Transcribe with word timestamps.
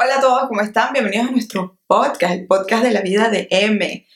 Hola 0.00 0.18
a 0.18 0.20
todos, 0.20 0.48
¿cómo 0.48 0.60
están? 0.60 0.92
Bienvenidos 0.92 1.26
a 1.26 1.30
nuestro 1.32 1.80
podcast, 1.88 2.32
el 2.34 2.46
podcast 2.46 2.84
de 2.84 2.92
la 2.92 3.00
vida 3.00 3.28
de 3.30 3.48
M. 3.50 4.06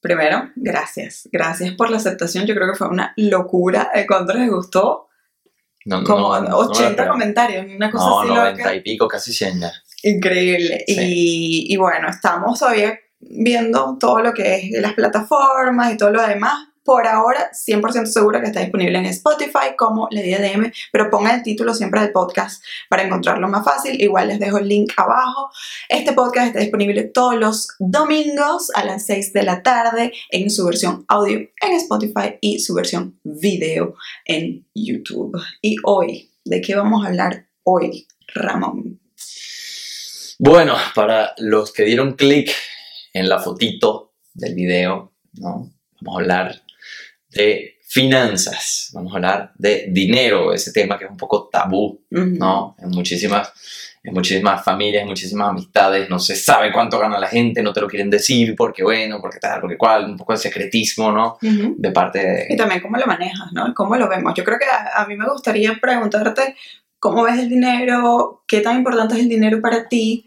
Primero, 0.00 0.50
gracias. 0.56 1.28
Gracias 1.30 1.74
por 1.74 1.90
la 1.90 1.98
aceptación. 1.98 2.46
Yo 2.46 2.54
creo 2.54 2.70
que 2.72 2.78
fue 2.78 2.88
una 2.88 3.12
locura. 3.18 3.90
¿Cuánto 4.06 4.32
les 4.32 4.48
gustó? 4.50 5.08
No, 5.84 6.02
Como 6.02 6.34
no, 6.40 6.48
no, 6.48 6.56
80 6.58 7.04
no, 7.04 7.12
comentarios, 7.12 7.66
una 7.76 7.90
cosa 7.90 8.06
así 8.20 8.28
90 8.28 8.58
loca. 8.58 8.74
y 8.74 8.80
pico, 8.80 9.06
casi 9.06 9.32
100 9.34 9.60
ya. 9.60 9.72
Increíble. 10.02 10.84
Sí. 10.86 10.94
Y, 10.98 11.74
y 11.74 11.76
bueno, 11.76 12.08
estamos 12.08 12.58
todavía 12.58 12.98
viendo 13.20 13.98
todo 13.98 14.20
lo 14.20 14.32
que 14.32 14.54
es 14.54 14.80
las 14.80 14.94
plataformas 14.94 15.92
y 15.92 15.98
todo 15.98 16.10
lo 16.10 16.26
demás. 16.26 16.67
Por 16.88 17.06
ahora, 17.06 17.50
100% 17.52 18.06
segura 18.06 18.40
que 18.40 18.46
está 18.46 18.60
disponible 18.60 18.98
en 18.98 19.04
Spotify 19.04 19.76
como 19.76 20.08
La 20.10 20.22
Vida 20.22 20.38
de 20.38 20.52
M, 20.52 20.72
pero 20.90 21.10
pongan 21.10 21.34
el 21.34 21.42
título 21.42 21.74
siempre 21.74 22.00
del 22.00 22.12
podcast 22.12 22.64
para 22.88 23.02
encontrarlo 23.02 23.46
más 23.46 23.62
fácil. 23.62 24.00
Igual 24.00 24.28
les 24.28 24.40
dejo 24.40 24.56
el 24.56 24.68
link 24.68 24.94
abajo. 24.96 25.50
Este 25.90 26.14
podcast 26.14 26.46
está 26.46 26.60
disponible 26.60 27.02
todos 27.02 27.34
los 27.34 27.68
domingos 27.78 28.70
a 28.74 28.86
las 28.86 29.04
6 29.04 29.34
de 29.34 29.42
la 29.42 29.62
tarde 29.62 30.14
en 30.30 30.48
su 30.48 30.64
versión 30.64 31.04
audio 31.08 31.36
en 31.36 31.72
Spotify 31.72 32.38
y 32.40 32.60
su 32.60 32.72
versión 32.72 33.20
video 33.22 33.94
en 34.24 34.66
YouTube. 34.74 35.38
Y 35.60 35.76
hoy, 35.84 36.30
¿de 36.46 36.62
qué 36.62 36.74
vamos 36.74 37.04
a 37.04 37.08
hablar 37.08 37.48
hoy, 37.64 38.06
Ramón? 38.28 38.98
Bueno, 40.38 40.74
para 40.94 41.34
los 41.36 41.70
que 41.70 41.84
dieron 41.84 42.14
clic 42.14 42.50
en 43.12 43.28
la 43.28 43.40
fotito 43.40 44.14
del 44.32 44.54
video. 44.54 45.12
Vamos 45.34 45.70
a 46.06 46.14
hablar 46.14 46.67
de 47.30 47.78
finanzas, 47.82 48.90
vamos 48.92 49.12
a 49.12 49.16
hablar 49.16 49.52
de 49.56 49.86
dinero, 49.90 50.52
ese 50.52 50.72
tema 50.72 50.98
que 50.98 51.06
es 51.06 51.10
un 51.10 51.16
poco 51.16 51.48
tabú. 51.50 52.04
¿no? 52.10 52.76
En 52.78 52.90
muchísimas, 52.90 53.50
en 54.02 54.12
muchísimas 54.12 54.62
familias, 54.62 55.02
en 55.02 55.08
muchísimas 55.08 55.48
amistades, 55.48 56.10
no 56.10 56.18
se 56.18 56.36
sabe 56.36 56.70
cuánto 56.70 56.98
gana 56.98 57.18
la 57.18 57.28
gente, 57.28 57.62
no 57.62 57.72
te 57.72 57.80
lo 57.80 57.88
quieren 57.88 58.10
decir, 58.10 58.54
porque 58.56 58.82
bueno, 58.82 59.20
porque 59.22 59.38
tal, 59.38 59.60
porque 59.60 59.78
cual, 59.78 60.04
un 60.04 60.16
poco 60.18 60.34
de 60.34 60.38
secretismo, 60.38 61.10
¿no? 61.12 61.38
Ujú. 61.40 61.76
De 61.78 61.90
parte 61.90 62.46
Y 62.48 62.52
de... 62.52 62.56
también 62.58 62.80
cómo 62.80 62.98
lo 62.98 63.06
manejas, 63.06 63.52
¿no? 63.52 63.72
¿Cómo 63.74 63.96
lo 63.96 64.08
vemos? 64.08 64.34
Yo 64.34 64.44
creo 64.44 64.58
que 64.58 64.66
a, 64.66 65.02
a 65.02 65.06
mí 65.06 65.16
me 65.16 65.26
gustaría 65.26 65.78
preguntarte 65.80 66.56
cómo 66.98 67.22
ves 67.22 67.38
el 67.38 67.48
dinero, 67.48 68.44
qué 68.46 68.60
tan 68.60 68.76
importante 68.76 69.14
es 69.14 69.20
el 69.20 69.28
dinero 69.28 69.60
para 69.62 69.88
ti, 69.88 70.26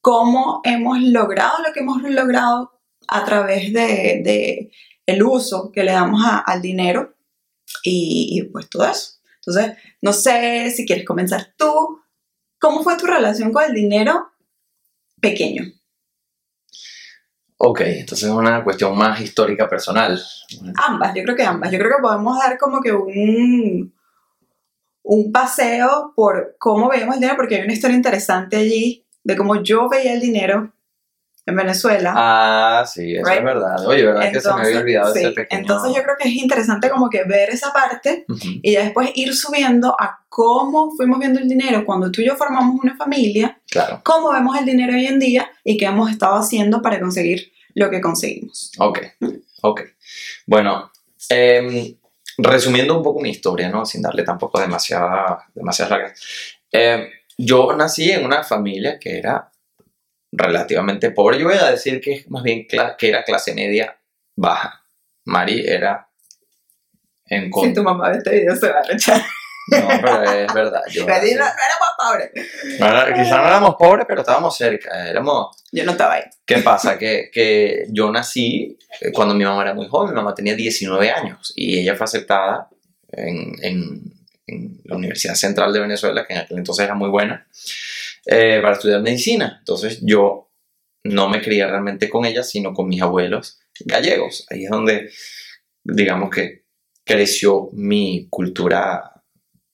cómo 0.00 0.62
hemos 0.64 1.00
logrado 1.00 1.62
lo 1.64 1.72
que 1.72 1.80
hemos 1.80 2.02
logrado 2.02 2.72
a 3.08 3.24
través 3.24 3.72
de, 3.72 4.20
de 4.24 4.70
el 5.08 5.22
uso 5.22 5.72
que 5.72 5.82
le 5.84 5.92
damos 5.92 6.22
a- 6.24 6.38
al 6.38 6.60
dinero 6.62 7.14
y, 7.82 8.38
y 8.38 8.42
pues 8.44 8.68
todo 8.68 8.84
eso. 8.88 9.14
Entonces, 9.36 9.76
no 10.02 10.12
sé 10.12 10.70
si 10.70 10.84
quieres 10.86 11.06
comenzar 11.06 11.54
tú. 11.56 12.00
¿Cómo 12.60 12.82
fue 12.82 12.96
tu 12.98 13.06
relación 13.06 13.52
con 13.52 13.64
el 13.64 13.72
dinero 13.72 14.30
pequeño? 15.20 15.64
Ok, 17.56 17.80
entonces 17.80 18.28
es 18.28 18.34
una 18.34 18.62
cuestión 18.62 18.96
más 18.96 19.20
histórica 19.20 19.68
personal. 19.68 20.20
Ambas, 20.86 21.14
yo 21.14 21.22
creo 21.24 21.34
que 21.36 21.42
ambas. 21.42 21.72
Yo 21.72 21.78
creo 21.78 21.90
que 21.96 22.02
podemos 22.02 22.38
dar 22.38 22.56
como 22.58 22.80
que 22.80 22.92
un, 22.92 23.92
un 25.02 25.32
paseo 25.32 26.12
por 26.14 26.56
cómo 26.58 26.88
veíamos 26.88 27.14
el 27.14 27.20
dinero, 27.20 27.36
porque 27.36 27.56
hay 27.56 27.62
una 27.62 27.72
historia 27.72 27.96
interesante 27.96 28.56
allí 28.56 29.04
de 29.24 29.36
cómo 29.36 29.62
yo 29.62 29.88
veía 29.88 30.12
el 30.12 30.20
dinero 30.20 30.72
en 31.48 31.56
Venezuela. 31.56 32.12
Ah, 32.16 32.84
sí, 32.86 33.14
eso 33.16 33.24
Right. 33.26 33.38
es 33.38 33.44
verdad. 33.44 33.86
Oye, 33.86 34.04
¿verdad 34.06 34.32
que 34.32 34.40
se 34.40 34.52
me 34.54 34.60
había 34.62 34.78
olvidado 34.80 35.12
sí, 35.12 35.18
ese 35.20 35.30
pequeño... 35.32 35.60
entonces 35.60 35.96
yo 35.96 36.02
creo 36.02 36.14
que 36.20 36.28
es 36.28 36.34
interesante 36.36 36.90
como 36.90 37.08
que 37.10 37.24
ver 37.24 37.50
esa 37.50 37.72
parte 37.72 38.24
Ujú. 38.28 38.48
y 38.62 38.72
ya 38.72 38.82
después 38.84 39.10
ir 39.14 39.34
subiendo 39.34 39.96
a 39.98 40.20
cómo 40.28 40.92
fuimos 40.96 41.18
viendo 41.18 41.40
el 41.40 41.48
dinero 41.48 41.84
cuando 41.84 42.10
tú 42.12 42.20
y 42.20 42.26
yo 42.26 42.36
formamos 42.36 42.78
una 42.82 42.96
familia, 42.96 43.60
Claro, 43.70 44.00
cómo 44.04 44.32
vemos 44.32 44.56
el 44.58 44.64
dinero 44.64 44.92
hoy 44.94 45.06
en 45.06 45.18
día 45.18 45.50
y 45.64 45.76
qué 45.76 45.86
hemos 45.86 46.10
estado 46.10 46.36
haciendo 46.36 46.80
para 46.82 47.00
conseguir 47.00 47.52
lo 47.74 47.90
que 47.90 48.00
conseguimos. 48.00 48.72
ok, 48.78 48.98
ok. 49.62 49.80
Bueno, 50.46 50.90
em, 51.28 51.94
resumiendo 52.38 52.96
un 52.96 53.02
poco 53.02 53.20
mi 53.20 53.30
historia, 53.30 53.68
¿no? 53.68 53.84
Sin 53.84 54.02
darle 54.02 54.22
tampoco 54.22 54.60
demasiada, 54.60 55.44
demasiadas 55.54 55.90
largas. 55.90 56.20
Em, 56.70 57.08
yo 57.36 57.72
nací 57.76 58.10
en 58.10 58.24
una 58.24 58.42
familia 58.42 58.98
que 58.98 59.18
era 59.18 59.50
relativamente 60.32 61.10
pobre. 61.10 61.38
Yo 61.38 61.46
voy 61.46 61.56
a 61.56 61.70
decir 61.70 62.00
que 62.00 62.24
más 62.28 62.42
bien 62.42 62.66
que 62.68 63.08
era 63.08 63.24
clase 63.24 63.54
media 63.54 63.98
baja. 64.36 64.84
Mari 65.24 65.64
era 65.66 66.08
en 67.26 67.52
Si 67.52 67.74
tu 67.74 67.82
mamá 67.82 68.08
ve 68.10 68.18
este 68.18 68.30
video 68.30 68.56
se 68.56 68.68
va 68.70 68.78
a 68.78 68.82
rechazar. 68.82 69.22
No, 69.70 69.86
pero 70.00 70.22
es 70.22 70.54
verdad. 70.54 70.80
Yo, 70.90 71.02
No 71.06 71.12
nací- 71.14 71.32
éramos 71.32 71.88
pobres. 71.98 72.30
Bueno, 72.78 73.04
quizás 73.14 73.36
no 73.38 73.46
éramos 73.48 73.74
pobres, 73.78 74.06
pero 74.08 74.20
estábamos 74.22 74.56
cerca. 74.56 75.06
Éramos 75.08 75.62
Yo 75.72 75.84
no 75.84 75.90
estaba 75.92 76.14
ahí. 76.14 76.22
¿Qué 76.46 76.58
pasa? 76.58 76.96
Que, 76.98 77.28
que 77.30 77.84
yo 77.90 78.10
nací 78.10 78.78
eh, 79.02 79.12
cuando 79.12 79.34
mi 79.34 79.44
mamá 79.44 79.60
era 79.62 79.74
muy 79.74 79.86
joven, 79.88 80.10
mi 80.10 80.16
mamá 80.16 80.34
tenía 80.34 80.54
19 80.54 81.10
años 81.10 81.52
y 81.54 81.78
ella 81.80 81.94
fue 81.96 82.04
aceptada 82.04 82.68
en, 83.12 83.52
en- 83.62 84.12
en 84.46 84.80
la 84.84 84.96
Universidad 84.96 85.34
Central 85.34 85.74
de 85.74 85.80
Venezuela, 85.80 86.24
que 86.26 86.32
en 86.32 86.38
aquel 86.40 86.56
entonces 86.56 86.82
era 86.86 86.94
muy 86.94 87.10
buena, 87.10 87.46
eh, 88.30 88.60
para 88.60 88.74
estudiar 88.74 89.00
medicina. 89.00 89.56
Entonces 89.58 90.00
yo 90.02 90.50
no 91.04 91.30
me 91.30 91.40
crié 91.40 91.66
realmente 91.66 92.10
con 92.10 92.26
ella, 92.26 92.42
sino 92.42 92.74
con 92.74 92.86
mis 92.86 93.00
abuelos 93.00 93.58
gallegos. 93.86 94.46
Ahí 94.50 94.64
es 94.64 94.70
donde, 94.70 95.10
digamos 95.82 96.28
que 96.28 96.64
creció 97.04 97.70
mi 97.72 98.26
cultura 98.28 99.22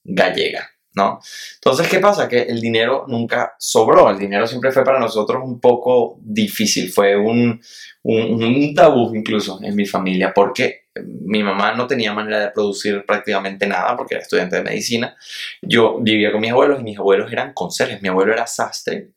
gallega, 0.05 0.69
¿no? 0.93 1.19
Entonces, 1.55 1.89
¿qué 1.89 1.99
pasa? 1.99 2.29
Que 2.29 2.43
el 2.43 2.61
dinero 2.61 3.03
nunca 3.09 3.55
sobró, 3.59 4.09
el 4.09 4.17
dinero 4.17 4.47
siempre 4.47 4.71
fue 4.71 4.85
para 4.85 4.99
nosotros 4.99 5.43
un 5.43 5.59
poco 5.59 6.17
difícil, 6.21 6.89
fue 6.89 7.17
un, 7.17 7.61
un, 8.03 8.41
un 8.41 8.73
tabú 8.73 9.13
incluso 9.13 9.59
en 9.61 9.75
mi 9.75 9.85
familia, 9.85 10.31
porque 10.33 10.84
mi 11.03 11.43
mamá 11.43 11.73
no 11.73 11.87
tenía 11.87 12.13
manera 12.13 12.39
de 12.39 12.51
producir 12.51 13.05
prácticamente 13.05 13.67
nada, 13.67 13.95
porque 13.97 14.15
era 14.15 14.23
estudiante 14.23 14.55
de 14.57 14.63
medicina. 14.63 15.15
Yo 15.61 15.99
vivía 16.01 16.31
con 16.31 16.41
mis 16.41 16.51
abuelos 16.51 16.79
y 16.79 16.83
mis 16.83 16.97
abuelos 16.97 17.31
eran 17.31 17.53
conserjes, 17.53 18.01
mi 18.01 18.09
abuelo 18.09 18.33
era 18.33 18.47
sastre, 18.47 19.11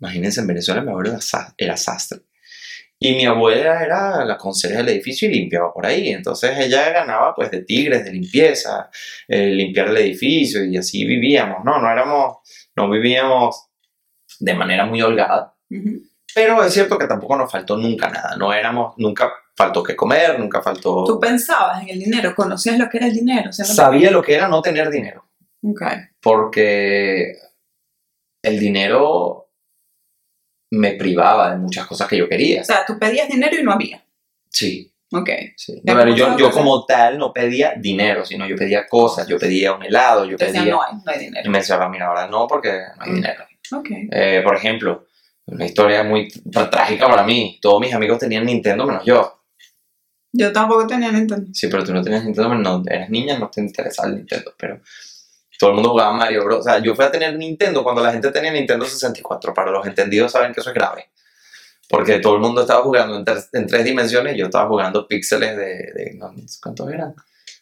imagínense 0.00 0.40
en 0.40 0.46
Venezuela 0.48 0.80
mi 0.82 0.90
abuelo 0.90 1.10
era, 1.10 1.20
sa- 1.20 1.54
era 1.56 1.76
sastre. 1.76 2.20
Y 2.98 3.14
mi 3.16 3.26
abuela 3.26 3.82
era 3.84 4.24
la 4.24 4.36
conserje 4.38 4.76
del 4.76 4.88
edificio 4.90 5.28
y 5.28 5.34
limpiaba 5.34 5.72
por 5.72 5.84
ahí. 5.86 6.10
Entonces 6.10 6.56
ella 6.58 6.88
ganaba 6.92 7.34
pues 7.34 7.50
de 7.50 7.62
tigres, 7.64 8.04
de 8.04 8.12
limpieza, 8.12 8.90
eh, 9.26 9.46
limpiar 9.48 9.88
el 9.88 9.96
edificio 9.96 10.64
y 10.64 10.76
así 10.76 11.04
vivíamos, 11.04 11.64
¿no? 11.64 11.80
No 11.80 11.90
éramos, 11.90 12.38
no 12.76 12.88
vivíamos 12.88 13.66
de 14.40 14.54
manera 14.54 14.86
muy 14.86 15.02
holgada, 15.02 15.54
pero 16.34 16.62
es 16.64 16.72
cierto 16.72 16.98
que 16.98 17.06
tampoco 17.06 17.36
nos 17.36 17.50
faltó 17.50 17.76
nunca 17.76 18.08
nada, 18.08 18.36
no 18.36 18.52
éramos, 18.54 18.94
nunca 18.98 19.32
faltó 19.56 19.82
que 19.82 19.94
comer, 19.96 20.38
nunca 20.38 20.62
faltó... 20.62 21.04
Tú 21.04 21.20
pensabas 21.20 21.82
en 21.82 21.90
el 21.90 21.98
dinero, 21.98 22.34
conocías 22.34 22.78
lo 22.78 22.88
que 22.88 22.98
era 22.98 23.06
el 23.06 23.14
dinero. 23.14 23.52
siendo 23.52 23.74
Sabía 23.74 24.10
lo 24.10 24.22
que 24.22 24.34
era 24.34 24.48
no 24.48 24.62
tener 24.62 24.90
dinero, 24.90 25.24
pequeño? 25.60 25.72
Ok. 25.74 25.82
porque 26.20 27.36
el 28.42 28.58
dinero 28.58 29.50
me 30.72 30.92
privaba 30.94 31.50
de 31.50 31.58
muchas 31.58 31.86
cosas 31.86 32.08
que 32.08 32.16
yo 32.16 32.28
quería. 32.28 32.62
O 32.62 32.64
sea, 32.64 32.84
tú 32.86 32.98
pedías 32.98 33.28
dinero 33.28 33.56
y 33.58 33.62
no 33.62 33.72
había. 33.72 34.02
Sí, 34.48 34.88
Ok. 35.12 35.28
sí. 35.56 35.80
Ya 35.84 35.94
Pero 35.94 36.16
yo, 36.16 36.38
yo 36.38 36.50
como 36.50 36.86
tal 36.86 37.18
no 37.18 37.32
pedía 37.32 37.74
dinero, 37.76 38.24
sino 38.24 38.46
yo 38.46 38.56
pedía 38.56 38.88
cosas, 38.88 39.28
yo 39.28 39.38
pedía 39.38 39.74
un 39.74 39.82
helado, 39.82 40.24
yo 40.24 40.36
decían, 40.38 40.64
pedía... 40.64 40.72
no 40.74 40.82
hay, 40.82 40.94
no 40.94 41.02
hay 41.12 41.16
Y 41.16 41.24
dinero. 41.26 41.50
me 41.50 41.58
decía, 41.58 41.88
mira, 41.88 42.06
ahora 42.06 42.26
no, 42.28 42.46
porque 42.46 42.70
no 42.96 43.04
hay 43.04 43.10
Mm. 43.10 43.14
dinero. 43.14 43.44
Ok. 43.72 43.88
Eh, 44.10 44.40
por 44.42 44.56
ejemplo, 44.56 45.06
una 45.46 45.66
historia 45.66 46.02
muy 46.02 46.28
trágica 46.70 47.06
para 47.08 47.22
mí. 47.24 47.58
Todos 47.60 47.80
mis 47.80 47.92
amigos 47.92 48.18
tenían 48.18 48.46
Nintendo 48.46 48.86
menos 48.86 49.04
yo. 49.04 49.41
Yo 50.32 50.52
tampoco 50.52 50.86
tenía 50.86 51.12
Nintendo. 51.12 51.50
Sí, 51.52 51.68
pero 51.68 51.84
tú 51.84 51.92
no 51.92 52.02
tenías 52.02 52.24
Nintendo, 52.24 52.54
no, 52.54 52.82
eras 52.86 53.10
niña, 53.10 53.38
no 53.38 53.50
te 53.50 53.60
interesaba 53.60 54.08
el 54.08 54.16
Nintendo. 54.16 54.54
Pero 54.56 54.80
todo 55.58 55.70
el 55.70 55.74
mundo 55.76 55.90
jugaba 55.90 56.12
Mario 56.14 56.44
Bros. 56.44 56.60
O 56.60 56.62
sea, 56.62 56.78
yo 56.78 56.94
fui 56.94 57.04
a 57.04 57.10
tener 57.10 57.36
Nintendo 57.36 57.82
cuando 57.84 58.02
la 58.02 58.12
gente 58.12 58.30
tenía 58.30 58.50
Nintendo 58.52 58.84
64. 58.86 59.52
Para 59.52 59.70
los 59.70 59.86
entendidos 59.86 60.32
saben 60.32 60.52
que 60.54 60.60
eso 60.60 60.70
es 60.70 60.74
grave. 60.74 61.10
Porque 61.88 62.20
todo 62.20 62.36
el 62.36 62.40
mundo 62.40 62.62
estaba 62.62 62.82
jugando 62.82 63.16
en, 63.18 63.24
tres- 63.24 63.50
en 63.52 63.66
tres 63.66 63.84
dimensiones 63.84 64.34
y 64.34 64.38
yo 64.38 64.46
estaba 64.46 64.66
jugando 64.68 65.06
píxeles 65.06 65.54
de, 65.56 65.64
de- 65.64 66.18
¿Cuántos 66.62 66.90
eran? 66.90 67.14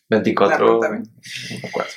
24. 0.09 0.56
Claro, 0.56 0.73
No 0.75 0.81
también. 0.81 1.05
me 1.62 1.69
acuerdo. 1.69 1.91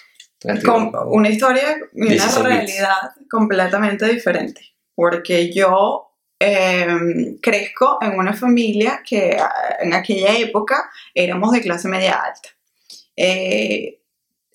22. 0.43 0.91
Con 0.91 0.91
una 1.13 1.29
historia 1.29 1.77
y 1.93 2.01
una 2.01 2.09
16 2.09 2.35
bits. 2.35 2.43
realidad 2.47 2.95
completamente 3.29 4.05
diferente. 4.07 4.61
Porque 4.95 5.53
yo 5.53 6.12
eh, 6.45 7.37
crezco 7.41 7.99
en 8.01 8.17
una 8.19 8.33
familia 8.33 9.01
que 9.07 9.37
ah, 9.39 9.77
en 9.79 9.93
aquella 9.93 10.37
época 10.37 10.89
éramos 11.13 11.51
de 11.53 11.61
clase 11.61 11.87
media 11.87 12.21
alta. 12.21 12.49
Eh, 13.15 14.01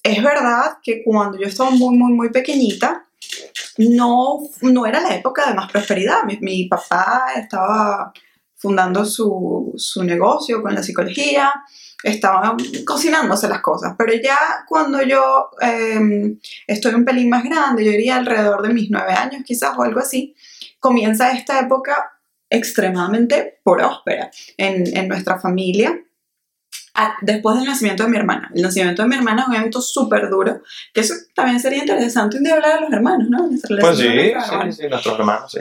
es 0.02 0.22
verdad 0.22 0.78
que 0.82 1.02
cuando 1.02 1.38
yo 1.38 1.46
estaba 1.46 1.70
muy, 1.70 1.96
muy, 1.96 2.12
muy 2.12 2.30
pequeñita, 2.30 3.06
no, 3.78 4.38
no 4.62 4.86
era 4.86 5.00
la 5.00 5.14
época 5.14 5.48
de 5.48 5.54
más 5.54 5.70
prosperidad. 5.70 6.24
Mi, 6.24 6.38
mi 6.40 6.68
papá 6.68 7.26
estaba 7.36 8.12
fundando 8.56 9.04
su, 9.04 9.72
su 9.76 10.04
negocio 10.04 10.60
con 10.62 10.74
la 10.74 10.82
psicología, 10.82 11.52
estaba 12.02 12.56
cocinándose 12.84 13.48
las 13.48 13.60
cosas, 13.60 13.94
pero 13.96 14.12
ya 14.22 14.36
cuando 14.68 15.00
yo 15.02 15.50
eh, 15.60 16.36
estoy 16.66 16.94
un 16.94 17.04
pelín 17.04 17.30
más 17.30 17.44
grande, 17.44 17.84
yo 17.84 17.92
diría 17.92 18.16
alrededor 18.16 18.62
de 18.62 18.74
mis 18.74 18.90
nueve 18.90 19.12
años 19.12 19.42
quizás 19.44 19.76
o 19.78 19.82
algo 19.82 20.00
así, 20.00 20.34
comienza 20.80 21.32
esta 21.32 21.60
época 21.60 22.10
extremadamente 22.50 23.60
próspera 23.64 24.30
en, 24.56 24.96
en 24.96 25.08
nuestra 25.08 25.38
familia. 25.38 25.98
Ah, 26.94 27.14
Después 27.22 27.56
del 27.56 27.66
nacimiento 27.66 28.02
de 28.04 28.08
mi 28.10 28.16
hermana. 28.16 28.50
El 28.54 28.62
nacimiento 28.62 29.02
de 29.02 29.08
mi 29.08 29.14
hermana 29.16 29.42
es 29.42 29.48
un 29.48 29.54
evento 29.56 29.80
súper 29.80 30.28
duro, 30.28 30.62
que 30.92 31.00
eso 31.02 31.14
también 31.34 31.60
sería 31.60 31.78
interesante 31.80 32.38
un 32.38 32.44
día 32.44 32.54
hablar 32.54 32.74
de 32.76 32.80
los 32.82 32.92
hermanos, 32.92 33.28
¿no? 33.30 33.48
Pues 33.80 33.98
sí, 33.98 34.08
sí, 34.72 34.82
sí, 34.82 34.88
nuestros 34.88 35.18
hermanos, 35.18 35.52
sí. 35.52 35.60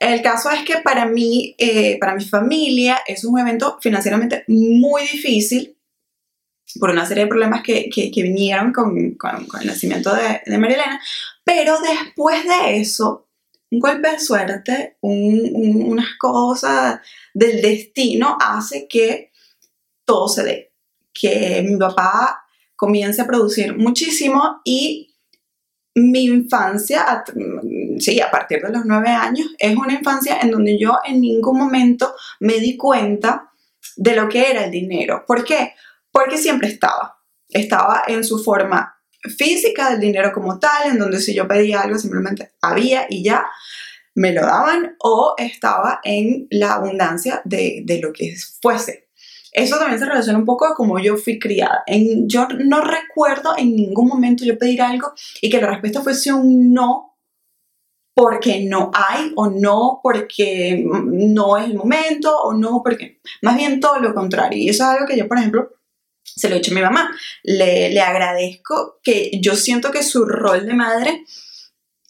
El 0.00 0.22
caso 0.22 0.50
es 0.50 0.64
que 0.64 0.78
para 0.78 1.04
mí, 1.06 1.54
eh, 1.58 1.98
para 2.00 2.14
mi 2.14 2.24
familia, 2.24 2.98
es 3.06 3.24
un 3.24 3.38
evento 3.38 3.78
financieramente 3.80 4.44
muy 4.48 5.02
difícil 5.02 5.76
por 6.80 6.90
una 6.90 7.04
serie 7.04 7.24
de 7.24 7.28
problemas 7.28 7.62
que, 7.62 7.88
que, 7.90 8.10
que 8.10 8.22
vinieron 8.22 8.72
con, 8.72 9.12
con- 9.16 9.46
con 9.46 9.60
el 9.60 9.66
nacimiento 9.66 10.14
de, 10.14 10.40
de 10.46 10.58
María 10.58 10.76
Elena. 10.78 11.00
Pero 11.44 11.78
después 11.80 12.42
de 12.44 12.80
eso, 12.80 13.28
un 13.72 13.80
golpe 13.80 14.10
de 14.10 14.20
suerte, 14.20 14.98
un- 15.00 15.50
un- 15.54 15.82
unas 15.90 16.16
cosas 16.18 17.00
del 17.34 17.60
destino 17.62 18.36
hace 18.40 18.86
que 18.86 19.32
todo 20.04 20.28
se 20.28 20.42
dé. 20.44 20.72
Que 21.12 21.64
mi 21.66 21.76
papá 21.78 22.44
comience 22.76 23.22
a 23.22 23.26
producir 23.26 23.76
muchísimo 23.76 24.60
y 24.64 25.08
mi 25.94 26.24
infancia, 26.24 27.22
sí, 27.98 28.20
a 28.20 28.30
partir 28.30 28.62
de 28.62 28.70
los 28.70 28.84
nueve 28.84 29.08
años, 29.10 29.46
es 29.58 29.76
una 29.76 29.92
infancia 29.94 30.38
en 30.40 30.50
donde 30.50 30.78
yo 30.78 30.98
en 31.04 31.20
ningún 31.20 31.58
momento 31.58 32.14
me 32.40 32.54
di 32.60 32.76
cuenta 32.76 33.50
de 33.96 34.16
lo 34.16 34.28
que 34.28 34.50
era 34.50 34.64
el 34.64 34.70
dinero. 34.70 35.24
¿Por 35.26 35.44
qué? 35.44 35.74
Porque 36.10 36.38
siempre 36.38 36.68
estaba. 36.68 37.18
Estaba 37.48 38.04
en 38.06 38.24
su 38.24 38.38
forma 38.42 38.96
física 39.22 39.90
del 39.90 40.00
dinero 40.00 40.32
como 40.32 40.58
tal, 40.58 40.90
en 40.90 40.98
donde 40.98 41.20
si 41.20 41.34
yo 41.34 41.46
pedía 41.46 41.80
algo 41.80 41.98
simplemente 41.98 42.52
había 42.60 43.06
y 43.08 43.22
ya 43.22 43.46
me 44.14 44.32
lo 44.32 44.42
daban, 44.42 44.96
o 44.98 45.34
estaba 45.38 46.00
en 46.04 46.46
la 46.50 46.74
abundancia 46.74 47.40
de, 47.44 47.82
de 47.84 47.98
lo 47.98 48.12
que 48.12 48.34
fuese. 48.60 49.08
Eso 49.52 49.78
también 49.78 49.98
se 49.98 50.06
relaciona 50.06 50.38
un 50.38 50.46
poco 50.46 50.66
a 50.66 50.74
cómo 50.74 50.98
yo 50.98 51.16
fui 51.16 51.38
criada. 51.38 51.82
En, 51.86 52.28
yo 52.28 52.48
no 52.48 52.80
recuerdo 52.80 53.54
en 53.56 53.76
ningún 53.76 54.08
momento 54.08 54.44
yo 54.44 54.58
pedir 54.58 54.80
algo 54.80 55.12
y 55.40 55.50
que 55.50 55.60
la 55.60 55.68
respuesta 55.68 56.00
fuese 56.00 56.32
un 56.32 56.72
no 56.72 57.12
porque 58.14 58.64
no 58.64 58.90
hay 58.94 59.32
o 59.36 59.48
no 59.48 60.00
porque 60.02 60.84
no 60.86 61.56
es 61.56 61.64
el 61.64 61.74
momento 61.74 62.34
o 62.42 62.52
no 62.52 62.82
porque 62.82 63.20
más 63.40 63.56
bien 63.56 63.80
todo 63.80 63.98
lo 64.00 64.14
contrario 64.14 64.58
y 64.58 64.68
eso 64.68 64.84
es 64.84 64.90
algo 64.90 65.06
que 65.06 65.16
yo 65.16 65.26
por 65.26 65.38
ejemplo 65.38 65.70
se 66.36 66.48
lo 66.48 66.54
he 66.54 66.58
dicho 66.58 66.72
a 66.72 66.74
mi 66.74 66.80
mamá 66.82 67.10
le, 67.42 67.90
le 67.90 68.00
agradezco 68.00 69.00
que 69.02 69.30
yo 69.40 69.54
siento 69.56 69.90
que 69.90 70.02
su 70.02 70.24
rol 70.24 70.66
de 70.66 70.74
madre 70.74 71.24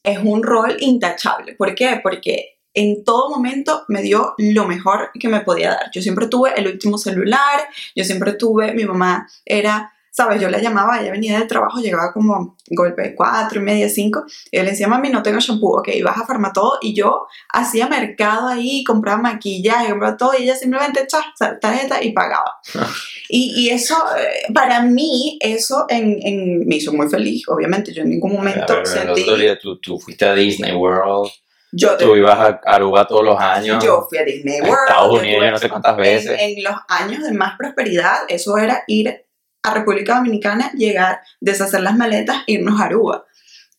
es 0.02 0.18
un 0.22 0.42
rol 0.42 0.76
intachable 0.80 1.54
¿por 1.54 1.74
qué? 1.74 2.00
porque 2.02 2.52
en 2.74 3.04
todo 3.04 3.28
momento 3.28 3.84
me 3.88 4.02
dio 4.02 4.34
lo 4.38 4.66
mejor 4.66 5.10
que 5.18 5.28
me 5.28 5.40
podía 5.40 5.70
dar. 5.70 5.90
Yo 5.92 6.00
siempre 6.00 6.26
tuve 6.26 6.52
el 6.56 6.66
último 6.66 6.98
celular, 6.98 7.60
yo 7.94 8.04
siempre 8.04 8.32
tuve, 8.34 8.72
mi 8.72 8.84
mamá 8.84 9.28
era, 9.44 9.92
sabes, 10.14 10.40
yo 10.42 10.50
la 10.50 10.58
llamaba, 10.58 11.00
ella 11.00 11.10
venía 11.10 11.38
del 11.38 11.48
trabajo, 11.48 11.80
llegaba 11.80 12.12
como 12.12 12.56
golpe 12.68 13.14
cuatro 13.14 13.60
y 13.60 13.64
media, 13.64 13.88
cinco, 13.88 14.24
y 14.50 14.58
yo 14.58 14.62
le 14.62 14.70
decía, 14.72 14.86
mami, 14.86 15.08
no 15.08 15.22
tengo 15.22 15.40
shampoo, 15.40 15.78
ok, 15.78 15.88
vas 16.04 16.18
a 16.18 16.26
farmar 16.26 16.52
todo, 16.52 16.76
y 16.82 16.94
yo 16.94 17.26
hacía 17.48 17.88
mercado 17.88 18.48
ahí, 18.48 18.84
compraba 18.84 19.22
maquillaje, 19.22 19.88
compraba 19.88 20.18
todo, 20.18 20.32
y 20.38 20.42
ella 20.42 20.54
simplemente 20.54 21.02
echaba 21.02 21.24
tarjeta 21.60 22.02
y 22.02 22.12
pagaba. 22.12 22.58
Y, 23.34 23.54
y 23.56 23.70
eso, 23.70 23.96
eh, 24.18 24.52
para 24.52 24.82
mí, 24.82 25.38
eso 25.40 25.86
en, 25.88 26.18
en- 26.22 26.66
me 26.66 26.76
hizo 26.76 26.92
muy 26.92 27.08
feliz, 27.08 27.48
obviamente, 27.48 27.90
yo 27.94 28.02
en 28.02 28.10
ningún 28.10 28.34
momento 28.34 28.74
A 28.74 28.76
ver, 28.76 28.86
sentí, 28.86 29.24
día 29.36 29.58
tú, 29.58 29.78
tú 29.78 29.98
fuiste 29.98 30.26
a 30.26 30.34
Disney 30.34 30.74
World, 30.74 31.30
yo, 31.70 31.96
tú 31.96 32.14
ibas 32.14 32.38
a 32.38 32.60
Aruba 32.66 33.06
todos 33.06 33.24
los 33.24 33.40
años, 33.40 33.82
yo 33.82 34.06
fui 34.06 34.18
a 34.18 34.24
Disney 34.24 34.58
a 34.58 34.64
World, 34.64 34.78
Estados 34.86 35.12
yo 35.14 35.20
Unidos, 35.20 35.44
yo 35.46 35.50
no 35.50 35.58
sé 35.58 35.68
cuántas 35.70 35.96
en, 35.96 36.02
veces. 36.02 36.36
en 36.38 36.62
los 36.62 36.74
años 36.88 37.22
de 37.24 37.32
más 37.32 37.56
prosperidad, 37.56 38.16
eso 38.28 38.58
era 38.58 38.84
ir 38.86 39.24
a 39.62 39.74
República 39.74 40.16
Dominicana, 40.16 40.72
llegar, 40.72 41.20
deshacer 41.40 41.80
las 41.80 41.96
maletas, 41.96 42.38
irnos 42.46 42.80
a 42.80 42.84
Aruba. 42.84 43.26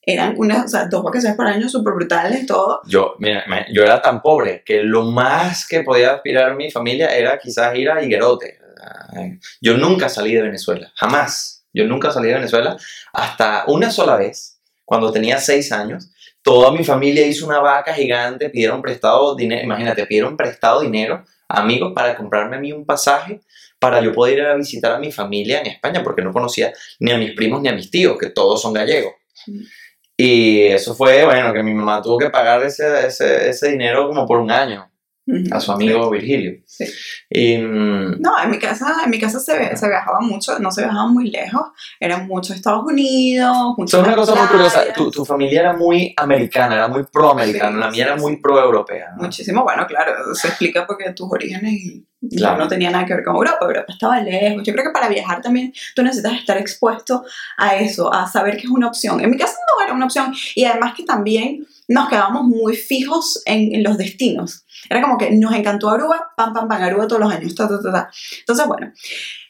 Eran 0.06 0.36
unas, 0.38 0.66
o 0.66 0.68
sea, 0.68 0.86
dos 0.86 1.04
vacaciones 1.04 1.38
por 1.38 1.48
año 1.48 1.70
súper 1.70 1.94
brutales, 1.94 2.46
todo. 2.46 2.82
Yo, 2.86 3.16
mira, 3.20 3.46
yo 3.72 3.84
era 3.84 4.02
tan 4.02 4.22
pobre 4.22 4.64
que 4.66 4.84
lo 4.84 5.04
más 5.04 5.66
que 5.66 5.82
podía 5.82 6.14
aspirar 6.14 6.56
mi 6.56 6.70
familia 6.72 7.16
era 7.16 7.38
quizás 7.40 7.74
ir 7.76 7.90
a 7.90 8.04
Higuerote. 8.04 8.60
Yo 9.62 9.78
nunca 9.78 10.10
salí 10.10 10.34
de 10.34 10.42
Venezuela, 10.42 10.92
jamás. 10.96 11.66
Yo 11.74 11.86
nunca 11.86 12.12
salí 12.12 12.28
de 12.28 12.36
Venezuela 12.36 12.78
hasta 13.14 13.64
una 13.68 13.90
sola 13.90 14.18
vez, 14.18 14.60
cuando 14.84 15.12
tenía 15.12 15.38
seis 15.38 15.72
años. 15.72 16.10
Toda 16.42 16.72
mi 16.72 16.84
familia 16.84 17.26
hizo 17.26 17.46
una 17.46 17.60
vaca 17.60 17.94
gigante, 17.94 18.50
pidieron 18.50 18.82
prestado 18.82 19.36
dinero, 19.36 19.64
imagínate, 19.64 20.06
pidieron 20.06 20.36
prestado 20.36 20.82
dinero 20.82 21.24
amigos 21.48 21.94
para 21.96 22.16
comprarme 22.18 22.58
a 22.58 22.60
mí 22.60 22.74
un 22.74 22.86
pasaje 22.86 23.42
para 23.84 24.02
yo 24.02 24.14
poder 24.14 24.38
ir 24.38 24.46
a 24.46 24.56
visitar 24.56 24.94
a 24.94 24.98
mi 24.98 25.12
familia 25.12 25.60
en 25.60 25.68
España, 25.68 26.02
porque 26.02 26.22
no 26.22 26.32
conocía 26.32 26.72
ni 27.02 27.12
a 27.12 27.18
mis 27.18 27.34
primos 27.34 27.62
ni 27.62 27.68
a 27.68 27.74
mis 27.74 27.92
tíos, 27.92 28.18
que 28.18 28.30
todos 28.30 28.62
son 28.62 28.72
gallegos. 28.72 29.12
Y 30.16 30.62
eso 30.68 30.96
fue, 30.96 31.26
bueno, 31.26 31.52
que 31.54 31.64
mi 31.64 31.74
mamá 31.74 32.02
tuvo 32.02 32.18
que 32.18 32.30
pagar 32.30 32.64
ese, 32.64 33.08
ese, 33.08 33.50
ese 33.50 33.72
dinero 33.72 34.08
como 34.08 34.26
por 34.26 34.40
un 34.40 34.52
año 34.52 34.93
a 35.52 35.60
su 35.62 35.72
amigo 35.72 36.10
Virgilio. 36.10 36.62
Sí. 36.66 36.86
Y, 37.30 37.58
mm, 37.58 38.20
No, 38.20 38.32
en 38.44 38.52
mi 38.52 38.60
casa, 38.60 38.94
en 39.06 39.10
mi 39.10 39.20
casa 39.20 39.40
se, 39.40 39.76
se 39.78 39.88
viajaba 39.88 40.20
mucho, 40.20 40.60
no 40.60 40.70
se 40.72 40.82
viajaba 40.82 41.08
muy 41.08 41.30
lejos, 41.30 41.62
eran 42.00 42.28
muchos 42.28 42.56
Estados 42.58 42.84
Unidos, 42.86 43.56
mucho 43.78 44.02
es 44.02 44.08
una 44.08 44.16
cosa 44.16 44.36
muy 44.36 44.48
curiosa. 44.48 44.84
Tu, 44.94 45.10
tu 45.12 45.24
familia 45.26 45.62
era 45.62 45.74
muy 45.74 46.14
americana, 46.18 46.76
era 46.76 46.88
muy 46.90 47.04
pro-americana, 47.12 47.72
Sí, 47.76 47.80
la 47.80 47.90
mía 47.92 48.04
era 48.06 48.16
sí, 48.18 48.22
muy 48.22 48.34
sí. 48.34 48.40
pro-europea. 48.42 49.12
¿no? 49.16 49.24
Muchísimo, 49.24 49.64
bueno, 49.64 49.88
claro, 49.88 50.14
se 50.36 50.50
explica 50.50 50.86
porque 50.86 51.12
tus 51.14 51.32
orígenes 51.32 51.74
y- 51.74 52.06
Claro. 52.38 52.58
no 52.58 52.68
tenía 52.70 52.90
nada 52.90 53.06
que 53.06 53.16
ver 53.16 53.24
con 53.26 53.36
Europa, 53.36 53.58
Europa 53.64 53.92
estaba 53.92 54.18
lejos. 54.22 54.64
Yo 54.64 54.72
creo 54.72 54.86
que 54.86 54.92
para 54.92 55.10
viajar 55.10 55.42
también 55.42 55.74
tú 55.94 56.04
necesitas 56.04 56.32
estar 56.40 56.58
expuesto 56.58 57.22
a 57.58 57.76
eso, 57.76 58.14
a 58.14 58.28
saber 58.28 58.56
que 58.56 58.62
es 58.64 58.70
una 58.70 58.88
opción. 58.88 59.20
En 59.20 59.30
mi 59.30 59.36
caso 59.38 59.56
no 59.78 59.84
era 59.84 59.94
una 59.94 60.06
opción 60.06 60.34
y 60.56 60.64
además 60.64 60.94
que 60.96 61.04
también 61.04 61.68
nos 61.88 62.10
quedábamos 62.10 62.44
muy 62.44 62.76
fijos 62.76 63.42
en, 63.46 63.84
los 63.84 63.98
destinos. 63.98 64.66
Era 64.90 65.02
como 65.02 65.18
que 65.18 65.32
nos 65.32 65.54
encantó 65.54 65.90
Aruba, 65.90 66.32
pam, 66.36 66.54
pam, 66.54 66.68
pam, 66.68 66.82
Aruba 66.82 67.08
todos 67.08 67.22
los 67.22 67.32
años, 67.32 67.56
ta, 67.56 67.68
ta, 67.68 67.80
ta, 67.82 67.92
ta. 67.92 68.10
Entonces, 68.40 68.68
bueno, 68.68 68.92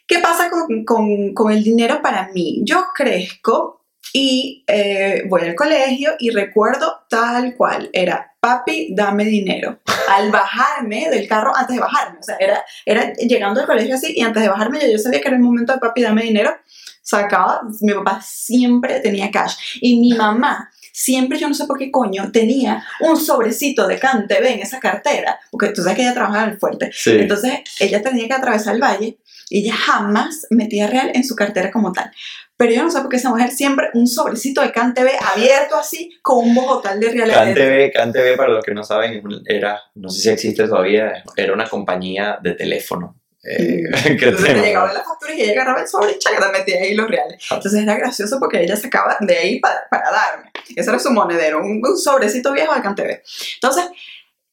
¿qué 0.06 0.18
pasa 0.18 0.50
con, 0.50 0.84
con, 0.84 1.34
con 1.34 1.52
el 1.52 1.62
dinero 1.62 2.00
para 2.02 2.28
mí? 2.32 2.62
Yo 2.64 2.86
crezco 2.94 3.84
y 4.16 4.64
eh, 4.68 5.24
voy 5.28 5.42
al 5.42 5.56
colegio 5.56 6.12
y 6.20 6.30
recuerdo 6.30 7.04
tal 7.08 7.56
cual, 7.56 7.90
era 7.92 8.32
papi, 8.38 8.94
dame 8.94 9.24
dinero. 9.24 9.80
Al 10.08 10.30
bajarme 10.30 11.08
del 11.10 11.26
carro, 11.26 11.52
antes 11.56 11.74
de 11.74 11.80
bajarme, 11.80 12.18
o 12.20 12.22
sea, 12.22 12.36
era, 12.38 12.62
era 12.86 13.12
llegando 13.14 13.60
al 13.60 13.66
colegio 13.66 13.96
así 13.96 14.12
y 14.14 14.20
antes 14.20 14.42
de 14.42 14.48
bajarme 14.48 14.80
yo, 14.80 14.86
yo 14.86 14.98
sabía 14.98 15.20
que 15.20 15.28
era 15.28 15.36
el 15.36 15.42
momento 15.42 15.72
de 15.72 15.80
papi, 15.80 16.02
dame 16.02 16.22
dinero, 16.22 16.54
sacaba, 17.02 17.62
mi 17.80 17.92
papá 17.92 18.20
siempre 18.22 19.00
tenía 19.00 19.32
cash 19.32 19.56
y 19.80 19.98
mi 19.98 20.12
mamá 20.12 20.70
siempre, 20.96 21.38
yo 21.40 21.48
no 21.48 21.54
sé 21.54 21.66
por 21.66 21.76
qué 21.76 21.90
coño, 21.90 22.30
tenía 22.30 22.84
un 23.00 23.16
sobrecito 23.18 23.88
de 23.88 23.98
CanTV 23.98 24.46
en 24.46 24.60
esa 24.60 24.78
cartera, 24.78 25.40
porque 25.50 25.70
tú 25.70 25.82
sabes 25.82 25.96
que 25.96 26.02
ella 26.02 26.14
trabajaba 26.14 26.44
en 26.44 26.50
el 26.50 26.58
fuerte, 26.58 26.90
Sí. 26.94 27.10
entonces 27.18 27.60
ella 27.80 28.00
tenía 28.00 28.28
que 28.28 28.32
atravesar 28.34 28.76
el 28.76 28.80
valle 28.80 29.18
y 29.50 29.64
ella 29.64 29.74
jamás 29.74 30.46
metía 30.50 30.86
real 30.86 31.10
en 31.12 31.24
su 31.24 31.34
cartera 31.34 31.72
como 31.72 31.92
tal. 31.92 32.12
Pero 32.56 32.72
yo 32.72 32.84
no 32.84 32.90
sé 32.92 33.00
por 33.00 33.08
qué 33.10 33.16
esa 33.16 33.30
mujer 33.30 33.50
siempre 33.50 33.88
un 33.94 34.06
sobrecito 34.06 34.60
de 34.60 34.70
CanTV 34.70 35.08
abierto 35.34 35.76
así 35.76 36.10
con 36.22 36.38
un 36.38 36.54
bojotal 36.54 37.00
de 37.00 37.10
real. 37.10 37.32
CanTV, 37.32 37.92
CanTV, 37.92 38.36
para 38.36 38.52
los 38.52 38.64
que 38.64 38.72
no 38.72 38.84
saben, 38.84 39.20
era, 39.46 39.80
no 39.96 40.08
sé 40.08 40.22
si 40.22 40.28
existe 40.30 40.68
todavía, 40.68 41.24
era 41.36 41.52
una 41.52 41.68
compañía 41.68 42.38
de 42.40 42.52
teléfono. 42.52 43.16
Eh, 43.44 43.82
que 44.02 44.08
Entonces 44.10 44.40
le 44.40 44.46
tenía- 44.48 44.62
llegaba 44.64 44.92
la 44.92 45.02
factura 45.04 45.34
y 45.34 45.42
ella 45.42 45.52
agarraba 45.52 45.80
el 45.82 45.88
sobre 45.88 46.12
y 46.12 46.18
chaca, 46.18 46.50
metía 46.52 46.76
ahí 46.80 46.94
los 46.94 47.08
reales. 47.08 47.42
Entonces 47.50 47.82
era 47.82 47.96
gracioso 47.96 48.38
porque 48.40 48.62
ella 48.62 48.76
sacaba 48.76 49.16
de 49.20 49.36
ahí 49.36 49.60
para, 49.60 49.86
para 49.90 50.10
darme. 50.10 50.50
Ese 50.74 50.90
era 50.90 50.98
su 50.98 51.10
monedero, 51.12 51.58
un, 51.58 51.80
un 51.84 51.98
sobrecito 51.98 52.52
viejo 52.52 52.74
de 52.74 52.80
CanTV. 52.82 53.20
Entonces 53.56 53.84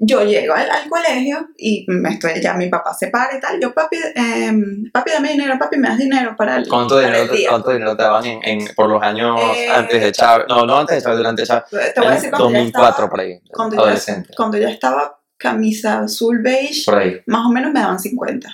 yo 0.04 0.24
llego 0.24 0.56
al, 0.56 0.68
al 0.68 0.90
colegio 0.90 1.50
y 1.58 1.86
me 1.88 2.10
estoy, 2.14 2.42
ya 2.42 2.56
mi 2.56 2.70
papá 2.70 2.92
se 2.92 3.10
para 3.10 3.38
y 3.38 3.40
tal. 3.40 3.60
Yo, 3.62 3.72
papi, 3.72 3.98
eh, 3.98 4.52
papi, 4.92 5.12
dame 5.12 5.34
dinero, 5.34 5.60
papi, 5.60 5.78
me 5.78 5.90
das 5.90 6.00
dinero 6.00 6.36
para 6.36 6.58
el, 6.58 6.68
¿Cuánto 6.68 6.96
para 6.96 7.06
dinero, 7.06 7.24
el 7.26 7.30
te, 7.30 7.36
día. 7.38 7.50
¿Cuánto 7.50 7.70
dinero 7.72 7.96
te 7.96 8.02
daban 8.04 8.26
en, 8.26 8.40
en- 8.44 8.68
por 8.76 8.90
los 8.90 9.02
años 9.04 9.40
Eh, 9.56 9.70
antes 9.70 10.02
de 10.02 10.12
Chávez? 10.12 10.48
No, 10.50 10.66
no 10.66 10.80
antes 10.80 10.96
de 10.98 11.02
Chávez, 11.04 11.18
durante 11.20 11.44
Chávez. 11.44 11.66
Te 11.94 12.02
voy 12.02 12.10
a 12.10 12.16
decir 12.16 12.30
cuando 12.32 12.50
ya 12.50 12.58
2004 12.58 12.90
estaba, 12.90 13.10
por 13.12 13.20
ahí, 13.20 13.42
cuando 13.52 13.76
ya- 13.76 13.82
adolescente. 13.84 14.30
cuando 14.36 14.58
ya 14.58 14.70
estaba 14.70 15.20
camisa 15.38 16.00
azul 16.00 16.40
beige, 16.42 16.84
Por 16.86 16.96
ahí. 16.98 17.22
más 17.28 17.46
o 17.46 17.50
menos 17.50 17.72
me 17.72 17.80
daban 17.80 18.00
50. 18.00 18.50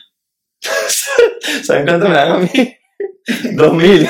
¿Saben 1.63 1.85
cuánto 1.85 2.09
me 2.09 2.15
dan 2.15 2.31
a 2.31 2.37
mí? 2.37 2.49
2000. 3.55 4.09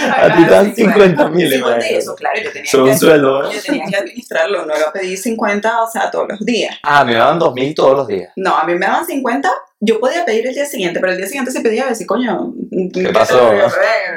A 0.00 0.36
ti 0.36 0.44
te 0.44 0.50
dan 0.50 0.74
50 0.74 1.28
mil. 1.28 1.50
50 1.50 1.90
y 1.90 1.94
eso, 1.94 2.14
claro, 2.14 2.40
yo 2.40 2.52
tenía, 2.52 2.62
que, 2.62 2.98
sueldo. 2.98 3.52
yo 3.52 3.62
tenía 3.62 3.84
que 3.86 3.96
administrarlo, 3.96 4.64
no 4.64 4.76
iba 4.76 4.88
a 4.88 4.92
pedir 4.92 5.18
50, 5.18 5.82
o 5.82 5.90
sea, 5.90 6.10
todos 6.10 6.28
los 6.28 6.40
días. 6.40 6.76
Ah, 6.82 7.04
me 7.04 7.14
daban 7.14 7.38
2000 7.38 7.74
todos 7.74 7.96
los 7.98 8.06
días. 8.06 8.32
No, 8.36 8.56
a 8.56 8.64
mí 8.64 8.74
me 8.74 8.86
daban 8.86 9.04
50, 9.04 9.50
yo 9.80 10.00
podía 10.00 10.24
pedir 10.24 10.46
el 10.46 10.54
día 10.54 10.64
siguiente, 10.64 11.00
pero 11.00 11.12
el 11.12 11.18
día 11.18 11.26
siguiente 11.26 11.50
se 11.50 11.60
pedía 11.60 11.86
decir, 11.86 12.06
coño, 12.06 12.54
¿qué 12.92 13.10
pasó? 13.12 13.50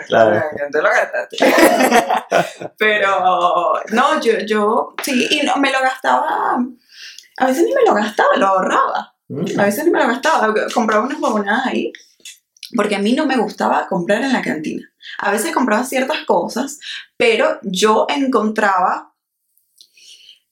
Claro. 0.08 0.32
Claro. 0.32 0.44
Te 0.72 0.82
lo 0.82 0.90
gastaste. 0.90 1.38
pero, 2.78 3.74
no, 3.92 4.22
yo, 4.22 4.40
yo, 4.46 4.96
sí, 5.04 5.28
y 5.30 5.46
no, 5.46 5.58
me 5.58 5.72
lo 5.72 5.82
gastaba, 5.82 6.58
A 7.38 7.48
veces 7.48 7.64
ni 7.64 7.74
me 7.74 7.82
lo 7.86 7.94
gastaba, 7.94 8.38
lo 8.38 8.48
ahorraba. 8.48 9.13
Mm. 9.30 9.60
A 9.60 9.66
veces 9.66 9.86
ni 9.86 9.92
me 9.92 10.00
lo 10.00 10.08
gastaba, 10.08 10.54
compraba 10.74 11.06
unas 11.06 11.20
huevonadas 11.20 11.68
ahí. 11.68 11.92
Porque 12.76 12.96
a 12.96 13.00
mí 13.00 13.14
no 13.14 13.26
me 13.26 13.38
gustaba 13.38 13.88
comprar 13.88 14.24
en 14.24 14.34
la 14.34 14.42
cantina. 14.42 14.90
A 15.20 15.32
veces 15.32 15.54
compraba 15.54 15.84
ciertas 15.84 16.26
cosas, 16.26 16.80
pero 17.18 17.60
yo 17.62 18.08
encontraba 18.10 19.14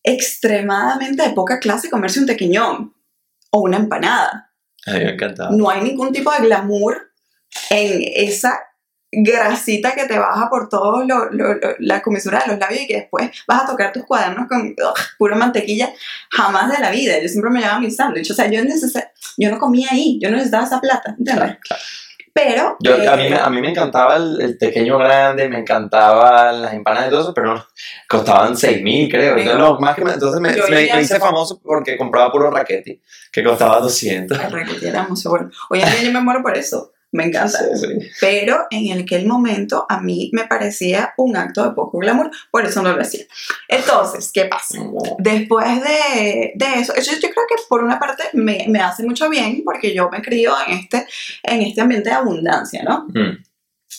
extremadamente 0.03 1.23
de 1.23 1.33
poca 1.33 1.59
clase 1.59 1.89
comerse 1.89 2.19
un 2.19 2.25
tequiñón 2.25 2.95
o 3.51 3.61
una 3.61 3.77
empanada. 3.77 4.53
Me 4.85 5.13
encantaba. 5.13 5.51
No 5.51 5.69
hay 5.69 5.81
ningún 5.81 6.11
tipo 6.11 6.31
de 6.31 6.45
glamour 6.45 7.11
en 7.69 8.03
esa 8.15 8.59
grasita 9.11 9.91
que 9.93 10.05
te 10.05 10.17
baja 10.17 10.49
por 10.49 10.69
toda 10.69 11.03
la 11.79 12.01
comisura 12.01 12.39
de 12.39 12.51
los 12.51 12.59
labios 12.59 12.81
y 12.81 12.87
que 12.87 12.95
después 12.97 13.29
vas 13.47 13.63
a 13.63 13.67
tocar 13.67 13.91
tus 13.91 14.05
cuadernos 14.05 14.47
con 14.47 14.67
ugh, 14.69 14.93
pura 15.17 15.35
mantequilla. 15.35 15.89
Jamás 16.31 16.71
de 16.71 16.79
la 16.79 16.89
vida. 16.91 17.19
Yo 17.21 17.27
siempre 17.27 17.51
me 17.51 17.59
llevaba 17.59 17.79
mi 17.79 17.91
sándwich. 17.91 18.31
O 18.31 18.33
sea, 18.33 18.47
yo, 18.49 18.61
neces- 18.61 19.09
yo 19.37 19.51
no 19.51 19.59
comía 19.59 19.89
ahí. 19.91 20.17
Yo 20.21 20.29
no 20.29 20.35
necesitaba 20.37 20.63
esa 20.65 20.79
plata. 20.79 21.15
¿Entiendes? 21.17 21.35
Claro, 21.43 21.59
claro. 21.61 21.83
Pero. 22.33 22.77
Yo, 22.79 22.93
a, 22.93 23.15
eh, 23.15 23.17
mí, 23.23 23.29
me- 23.29 23.39
a 23.39 23.49
mí 23.49 23.59
me 23.61 23.69
encantaba 23.71 24.15
el, 24.15 24.39
el 24.39 24.57
pequeño 24.57 24.97
grande, 24.97 25.49
me 25.49 25.59
encantaban 25.59 26.61
las 26.61 26.73
empanadas 26.73 27.07
y 27.07 27.09
todo 27.11 27.21
eso, 27.23 27.33
pero 27.33 27.55
no, 27.55 27.65
costaban 28.07 28.55
6 28.55 28.81
mil, 28.81 29.11
creo. 29.11 29.35
Entonces, 29.37 29.57
no, 29.57 29.77
más 29.81 29.95
que 29.97 30.05
me- 30.05 30.13
entonces 30.13 30.39
me, 30.39 30.49
me- 30.53 30.93
me 30.93 31.01
hice 31.01 31.17
a- 31.17 31.19
famoso 31.19 31.59
porque 31.61 31.97
compraba 31.97 32.31
puro 32.31 32.49
raquete, 32.49 33.01
que 33.33 33.43
costaba 33.43 33.81
200. 33.81 34.39
el 34.39 34.49
raquete 34.51 34.87
era 34.87 35.03
muy 35.03 35.19
bueno. 35.25 35.49
Hoy 35.69 35.81
en 35.81 35.91
día 35.91 36.03
yo 36.03 36.11
me 36.13 36.21
muero 36.21 36.41
por 36.41 36.57
eso. 36.57 36.93
Me 37.11 37.25
encanta. 37.25 37.57
Sí, 37.57 37.65
sí. 37.77 38.09
Pero 38.21 38.67
en 38.71 38.99
aquel 38.99 39.25
momento 39.25 39.85
a 39.89 39.99
mí 39.99 40.29
me 40.33 40.45
parecía 40.45 41.13
un 41.17 41.35
acto 41.35 41.63
de 41.63 41.75
poco 41.75 41.97
glamour, 41.97 42.31
por 42.51 42.65
eso 42.65 42.81
no 42.81 42.95
lo 42.95 43.01
hacía. 43.01 43.25
Entonces, 43.67 44.31
¿qué 44.33 44.45
pasa? 44.45 44.79
Después 45.17 45.81
de, 45.81 46.53
de 46.55 46.79
eso, 46.79 46.95
eso 46.95 47.11
yo 47.13 47.29
creo 47.29 47.45
que 47.49 47.55
por 47.67 47.83
una 47.83 47.99
parte 47.99 48.23
me, 48.33 48.65
me 48.69 48.79
hace 48.79 49.03
mucho 49.03 49.29
bien 49.29 49.61
porque 49.65 49.93
yo 49.93 50.09
me 50.09 50.21
crío 50.21 50.53
en 50.67 50.79
este, 50.79 51.05
en 51.43 51.61
este 51.63 51.81
ambiente 51.81 52.09
de 52.09 52.15
abundancia, 52.15 52.83
¿no? 52.83 53.07
Mm. 53.09 53.43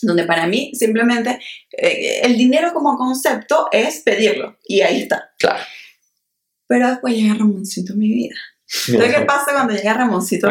Donde 0.02 0.24
para 0.24 0.46
mí 0.46 0.72
simplemente 0.74 1.38
eh, 1.70 2.20
el 2.22 2.36
dinero 2.38 2.72
como 2.72 2.96
concepto 2.96 3.68
es 3.70 4.00
pedirlo 4.00 4.58
y 4.64 4.80
ahí 4.80 5.02
está. 5.02 5.32
Claro. 5.38 5.62
Pero 6.66 6.88
después 6.88 7.14
llega 7.14 7.34
Ramoncito 7.34 7.92
a 7.92 7.96
mi 7.96 8.08
vida. 8.08 8.36
Entonces, 8.88 9.14
¿qué 9.16 9.24
pasa 9.24 9.52
cuando 9.52 9.74
llega 9.74 9.94
Ramoncito. 9.94 10.48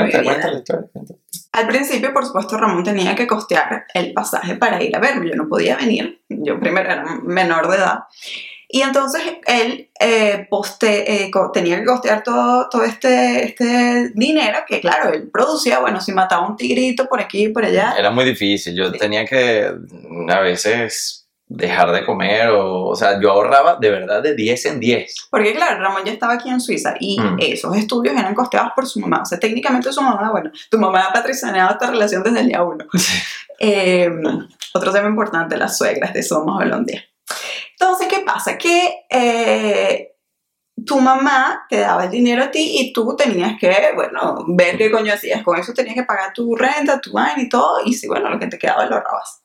Al 1.53 1.67
principio, 1.67 2.13
por 2.13 2.25
supuesto, 2.25 2.57
Ramón 2.57 2.83
tenía 2.83 3.15
que 3.15 3.27
costear 3.27 3.85
el 3.93 4.13
pasaje 4.13 4.55
para 4.55 4.81
ir 4.81 4.95
a 4.95 4.99
verme. 4.99 5.29
Yo 5.29 5.35
no 5.35 5.47
podía 5.49 5.75
venir. 5.75 6.21
Yo 6.29 6.59
primero 6.59 6.89
era 6.89 7.03
menor 7.23 7.69
de 7.69 7.77
edad. 7.77 7.99
Y 8.73 8.83
entonces 8.83 9.21
él 9.47 9.89
eh, 9.99 10.47
poste- 10.49 11.03
eh, 11.25 11.31
tenía 11.53 11.79
que 11.79 11.83
costear 11.85 12.23
todo, 12.23 12.69
todo 12.69 12.83
este, 12.85 13.43
este 13.43 14.11
dinero 14.15 14.59
que, 14.65 14.79
claro, 14.79 15.11
él 15.11 15.29
producía. 15.29 15.79
Bueno, 15.79 15.99
si 15.99 16.13
mataba 16.13 16.47
un 16.47 16.55
tigrito 16.55 17.07
por 17.07 17.19
aquí 17.19 17.45
y 17.45 17.49
por 17.49 17.65
allá. 17.65 17.95
Era 17.97 18.11
muy 18.11 18.23
difícil, 18.23 18.73
yo 18.73 18.89
tenía 18.93 19.25
que 19.25 19.73
a 20.29 20.39
veces 20.39 21.20
dejar 21.53 21.91
de 21.91 22.05
comer, 22.05 22.49
o, 22.49 22.85
o 22.87 22.95
sea, 22.95 23.19
yo 23.21 23.31
ahorraba 23.31 23.77
de 23.79 23.89
verdad 23.89 24.23
de 24.23 24.35
10 24.35 24.65
en 24.67 24.79
10. 24.79 25.27
Porque, 25.29 25.53
claro, 25.53 25.81
Ramón 25.81 26.03
ya 26.05 26.13
estaba 26.13 26.33
aquí 26.33 26.49
en 26.49 26.61
Suiza 26.61 26.95
y 26.99 27.19
Mm. 27.19 27.37
esos 27.39 27.75
estudios 27.75 28.15
eran 28.15 28.33
costeados 28.33 28.71
por 28.75 28.87
su 28.87 28.99
mamá. 28.99 29.21
O 29.21 29.25
sea, 29.25 29.37
técnicamente 29.39 29.91
su 29.91 30.01
mamá, 30.01 30.31
bueno, 30.31 30.51
tu 30.69 30.77
mamá 30.79 31.07
ha 31.07 31.13
patrocinado 31.13 31.71
esta 31.71 31.91
relación 31.91 32.23
desde 32.23 32.39
el 32.39 32.47
día 32.47 32.63
uno. 32.63 32.85
Eh, 33.63 34.09
otro 34.73 34.91
tema 34.91 35.07
importante, 35.07 35.55
las 35.55 35.77
suegras, 35.77 36.13
de 36.15 36.25
un 36.33 36.83
día. 36.83 37.03
Entonces, 37.79 38.07
¿qué 38.07 38.21
pasa? 38.25 38.57
Que 38.57 39.05
eh, 39.07 40.15
tu 40.83 40.99
mamá 40.99 41.65
te 41.69 41.77
daba 41.77 42.05
el 42.05 42.09
dinero 42.09 42.43
a 42.45 42.49
ti 42.49 42.77
y 42.79 42.91
tú 42.91 43.15
tenías 43.15 43.59
que, 43.59 43.91
bueno, 43.93 44.45
ver 44.47 44.77
qué 44.79 44.89
coño 44.89 45.13
hacías. 45.13 45.43
Con 45.43 45.59
eso 45.59 45.73
tenías 45.73 45.93
que 45.95 46.03
pagar 46.03 46.33
tu 46.33 46.55
renta, 46.55 46.99
tu 46.99 47.11
vaina 47.11 47.41
y 47.43 47.49
todo. 47.49 47.81
Y 47.85 47.93
si, 47.93 48.07
bueno, 48.07 48.29
lo 48.29 48.39
que 48.39 48.47
te 48.47 48.57
quedaba 48.57 48.85
lo 48.87 48.95
ahorrabas. 48.95 49.43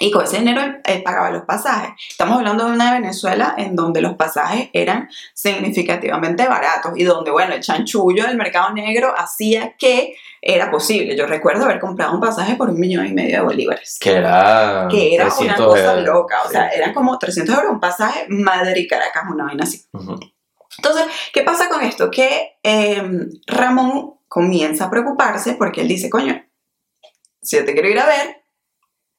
Y 0.00 0.10
con 0.10 0.24
ese 0.24 0.38
dinero 0.38 0.62
él 0.84 1.02
pagaba 1.02 1.30
los 1.30 1.42
pasajes. 1.44 1.90
Estamos 2.08 2.38
hablando 2.38 2.64
de 2.66 2.72
una 2.72 2.92
Venezuela 2.92 3.54
en 3.58 3.76
donde 3.76 4.00
los 4.00 4.14
pasajes 4.14 4.70
eran 4.72 5.08
significativamente 5.34 6.46
baratos 6.48 6.92
y 6.96 7.04
donde, 7.04 7.30
bueno, 7.30 7.54
el 7.54 7.60
chanchullo 7.60 8.24
del 8.26 8.36
mercado 8.36 8.72
negro 8.72 9.12
hacía 9.16 9.74
que 9.76 10.14
era 10.40 10.70
posible. 10.70 11.16
Yo 11.16 11.26
recuerdo 11.26 11.64
haber 11.66 11.78
comprado 11.78 12.14
un 12.14 12.20
pasaje 12.20 12.56
por 12.56 12.70
un 12.70 12.80
millón 12.80 13.06
y 13.06 13.12
medio 13.12 13.36
de 13.36 13.42
bolívares. 13.44 13.98
Que 14.00 14.12
era. 14.16 14.88
Que 14.90 15.14
era 15.14 15.26
una 15.26 15.34
300 15.36 15.66
cosa 15.66 15.92
euros. 15.98 16.04
loca, 16.04 16.36
o 16.44 16.48
sea, 16.48 16.70
Sí. 16.70 16.78
eran 16.78 16.94
como 16.94 17.18
300 17.18 17.54
euros 17.56 17.70
un 17.72 17.80
pasaje 17.80 18.26
Madrid-Caracas, 18.28 19.24
una 19.30 19.44
vaina 19.44 19.64
así. 19.64 19.84
Entonces, 20.78 21.04
¿qué 21.32 21.42
pasa 21.42 21.68
con 21.68 21.82
esto? 21.82 22.10
Que 22.10 22.56
eh, 22.62 23.02
Ramón 23.46 24.14
comienza 24.26 24.86
a 24.86 24.90
preocuparse 24.90 25.54
porque 25.54 25.82
él 25.82 25.88
dice, 25.88 26.08
coño, 26.08 26.42
si 27.42 27.56
yo 27.56 27.64
te 27.64 27.74
quiero 27.74 27.88
ir 27.90 27.98
a 28.00 28.06
ver, 28.06 28.41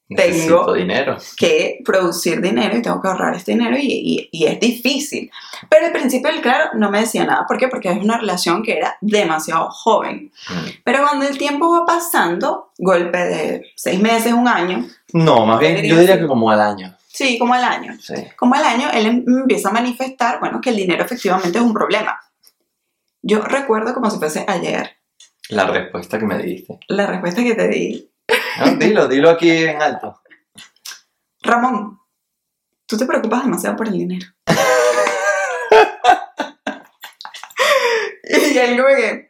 Necesito 0.10 0.58
Tengo- 0.66 0.74
dinero. 0.74 1.18
que 1.38 1.80
producir 1.86 2.42
dinero 2.42 2.78
y 2.78 2.82
tengo 2.82 3.02
que 3.02 3.08
ahorrar 3.08 3.36
este 3.36 3.54
dinero 3.54 3.76
y, 3.78 3.88
y- 3.88 4.30
y 4.32 4.46
es 4.46 4.60
difícil. 4.60 5.32
Pero 5.70 5.86
al 5.88 5.92
principio 5.94 6.30
él, 6.30 6.42
claro, 6.42 6.72
no 6.76 6.92
me 6.92 7.00
decía 7.00 7.24
nada. 7.26 7.46
¿Por 7.48 7.58
qué? 7.58 7.68
Porque 7.70 7.90
es 7.90 7.98
una 7.98 8.18
relación 8.18 8.62
que 8.64 8.74
era 8.78 8.98
demasiado 9.02 9.70
joven. 9.72 10.32
Mm. 10.50 10.68
Pero 10.84 11.04
cuando 11.04 11.26
el 11.26 11.38
tiempo 11.38 11.72
va 11.72 11.86
pasando, 11.86 12.72
golpe 12.78 13.18
de 13.18 13.66
seis 13.76 14.00
meses, 14.00 14.34
un 14.34 14.48
año, 14.48 14.86
No, 15.14 15.46
más 15.46 15.60
bien, 15.60 15.76
Diría 15.76 15.92
yo 15.92 16.00
diría 16.00 16.16
así. 16.16 16.22
que 16.24 16.28
como 16.28 16.50
al 16.52 16.60
año. 16.62 16.96
sí, 17.08 17.38
como 17.40 17.54
al 17.54 17.64
año, 17.64 17.94
Sí. 18.02 18.14
como 18.36 18.56
al 18.56 18.66
año, 18.66 18.90
él 18.94 19.06
em- 19.06 19.26
empieza 19.28 19.70
a 19.70 19.74
manifestar, 19.74 20.40
bueno, 20.40 20.60
que 20.62 20.72
el 20.72 20.76
dinero 20.76 21.04
efectivamente 21.06 21.58
es 21.58 21.64
un 21.64 21.74
problema. 21.74 22.20
Yo 23.22 23.40
recuerdo 23.42 23.94
como 23.94 24.10
si 24.12 24.18
fuese 24.20 24.44
ayer 24.48 24.98
La 25.50 25.66
respuesta 25.66 26.20
que 26.20 26.26
me 26.26 26.38
diste. 26.40 26.78
la 26.88 27.08
respuesta 27.08 27.42
que 27.42 27.56
te 27.56 27.68
di. 27.70 28.10
No, 28.60 28.76
dilo, 28.76 29.08
dilo 29.08 29.30
aquí 29.30 29.50
en 29.50 29.82
alto. 29.82 30.22
Ramón, 31.42 32.00
tú 32.86 32.98
te 32.98 33.06
preocupas 33.06 33.44
demasiado 33.44 33.76
por 33.76 33.88
el 33.88 33.94
dinero. 33.94 34.28
y 38.24 38.58
él 38.58 38.78
como 38.78 38.96
que, 38.96 39.30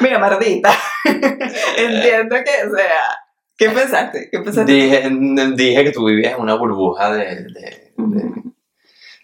mira, 0.00 0.18
mardita, 0.18 0.76
entiendo 1.04 2.36
que, 2.36 2.66
o 2.66 2.76
sea, 2.76 3.18
¿qué 3.56 3.70
pensaste? 3.70 4.28
¿Qué 4.30 4.38
pensaste? 4.38 4.72
Dije, 4.72 5.10
dije 5.54 5.84
que 5.84 5.92
tú 5.92 6.06
vivías 6.06 6.34
en 6.34 6.40
una 6.40 6.54
burbuja 6.54 7.12
de, 7.12 7.24
de, 7.24 7.92
de, 7.96 8.32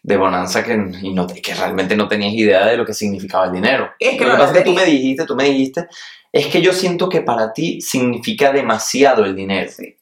de 0.03 0.17
bonanza 0.17 0.63
que, 0.63 0.73
y 1.03 1.15
no, 1.15 1.27
que 1.27 1.55
realmente 1.55 1.97
no 1.97 2.09
tenías 2.09 2.35
idea 2.35 2.67
de 2.67 2.77
lo 2.77 2.85
que 2.85 2.95
significaba 2.95 3.47
el 3.47 3.53
dinero. 3.53 3.91
Es 3.99 4.19
que 4.19 4.25
lo 4.25 4.33
no 4.33 4.37
que 4.37 4.43
pasa 4.43 4.53
es 4.53 4.59
que 4.59 4.65
tú 4.65 4.75
me 4.75 4.85
dijiste, 4.85 5.25
tú 5.25 5.37
me 5.37 5.45
dijiste, 5.45 5.89
es 6.37 6.49
que 6.49 6.61
yo 6.61 6.73
siento 6.73 7.09
que 7.09 7.23
para 7.23 7.53
ti 7.53 7.81
significa 7.81 8.53
demasiado 8.53 9.25
el 9.25 9.35
dinero. 9.35 9.71
Sí. 9.71 9.97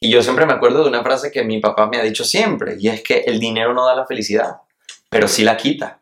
Y 0.00 0.10
yo 0.10 0.20
siempre 0.20 0.46
me 0.46 0.52
acuerdo 0.52 0.82
de 0.82 0.88
una 0.88 1.04
frase 1.04 1.30
que 1.30 1.44
mi 1.44 1.60
papá 1.60 1.86
me 1.86 1.98
ha 1.98 2.02
dicho 2.02 2.24
siempre, 2.24 2.76
y 2.80 2.88
es 2.88 3.02
que 3.02 3.18
el 3.20 3.38
dinero 3.38 3.72
no 3.72 3.86
da 3.86 3.94
la 3.94 4.04
felicidad, 4.04 4.56
pero 5.08 5.28
sí 5.28 5.44
la 5.44 5.56
quita. 5.56 6.00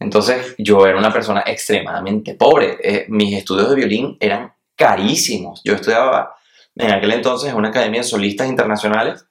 Entonces 0.00 0.54
yo 0.56 0.86
era 0.86 0.96
una 0.96 1.12
persona 1.12 1.44
extremadamente 1.46 2.34
pobre. 2.34 2.78
Eh, 2.82 3.04
mis 3.08 3.36
estudios 3.36 3.68
de 3.68 3.76
violín 3.76 4.16
eran 4.18 4.54
carísimos. 4.74 5.60
Yo 5.62 5.74
estudiaba 5.74 6.34
en 6.74 6.90
aquel 6.90 7.12
entonces 7.12 7.50
en 7.50 7.56
una 7.56 7.68
academia 7.68 8.00
de 8.00 8.06
solistas 8.06 8.48
internacionales 8.48 9.26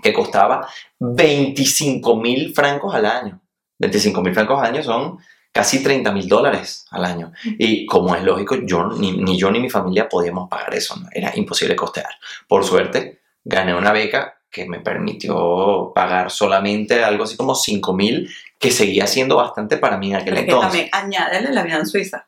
que 0.00 0.12
costaba 0.12 0.68
25 1.00 2.16
mil 2.16 2.54
francos 2.54 2.94
al 2.94 3.06
año. 3.06 3.40
25 3.80 4.22
mil 4.22 4.34
francos 4.34 4.60
al 4.60 4.66
año 4.66 4.82
son 4.84 5.18
casi 5.58 5.82
30 5.82 6.12
mil 6.12 6.28
dólares 6.28 6.86
al 6.92 7.04
año. 7.04 7.32
Y 7.58 7.84
como 7.84 8.14
es 8.14 8.22
lógico, 8.22 8.54
yo, 8.64 8.86
ni, 8.92 9.10
ni 9.16 9.36
yo 9.36 9.50
ni 9.50 9.58
mi 9.58 9.68
familia 9.68 10.08
podíamos 10.08 10.48
pagar 10.48 10.72
eso. 10.72 10.94
¿no? 10.96 11.08
Era 11.12 11.32
imposible 11.36 11.74
costear. 11.74 12.10
Por 12.46 12.64
suerte, 12.64 13.22
gané 13.42 13.74
una 13.74 13.90
beca 13.90 14.34
que 14.48 14.66
me 14.68 14.78
permitió 14.78 15.90
pagar 15.94 16.30
solamente 16.30 17.02
algo 17.02 17.24
así 17.24 17.36
como 17.36 17.56
5 17.56 17.92
mil, 17.92 18.30
que 18.58 18.70
seguía 18.70 19.08
siendo 19.08 19.34
bastante 19.36 19.78
para 19.78 19.98
mí 19.98 20.10
en 20.10 20.16
aquel 20.16 20.34
Pero 20.34 20.36
es 20.40 20.44
que 20.46 20.50
entonces. 20.52 20.90
también 20.90 21.20
añádele 21.24 21.52
la 21.52 21.62
vida 21.64 21.76
en 21.78 21.86
Suiza. 21.86 22.24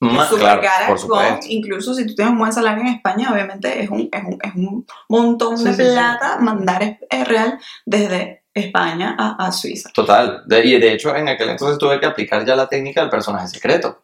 Más, 0.00 0.28
claro, 0.28 0.60
por 0.86 0.88
con- 0.88 0.98
supuesto. 0.98 1.46
incluso 1.48 1.94
si 1.94 2.06
tú 2.06 2.14
tienes 2.14 2.32
un 2.32 2.38
buen 2.38 2.52
salario 2.52 2.82
en 2.82 2.88
España, 2.88 3.32
obviamente 3.32 3.82
es 3.82 3.88
un, 3.88 4.10
es 4.12 4.22
un, 4.24 4.38
es 4.42 4.54
un 4.54 4.86
montón 5.08 5.56
Sí, 5.56 5.64
de 5.64 5.72
sí, 5.74 5.82
sí. 5.82 5.88
plata 5.92 6.36
mandar 6.40 6.82
es, 6.82 6.98
es 7.08 7.26
real 7.26 7.58
desde 7.86 8.43
España 8.54 9.16
a, 9.18 9.46
a 9.46 9.52
Suiza. 9.52 9.90
Total. 9.92 10.42
De- 10.46 10.64
y 10.64 10.78
de 10.80 10.92
hecho, 10.92 11.14
en 11.14 11.28
aquel 11.28 11.50
entonces 11.50 11.76
tuve 11.78 11.98
que 12.00 12.06
aplicar 12.06 12.44
ya 12.46 12.54
la 12.56 12.68
técnica 12.68 13.00
del 13.00 13.10
personaje 13.10 13.48
secreto. 13.48 14.00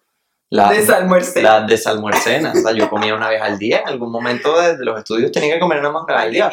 La, 0.50 0.69
Desalmuerce. 0.71 1.40
la 1.42 1.61
desalmuercena. 1.61 2.50
O 2.52 2.57
sea, 2.57 2.73
yo 2.73 2.90
comía 2.90 3.14
una 3.14 3.28
vez 3.28 3.40
al 3.40 3.57
día. 3.59 3.80
En 3.83 3.88
algún 3.88 4.11
momento 4.11 4.61
de, 4.61 4.76
de 4.76 4.85
los 4.85 4.99
estudios 4.99 5.30
tenía 5.30 5.54
que 5.54 5.61
comer 5.61 5.78
una 5.78 5.90
más 5.90 6.04
al 6.09 6.33
día. 6.33 6.50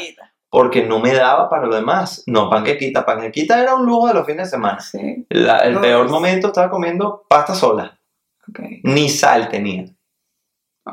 Porque 0.49 0.83
no 0.85 0.99
me 0.99 1.13
daba 1.13 1.49
para 1.49 1.65
lo 1.65 1.75
demás. 1.75 2.23
No, 2.27 2.49
panquequita. 2.49 3.03
Panquequita 3.05 3.59
era 3.61 3.73
un 3.75 3.85
lujo 3.87 4.07
de 4.07 4.13
los 4.13 4.25
fines 4.25 4.45
de 4.45 4.51
semana. 4.51 4.79
Sí, 4.79 5.25
La- 5.29 5.59
el 5.59 5.73
No, 5.73 5.81
peor 5.81 6.07
momento 6.09 6.47
estaba 6.47 6.69
comiendo 6.69 7.25
pasta 7.27 7.55
sola. 7.55 7.99
ok. 8.47 8.59
Ni 8.83 9.09
sal 9.09 9.49
tenía. 9.49 9.85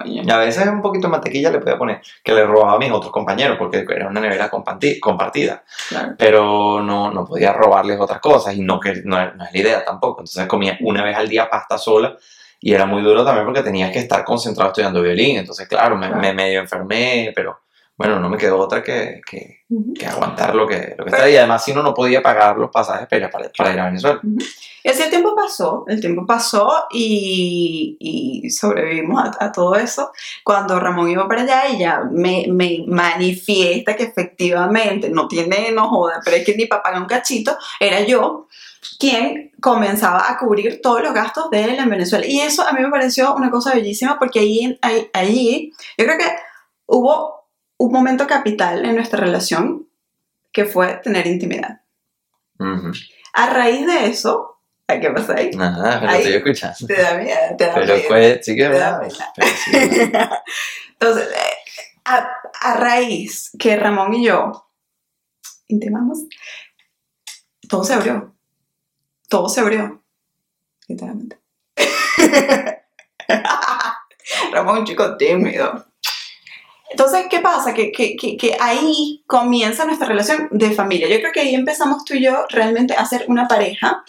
Y 0.05 0.31
a 0.31 0.37
veces 0.39 0.67
un 0.69 0.83
poquito 0.83 1.07
de 1.09 1.13
mantequilla 1.13 1.51
le 1.51 1.59
podía 1.59 1.77
poner, 1.79 2.01
que 2.23 2.33
le 2.33 2.45
robaba 2.47 2.75
a 2.75 2.79
mis 2.79 2.91
otros 2.91 3.13
compañeros, 3.13 3.57
porque 3.59 3.85
era 3.89 4.09
una 4.09 4.21
nevera 4.21 4.51
comparti- 4.51 4.99
compartida. 5.01 5.63
Claro. 5.89 6.15
Pero 6.19 6.81
no, 6.83 7.11
no 7.11 7.25
podía 7.25 7.53
robarles 7.53 7.99
otras 8.01 8.21
cosas 8.21 8.55
y 8.55 8.63
no, 8.63 8.81
que, 8.81 9.03
no, 9.05 9.21
es- 9.21 9.35
no 9.35 9.45
es 9.45 9.53
la 9.53 9.59
idea 9.61 9.85
tampoco. 9.85 10.21
Entonces 10.23 10.47
comía 10.47 10.77
una 10.81 11.03
vez 11.05 11.17
al 11.17 11.29
día 11.29 11.49
pasta 11.51 11.79
sola 11.79 12.17
y 12.61 12.73
era 12.73 12.87
muy 12.87 13.03
duro 13.03 13.25
también 13.25 13.45
porque 13.45 13.63
tenía 13.63 13.93
que 13.93 13.99
estar 13.99 14.25
concentrado 14.25 14.71
estudiando 14.71 15.03
violín. 15.03 15.37
Entonces, 15.39 15.69
claro, 15.69 15.97
me, 15.97 16.07
Claro. 16.07 16.21
me 16.23 16.33
medio 16.33 16.61
enfermé, 16.61 17.33
pero 17.35 17.59
bueno, 17.97 18.19
no 18.19 18.29
me 18.29 18.37
quedó 18.37 18.59
otra 18.59 18.83
que, 18.83 19.21
que, 19.25 19.65
aguantar 20.05 20.55
lo 20.55 20.67
que, 20.67 20.95
lo 20.99 21.05
que 21.05 21.11
estaba. 21.11 21.31
Y 21.31 21.37
además, 21.37 21.65
si 21.65 21.71
uno 21.71 21.83
no 21.83 21.95
podía 21.95 22.23
pagar 22.23 22.57
los 22.57 22.71
pasajes 22.71 23.07
para, 23.09 23.31
para, 23.31 23.51
para 23.57 23.73
ir 23.73 23.81
a 23.81 23.85
Venezuela. 23.87 24.21
Y 24.83 24.89
así 24.89 25.03
el 25.03 25.11
tiempo 25.11 25.35
pasó, 25.35 25.85
el 25.87 26.01
tiempo 26.01 26.27
pasó 26.27 26.87
y, 26.91 27.97
y 28.01 28.51
sobrevivimos 28.51 29.25
a, 29.25 29.45
a 29.45 29.53
todo 29.53 29.77
eso. 29.77 30.11
Cuando 30.43 30.79
Ramón 30.81 31.09
iba 31.09 31.27
para 31.29 31.43
allá, 31.43 31.67
ella 31.69 32.03
me, 32.11 32.47
me 32.51 32.85
manifiesta 32.87 33.95
que 33.95 34.05
efectivamente 34.05 35.09
no 35.09 35.29
tiene, 35.29 35.71
no 35.71 35.89
joda, 35.89 36.21
pero 36.25 36.37
es 36.37 36.45
que 36.45 36.57
ni 36.57 36.67
para 36.67 36.83
pagar 36.83 37.01
un 37.01 37.09
cachito, 37.09 37.57
era 37.79 38.01
yo 38.01 38.49
quien 38.99 39.53
comenzaba 39.61 40.31
a 40.31 40.37
cubrir 40.37 40.81
todos 40.83 41.03
los 41.03 41.15
gastos 41.15 41.49
de 41.51 41.65
él 41.65 41.79
en 41.79 41.89
Venezuela. 41.89 42.27
Y 42.27 42.41
eso 42.41 42.67
a 42.67 42.73
mí 42.73 42.81
me 42.83 42.91
pareció 42.91 43.35
una 43.35 43.51
cosa 43.51 43.73
bellísima 43.73 44.19
porque 44.19 44.41
ahí, 44.41 44.79
ahí, 44.83 45.09
ahí 45.13 45.73
yo 45.97 46.05
creo 46.05 46.19
que 46.19 46.27
hubo 46.87 47.44
un 47.79 47.93
momento 47.93 48.27
capital 48.27 48.85
en 48.85 48.95
nuestra 48.97 49.21
relación 49.21 49.89
que 50.53 50.65
fue 50.65 51.01
tener 51.03 51.27
intimidad. 51.27 51.81
A 53.33 53.51
raíz 53.51 53.87
de 53.87 54.07
eso, 54.07 54.61
¿a 54.87 55.01
qué 55.01 55.11
pasa 55.11 55.35
ahí? 55.37 55.51
Nada, 55.51 55.99
pero 56.01 56.13
Ahí- 56.13 56.21
estoy 56.23 56.35
escuchando. 56.37 56.87
Te 56.87 57.03
da 57.03 57.15
miedo, 57.19 57.39
te 57.59 57.67
da 57.67 57.75
Pero 57.75 57.95
miedo. 57.95 58.09
fue, 58.09 58.41
sí 58.43 58.55
que 58.57 58.63
Te 58.69 58.79
da 58.79 58.99
verdad. 59.01 59.33
Entonces, 60.93 61.29
eh, 61.29 61.55
a, 62.05 62.29
a 62.61 62.75
raíz 62.77 63.51
que 63.59 63.77
Ramón 63.77 64.15
y 64.15 64.25
yo 64.27 64.69
intimamos, 65.67 66.21
todo 67.69 67.83
se 67.85 67.95
abrió. 67.95 68.35
Todo 69.29 69.49
se 69.49 69.61
abrió. 69.61 70.03
Literalmente. 70.87 71.39
Ramón, 74.53 74.79
un 74.79 74.85
chico 74.85 75.17
tímido. 75.17 75.87
Entonces, 76.95 77.27
¿qué 77.29 77.41
pasa? 77.41 77.75
Que, 77.75 77.91
que, 77.91 78.15
que, 78.15 78.37
que 78.37 78.57
ahí 78.61 79.25
comienza 79.27 79.85
nuestra 79.85 80.07
relación 80.07 80.47
de 80.53 80.71
familia. 80.71 81.09
Yo 81.09 81.19
creo 81.19 81.33
que 81.33 81.41
ahí 81.41 81.53
empezamos 81.53 82.05
tú 82.05 82.15
y 82.15 82.23
yo 82.23 82.47
realmente 82.51 82.95
a 82.95 83.05
ser 83.05 83.25
una 83.27 83.49
pareja, 83.49 84.05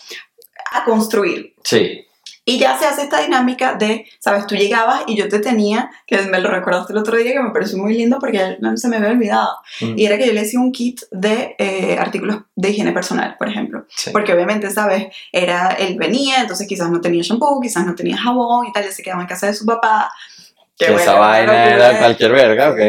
a 0.71 0.83
construir. 0.83 1.55
Sí, 1.63 2.05
Y 2.45 2.59
ya 2.59 2.77
se 2.77 2.85
hace 2.85 3.01
esta 3.01 3.21
dinámica 3.21 3.73
de, 3.73 4.05
sabes, 4.19 4.45
tú 4.45 4.53
llegabas 4.53 5.01
y 5.07 5.17
yo 5.17 5.27
te 5.27 5.39
tenía, 5.39 5.89
que 6.05 6.21
me 6.21 6.39
lo 6.39 6.51
recordaste 6.51 6.93
el 6.93 6.99
otro 6.99 7.17
día, 7.17 7.33
que 7.33 7.39
me 7.39 7.49
pareció 7.49 7.79
muy 7.79 7.95
lindo 7.95 8.19
porque 8.19 8.57
no 8.59 8.77
se 8.77 8.87
me 8.87 8.97
había 8.97 9.09
olvidado. 9.09 9.49
Mm. 9.81 9.97
Y 9.97 10.05
era 10.05 10.19
que 10.19 10.27
yo 10.27 10.33
le 10.33 10.41
hacía 10.41 10.59
un 10.59 10.71
kit 10.71 11.01
de 11.09 11.55
eh, 11.57 11.97
artículos 11.99 12.43
de 12.55 12.69
higiene 12.69 12.91
personal, 12.91 13.35
por 13.39 13.49
ejemplo. 13.49 13.87
sí. 13.89 14.11
Porque 14.11 14.31
obviamente, 14.31 14.69
sabes, 14.69 15.07
era, 15.31 15.69
él 15.69 15.97
venía, 15.97 16.41
entonces 16.41 16.67
quizás 16.67 16.91
no 16.91 17.01
tenía 17.01 17.23
shampoo, 17.23 17.59
quizás 17.59 17.83
no 17.83 17.95
tenía 17.95 18.15
jabón 18.15 18.67
y 18.67 18.71
tal, 18.71 18.83
él 18.83 18.91
se 18.91 19.01
quedaba 19.01 19.23
en 19.23 19.27
casa 19.27 19.47
de 19.47 19.55
su 19.55 19.65
papá. 19.65 20.11
Que 20.77 20.85
bueno, 20.85 21.01
esa 21.01 21.13
vaina 21.15 21.73
era 21.73 21.99
cualquier 21.99 22.31
verga, 22.31 22.71
ok. 22.71 22.79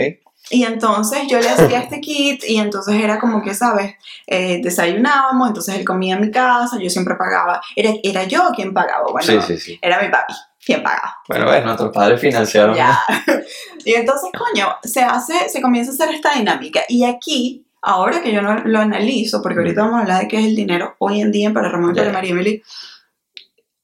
Y 0.51 0.63
entonces 0.63 1.23
yo 1.29 1.41
le 1.41 1.49
hacía 1.49 1.81
este 1.81 2.01
kit 2.01 2.45
y 2.45 2.59
entonces 2.59 2.95
era 3.03 3.19
como 3.19 3.43
que, 3.43 3.53
¿sabes? 3.53 3.95
Eh, 4.27 4.61
desayunábamos, 4.63 5.49
entonces 5.49 5.75
él 5.75 5.85
comía 5.85 6.15
en 6.15 6.21
mi 6.21 6.31
casa, 6.31 6.79
yo 6.81 6.89
siempre 6.89 7.17
pagaba. 7.17 7.61
Era, 7.75 7.91
era 8.03 8.25
yo 8.25 8.51
quien 8.55 8.73
pagaba, 8.73 9.07
bueno, 9.11 9.27
Sí, 9.27 9.41
sí, 9.47 9.59
sí. 9.59 9.79
era 9.83 10.01
mi 10.01 10.09
papi 10.09 10.35
quien 10.65 10.83
pagaba. 10.83 11.17
Bueno, 11.29 11.49
ves, 11.49 11.65
nuestros 11.65 11.93
padres 11.93 12.21
financiaron. 12.21 12.75
Ya. 12.75 12.99
Y 13.85 13.95
entonces, 13.95 14.31
coño, 14.37 14.67
se 14.83 15.01
hace, 15.01 15.49
se 15.49 15.63
comienza 15.63 15.93
a 15.93 15.95
hacer 15.95 16.13
esta 16.13 16.35
dinámica. 16.35 16.81
Y 16.89 17.05
aquí, 17.05 17.65
ahora 17.83 18.21
que 18.21 18.33
yo 18.33 18.43
no 18.43 18.57
lo 18.65 18.81
analizo, 18.81 19.41
porque 19.41 19.61
ahorita 19.61 19.83
vamos 19.83 19.99
a 19.99 20.03
hablar 20.03 20.23
de 20.23 20.29
qué 20.29 20.41
es 20.41 20.45
el 20.45 20.57
dinero 20.57 20.97
hoy 20.99 21.21
en 21.21 21.31
día 21.31 21.53
para 21.53 21.69
Ramón 21.69 21.93
y 21.93 21.99
para. 21.99 22.13
María 22.13 22.33
Emily, 22.33 22.65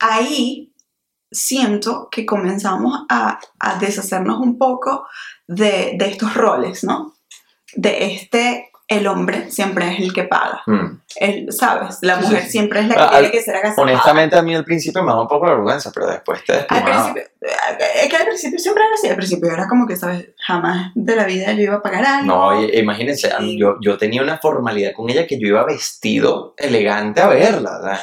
ahí 0.01 0.72
siento 1.33 2.09
que 2.11 2.25
comenzamos 2.27 3.05
a, 3.09 3.41
a 3.59 3.79
deshacernos 3.79 4.39
un 4.41 4.59
poco 4.59 5.07
de, 5.47 5.95
de 5.99 6.07
estos 6.07 6.35
roles, 6.35 6.85
¿no? 6.85 7.15
De 7.75 8.13
este, 8.13 8.71
el 8.89 9.07
hombre 9.07 9.51
siempre 9.51 9.91
es 9.93 10.01
el 10.01 10.13
que 10.13 10.25
paga. 10.25 10.61
Mm. 10.67 11.01
El, 11.17 11.53
¿Sabes? 11.53 11.99
La 12.03 12.19
Sí, 12.19 12.25
mujer 12.27 12.43
sí. 12.45 12.51
siempre 12.51 12.81
es 12.81 12.89
la 12.89 12.95
que 12.95 13.01
Ah, 13.01 13.09
tiene 13.11 13.27
al- 13.27 13.33
que 13.33 13.41
ser 13.43 13.57
agasapada. 13.57 13.83
Honestamente, 13.83 14.37
a 14.37 14.43
mí 14.43 14.55
al 14.55 14.65
principio 14.65 15.03
me 15.03 15.09
daba 15.09 15.23
un 15.23 15.29
poco 15.29 15.47
de 15.47 15.55
vergüenza, 15.55 15.91
pero 15.95 16.07
después 16.09 16.45
te 16.45 16.53
Al 16.69 16.85
principio, 16.85 17.23
es 18.03 18.09
que 18.11 18.17
al 18.17 18.27
principio 18.27 18.59
siempre 18.59 18.85
era 18.85 18.95
así, 18.95 19.09
al 19.09 19.17
principio 19.17 19.51
era 19.51 19.67
como 19.69 19.87
que, 19.87 19.97
¿sabes? 19.97 20.29
Jamás 20.47 20.93
de 20.95 21.17
la 21.17 21.25
vida 21.25 21.53
yo 21.53 21.63
iba 21.63 21.77
a 21.77 21.83
pagar 21.83 22.05
algo. 22.05 22.27
No, 22.27 22.63
imagínense, 22.67 23.31
mí- 23.41 23.59
yo, 23.59 23.77
yo 23.81 23.97
tenía 23.97 24.23
una 24.23 24.37
formalidad 24.39 24.93
con 24.95 25.09
ella 25.09 25.27
que 25.27 25.39
yo 25.41 25.47
iba 25.49 25.65
vestido 25.65 26.55
elegante 26.59 27.23
a 27.23 27.29
verla, 27.29 27.79
¿verdad? 27.79 28.01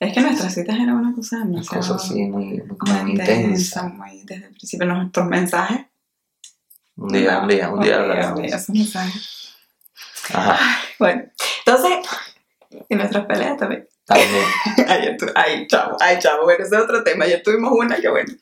Es 0.00 0.14
que 0.14 0.20
nuestras 0.22 0.54
citas 0.54 0.76
eran 0.76 0.96
una 0.96 1.14
cosa 1.14 1.36
Una 1.36 1.44
demasiado 1.46 1.80
cosa 1.94 1.94
así 1.96 2.14
muy, 2.22 2.44
muy, 2.46 2.62
muy 2.62 3.02
muy 3.02 3.10
intensa, 3.12 3.82
muy 3.84 4.22
desde 4.24 4.46
el 4.46 4.54
principio 4.54 4.86
nuestros 4.86 5.26
mensajes. 5.26 5.80
Un 6.96 7.08
día, 7.12 7.38
un 7.40 7.48
día, 7.48 7.68
un 7.70 7.80
día 7.80 7.96
hablaremos. 7.96 8.38
un 8.38 8.42
día, 8.46 8.56
esos 8.56 8.70
mensajes. 8.70 9.54
Ajá, 10.32 10.58
Bueno, 10.98 11.24
entonces, 11.66 11.98
y 12.88 12.94
nuestras 12.94 13.26
peleas 13.26 13.56
también. 13.58 13.86
también. 14.06 14.44
Ayer 14.88 15.16
tu- 15.18 15.26
ay, 15.34 15.66
chavo, 15.66 15.96
ay, 16.00 16.18
chavo, 16.18 16.44
bueno, 16.44 16.64
ese 16.64 16.76
es 16.76 16.82
otro 16.82 17.02
tema. 17.04 17.26
Ayer 17.26 17.42
tuvimos 17.42 17.70
una 17.72 17.96
que 17.96 18.08
bueno. 18.08 18.32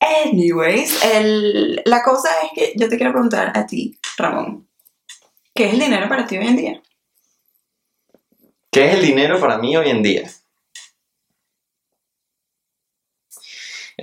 Anyways, 0.00 1.04
el, 1.04 1.80
la 1.84 2.02
cosa 2.02 2.28
es 2.42 2.50
que 2.56 2.72
yo 2.76 2.88
te 2.88 2.96
quiero 2.96 3.12
preguntar 3.12 3.52
a 3.56 3.66
ti, 3.66 3.96
Ramón, 4.16 4.68
¿qué 5.54 5.66
es 5.66 5.74
el 5.74 5.78
dinero 5.80 6.08
para 6.08 6.26
ti 6.26 6.38
hoy 6.38 6.46
en 6.48 6.56
día? 6.56 6.82
¿Qué 8.72 8.86
es 8.88 8.94
el 8.94 9.02
dinero 9.02 9.38
para 9.38 9.58
mí 9.58 9.76
hoy 9.76 9.90
en 9.90 10.02
día? 10.02 10.28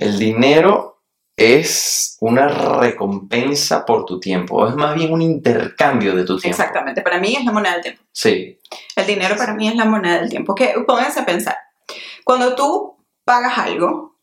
El 0.00 0.18
dinero 0.18 1.02
es 1.36 2.16
una 2.20 2.48
recompensa 2.48 3.84
por 3.84 4.06
tu 4.06 4.18
tiempo, 4.18 4.56
o 4.56 4.66
es 4.66 4.74
más 4.74 4.94
bien 4.94 5.12
un 5.12 5.20
intercambio 5.20 6.16
de 6.16 6.24
tu 6.24 6.38
tiempo. 6.38 6.58
Exactamente, 6.58 7.02
para 7.02 7.18
mí 7.18 7.36
es 7.36 7.44
la 7.44 7.52
moneda 7.52 7.74
del 7.74 7.82
tiempo. 7.82 8.02
Sí, 8.10 8.58
El 8.96 9.06
dinero 9.06 9.36
para 9.36 9.52
mí 9.52 9.68
es 9.68 9.74
la 9.74 9.84
moneda 9.84 10.20
del 10.20 10.30
tiempo. 10.30 10.54
Que 10.54 10.72
pónganse 10.86 11.20
a 11.20 11.26
pensar, 11.26 11.56
cuando 12.24 12.54
tú 12.54 12.96
pagas 13.26 13.58
algo, 13.58 14.16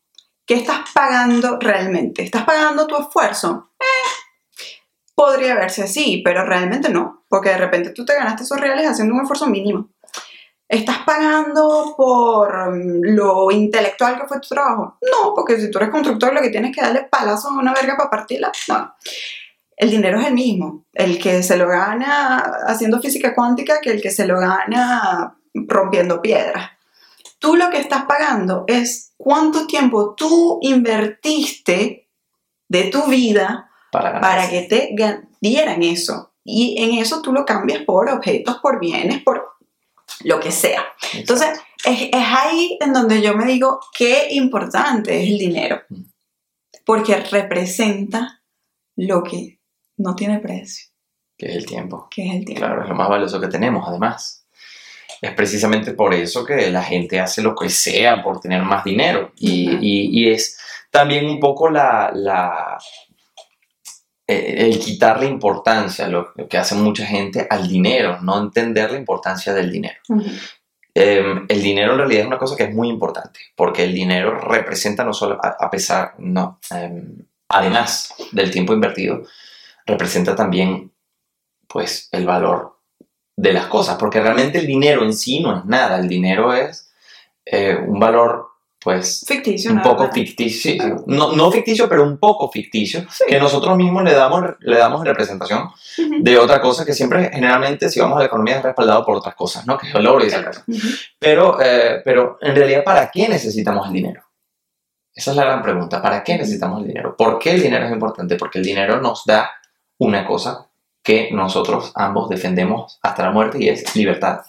¿qué 0.44 0.54
estás 0.54 0.90
pagando 0.92 1.58
realmente? 1.60 2.24
¿Estás 2.24 2.42
pagando 2.42 2.88
tu 2.88 3.00
esfuerzo? 3.00 3.70
Eh, 3.78 4.64
podría 5.14 5.54
verse 5.54 5.84
así, 5.84 6.22
pero 6.24 6.44
realmente 6.44 6.88
no, 6.88 7.24
porque 7.28 7.50
de 7.50 7.58
repente 7.58 7.90
tú 7.90 8.04
te 8.04 8.16
ganaste 8.16 8.42
esos 8.42 8.60
reales 8.60 8.88
haciendo 8.88 9.14
un 9.14 9.20
esfuerzo 9.20 9.46
mínimo. 9.46 9.90
¿Estás 10.68 10.98
pagando 11.06 11.94
por 11.96 12.70
mm, 12.70 13.00
lo 13.14 13.50
intelectual 13.50 14.20
que 14.20 14.26
fue 14.28 14.40
tu 14.40 14.48
trabajo? 14.48 14.98
No, 15.00 15.34
porque 15.34 15.58
si 15.58 15.70
tú 15.70 15.78
eres 15.78 15.90
constructor 15.90 16.34
lo 16.34 16.42
que 16.42 16.50
tienes 16.50 16.76
que 16.76 16.82
darle 16.82 17.04
palazos 17.04 17.50
a 17.50 17.58
una 17.58 17.72
verga 17.72 17.96
para 17.96 18.10
partirla. 18.10 18.52
No. 18.68 18.94
El 19.76 19.90
dinero 19.90 20.20
es 20.20 20.26
el 20.26 20.34
mismo. 20.34 20.84
El 20.92 21.18
que 21.18 21.42
se 21.42 21.56
lo 21.56 21.68
gana 21.68 22.38
haciendo 22.66 23.00
física 23.00 23.34
cuántica 23.34 23.80
que 23.80 23.92
el 23.92 24.02
que 24.02 24.10
se 24.10 24.26
lo 24.26 24.38
gana 24.38 25.38
rompiendo 25.54 26.20
piedras. 26.20 26.70
Tú 27.38 27.56
lo 27.56 27.70
que 27.70 27.78
estás 27.78 28.04
pagando 28.04 28.64
es 28.66 29.12
cuánto 29.16 29.66
tiempo 29.66 30.14
tú 30.14 30.58
invertiste 30.60 32.08
de 32.68 32.84
tu 32.84 33.06
vida 33.06 33.70
para 33.90 34.20
para 34.20 34.50
que 34.50 34.62
te 34.62 34.94
dieran 35.40 35.82
eso. 35.82 36.32
Y 36.44 36.82
en 36.82 36.98
eso 36.98 37.22
tú 37.22 37.32
lo 37.32 37.44
cambias 37.44 37.82
por 37.84 38.10
objetos, 38.10 38.58
por 38.58 38.80
bienes, 38.80 39.22
por 39.22 39.57
lo 40.24 40.40
que 40.40 40.50
sea. 40.50 40.84
Entonces, 41.14 41.48
es, 41.84 42.02
es 42.12 42.24
ahí 42.26 42.76
en 42.80 42.92
donde 42.92 43.20
yo 43.22 43.34
me 43.34 43.46
digo 43.46 43.80
qué 43.96 44.28
importante 44.32 45.22
es 45.22 45.28
el 45.30 45.38
dinero. 45.38 45.80
Mm. 45.88 46.02
Porque 46.84 47.16
representa 47.16 48.42
lo 48.96 49.22
que 49.22 49.60
no 49.98 50.14
tiene 50.14 50.38
precio, 50.38 50.88
que 51.36 51.46
es 51.46 51.56
el 51.56 51.66
tiempo. 51.66 52.08
que 52.10 52.26
es 52.26 52.34
el 52.34 52.44
tiempo. 52.44 52.64
Claro, 52.64 52.82
es 52.82 52.88
lo 52.88 52.94
más 52.94 53.08
valioso 53.08 53.40
que 53.40 53.48
tenemos, 53.48 53.86
además. 53.86 54.46
Es 55.20 55.32
precisamente 55.34 55.92
por 55.92 56.14
eso 56.14 56.44
que 56.44 56.70
la 56.70 56.82
gente 56.82 57.18
hace 57.20 57.42
lo 57.42 57.54
que 57.54 57.68
sea 57.68 58.22
por 58.22 58.40
tener 58.40 58.62
más 58.62 58.84
dinero. 58.84 59.32
Y, 59.36 59.70
y- 59.80 60.08
y 60.20 60.30
es 60.30 60.58
también 60.90 61.26
un 61.26 61.38
poco 61.40 61.68
la, 61.68 62.10
la- 62.14 62.78
el 64.28 64.78
quitarle 64.78 65.26
importancia, 65.26 66.06
lo, 66.06 66.32
lo 66.36 66.46
que 66.46 66.58
hace 66.58 66.74
mucha 66.74 67.06
gente, 67.06 67.46
al 67.48 67.66
dinero, 67.66 68.20
no 68.20 68.38
entender 68.38 68.92
la 68.92 68.98
importancia 68.98 69.54
del 69.54 69.72
dinero. 69.72 70.00
Eh, 70.94 71.22
el 71.48 71.62
dinero 71.62 71.92
en 71.92 71.98
realidad 71.98 72.20
es 72.22 72.26
una 72.26 72.38
cosa 72.38 72.56
que 72.56 72.64
es 72.64 72.74
muy 72.74 72.88
importante, 72.88 73.40
porque 73.56 73.84
el 73.84 73.94
dinero 73.94 74.38
representa 74.38 75.02
no 75.02 75.14
solo, 75.14 75.38
a, 75.42 75.56
a 75.58 75.70
pesar, 75.70 76.14
no, 76.18 76.60
eh, 76.74 77.04
además 77.48 78.14
del 78.32 78.50
tiempo 78.50 78.74
invertido, 78.74 79.22
representa 79.86 80.36
también, 80.36 80.92
pues, 81.66 82.08
el 82.12 82.26
valor 82.26 82.78
de 83.34 83.52
las 83.52 83.66
cosas, 83.66 83.96
porque 83.96 84.20
realmente 84.20 84.58
el 84.58 84.66
dinero 84.66 85.04
en 85.04 85.14
sí 85.14 85.40
no 85.40 85.56
es 85.56 85.64
nada, 85.64 85.98
el 85.98 86.08
dinero 86.08 86.52
es 86.52 86.92
eh, 87.46 87.76
un 87.76 87.98
valor 87.98 88.47
pues 88.80 89.24
Ficticio, 89.26 89.72
un 89.72 89.82
poco 89.82 90.04
más. 90.04 90.14
ficticio, 90.14 90.70
sí. 90.72 90.78
no, 91.06 91.32
no 91.32 91.50
ficticio, 91.50 91.88
pero 91.88 92.04
un 92.04 92.16
poco 92.18 92.48
ficticio, 92.50 93.04
Sí. 93.10 93.24
que 93.28 93.38
nosotros 93.40 93.76
mismos 93.76 94.04
le 94.04 94.12
damos, 94.14 94.44
le 94.60 94.78
damos 94.78 95.04
representación 95.04 95.62
Ujú. 95.64 96.14
de 96.20 96.38
otra 96.38 96.60
cosa 96.60 96.84
que 96.84 96.92
siempre, 96.92 97.28
generalmente, 97.32 97.88
si 97.88 97.98
vamos 98.00 98.16
a 98.16 98.20
la 98.20 98.26
economía 98.26 98.58
es 98.58 98.62
respaldado 98.62 99.04
por 99.04 99.16
otras 99.16 99.34
cosas, 99.34 99.66
¿no? 99.66 99.76
Que 99.76 99.88
es 99.88 99.94
el 99.94 100.06
oro 100.06 100.24
y 100.24 100.28
esas 100.28 100.44
cosas. 100.44 100.64
Ujú. 100.68 100.86
Pero, 101.18 101.60
eh, 101.60 102.00
pero 102.04 102.38
en 102.40 102.54
realidad, 102.54 102.84
¿para 102.84 103.10
qué 103.10 103.28
necesitamos 103.28 103.86
el 103.88 103.92
dinero? 103.94 104.22
Esa 105.12 105.32
es 105.32 105.36
la 105.36 105.44
gran 105.44 105.62
pregunta. 105.62 106.00
¿Para 106.00 106.22
qué 106.22 106.38
necesitamos 106.38 106.80
el 106.82 106.86
dinero? 106.88 107.16
¿Por 107.16 107.40
qué 107.40 107.50
el 107.50 107.60
dinero 107.62 107.84
es 107.86 107.92
importante? 107.92 108.36
Porque 108.36 108.58
el 108.60 108.64
dinero 108.64 109.00
nos 109.00 109.24
da 109.26 109.50
una 109.98 110.24
cosa 110.24 110.68
que 111.02 111.30
nosotros 111.32 111.90
ambos 111.96 112.28
defendemos 112.28 113.00
hasta 113.02 113.24
la 113.24 113.32
muerte 113.32 113.58
y 113.60 113.68
es 113.68 113.96
libertad. 113.96 114.42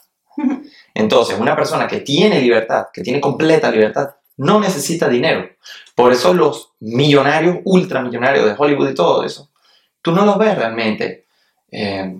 Entonces, 0.93 1.39
una 1.39 1.55
persona 1.55 1.87
que 1.87 2.01
tiene 2.01 2.39
libertad, 2.41 2.87
que 2.93 3.01
tiene 3.01 3.19
completa 3.19 3.71
libertad, 3.71 4.09
no 4.39 4.61
necesita 4.61 5.09
dinero. 5.09 5.49
Por 5.95 6.13
eso 6.13 6.33
los 6.33 6.71
millonarios, 6.79 7.57
ultramillonarios 7.65 8.45
de 8.45 8.55
Hollywood 8.57 8.89
y 8.89 8.95
todo 8.95 9.25
eso, 9.25 9.51
tú 10.01 10.13
no 10.13 10.25
los 10.25 10.37
ves 10.37 10.57
realmente 10.57 11.25
eh, 11.69 12.17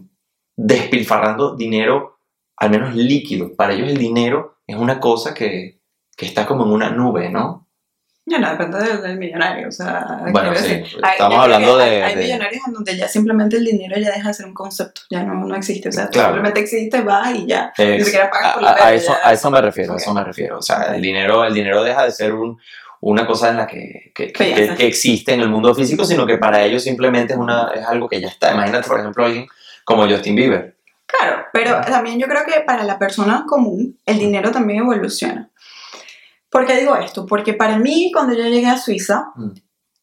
despilfarrando 0.56 1.56
dinero, 1.56 2.20
al 2.58 2.72
menos 2.72 2.94
líquido. 2.94 3.56
Para 3.56 3.74
ellos 3.74 3.88
el 3.88 3.98
dinero 3.98 4.58
es 4.68 4.76
una 4.76 5.00
cosa 5.00 5.34
que, 5.34 5.80
que 6.18 6.26
está 6.26 6.46
como 6.46 6.66
en 6.66 6.72
una 6.72 6.90
nube, 6.90 7.30
¿no? 7.30 7.69
Ya 8.30 8.38
no, 8.38 8.50
depende 8.52 8.78
del, 8.80 9.02
del 9.02 9.18
millonario. 9.18 9.68
O 9.68 9.72
sea, 9.72 10.20
Bueno, 10.32 10.54
sí, 10.56 10.62
decir, 10.76 10.98
hay- 11.02 11.12
estamos 11.14 11.40
hablando 11.40 11.78
que 11.78 11.84
de- 11.84 11.90
Hay, 11.90 12.02
hay 12.04 12.16
de- 12.16 12.22
millonarios 12.24 12.62
en 12.68 12.74
donde 12.74 12.96
ya 12.98 13.08
simplemente 13.08 13.58
el 13.58 13.66
dinero 13.66 13.96
ya 14.00 14.12
deja 14.12 14.28
de 14.28 14.34
ser 14.36 14.46
un 14.46 14.54
concepto, 14.54 15.02
ya 15.10 15.24
no, 15.24 15.34
no 15.34 15.56
existe. 15.56 15.90
O 15.90 15.92
sea, 15.92 16.08
Claro. 16.10 16.28
simplemente 16.30 16.60
existe, 16.62 17.02
va 17.02 17.32
y 17.32 17.48
ya. 17.48 17.74
Ni 17.78 18.04
siquiera 18.04 18.30
pagas 18.30 18.54
por 18.54 18.66
a, 18.66 18.76
la 18.76 18.86
a 18.86 18.94
eso, 18.94 19.14
ya. 19.24 19.30
a 19.30 19.34
eso 19.34 19.50
me 19.50 19.62
refiero, 19.62 19.94
a 19.94 19.96
Ok. 19.96 20.02
eso 20.02 20.14
me 20.14 20.24
refiero. 20.24 20.58
O 20.60 20.62
sea, 20.62 20.96
el 20.96 21.02
dinero, 21.02 21.44
el 21.44 21.54
dinero 21.54 21.84
deja 21.84 22.06
de 22.06 22.12
ser 22.12 22.34
un- 22.34 22.58
una 23.02 23.26
cosa 23.26 23.50
en 23.50 23.58
la 23.58 23.66
que, 23.66 24.12
que, 24.14 24.32
que- 24.32 24.44
Piensas. 24.54 24.78
que 24.78 24.86
existe 24.86 25.34
en 25.34 25.40
el 25.42 25.50
mundo 25.50 25.74
físico, 25.74 26.06
sino 26.06 26.28
que 26.28 26.38
para 26.38 26.62
ellos 26.64 26.84
simplemente 26.84 27.34
es, 27.34 27.40
una, 27.40 27.72
es 27.74 27.86
algo 27.86 28.08
que 28.08 28.22
ya 28.22 28.28
está. 28.28 28.54
Imagínate, 28.54 28.88
por 28.88 29.00
ejemplo, 29.00 29.26
alguien 29.26 29.48
como 29.86 30.08
Justin 30.08 30.36
Bieber. 30.36 30.76
Claro, 31.08 31.46
pero 31.52 31.82
también 31.82 32.20
yo 32.20 32.28
creo 32.28 32.46
que 32.46 32.60
para 32.62 32.84
la 32.84 33.00
persona 33.00 33.46
común 33.48 33.98
el 34.06 34.20
dinero 34.20 34.52
también 34.52 34.80
evoluciona. 34.84 35.49
¿Por 36.50 36.66
qué 36.66 36.78
digo 36.80 36.96
esto? 36.96 37.26
Porque 37.26 37.54
para 37.54 37.78
mí 37.78 38.12
cuando 38.14 38.34
yo 38.36 38.44
llegué 38.44 38.68
a 38.68 38.78
Suiza, 38.78 39.32
Mm. 39.36 39.52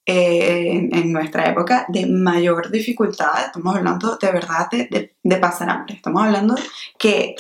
eh, 0.07 0.71
en, 0.73 0.95
en 0.97 1.13
nuestra 1.13 1.49
época 1.51 1.85
de 1.89 2.07
mayor 2.07 2.71
dificultad, 2.71 3.47
estamos 3.47 3.75
hablando 3.77 4.17
de 4.17 4.31
verdad 4.33 4.69
de, 4.71 4.87
de- 4.87 5.17
de 5.23 5.37
pasar 5.39 5.69
hambre, 5.69 5.97
estamos 5.97 6.23
hablando 6.23 6.55
que 6.99 7.35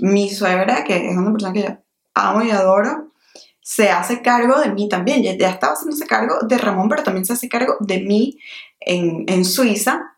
mi 0.00 0.30
suegra, 0.30 0.82
que 0.84 1.10
es 1.10 1.16
una 1.16 1.30
persona 1.32 1.52
que 1.52 1.62
yo 1.62 1.76
amo 2.14 2.42
y 2.42 2.50
adoro, 2.50 3.12
se 3.60 3.90
hace 3.90 4.22
cargo 4.22 4.58
de 4.60 4.70
mí 4.70 4.88
también, 4.88 5.22
ya, 5.22 5.36
ya 5.36 5.50
estaba 5.50 5.74
haciéndose 5.74 6.06
cargo 6.06 6.38
de 6.42 6.56
Ramón, 6.56 6.88
pero 6.88 7.02
también 7.02 7.26
se 7.26 7.34
hace 7.34 7.48
cargo 7.48 7.76
de 7.80 7.98
mí 8.00 8.38
en, 8.80 9.24
en 9.28 9.44
Suiza. 9.44 10.14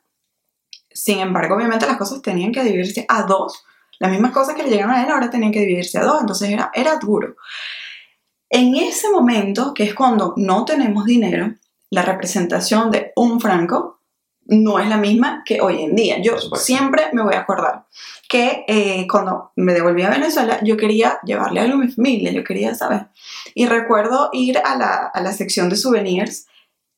Sin 0.92 1.18
embargo, 1.20 1.56
obviamente 1.56 1.86
las 1.86 1.96
cosas 1.96 2.20
tenían 2.22 2.52
que 2.52 2.62
dividirse 2.62 3.04
a 3.08 3.22
dos. 3.22 3.64
Las 3.98 4.10
mismas 4.10 4.32
cosas 4.32 4.54
que 4.54 4.62
le 4.62 4.68
llegaban 4.70 4.94
a 4.96 5.02
él 5.04 5.10
ahora 5.10 5.30
tenían 5.30 5.50
que 5.50 5.60
dividirse 5.60 5.98
a 5.98 6.04
dos, 6.04 6.20
entonces 6.20 6.50
era, 6.50 6.70
era 6.74 6.96
duro. 6.98 7.36
En 8.50 8.74
ese 8.76 9.10
momento, 9.10 9.74
que 9.74 9.84
es 9.84 9.94
cuando 9.94 10.34
no 10.36 10.64
tenemos 10.64 11.04
dinero, 11.04 11.54
la 11.90 12.02
representación 12.02 12.90
de 12.90 13.12
un 13.16 13.40
franco 13.40 14.00
no 14.46 14.78
es 14.78 14.88
la 14.88 14.96
misma 14.96 15.42
que 15.44 15.60
hoy 15.60 15.82
en 15.82 15.94
día. 15.94 16.20
Yo 16.22 16.38
siempre 16.56 17.04
me 17.12 17.22
voy 17.22 17.34
a 17.34 17.40
acordar 17.40 17.84
que 18.28 18.64
eh, 18.66 19.06
cuando 19.10 19.52
me 19.56 19.74
devolví 19.74 20.02
a 20.02 20.10
Venezuela, 20.10 20.58
yo 20.62 20.76
quería 20.76 21.18
llevarle 21.22 21.60
algo 21.60 21.74
a 21.74 21.84
mi 21.84 21.88
familia, 21.88 22.32
yo 22.32 22.44
quería 22.44 22.74
saber. 22.74 23.08
Y 23.54 23.66
recuerdo 23.66 24.30
ir 24.32 24.58
a 24.58 24.76
la, 24.76 25.10
a 25.12 25.20
la 25.20 25.32
sección 25.32 25.68
de 25.68 25.76
souvenirs 25.76 26.46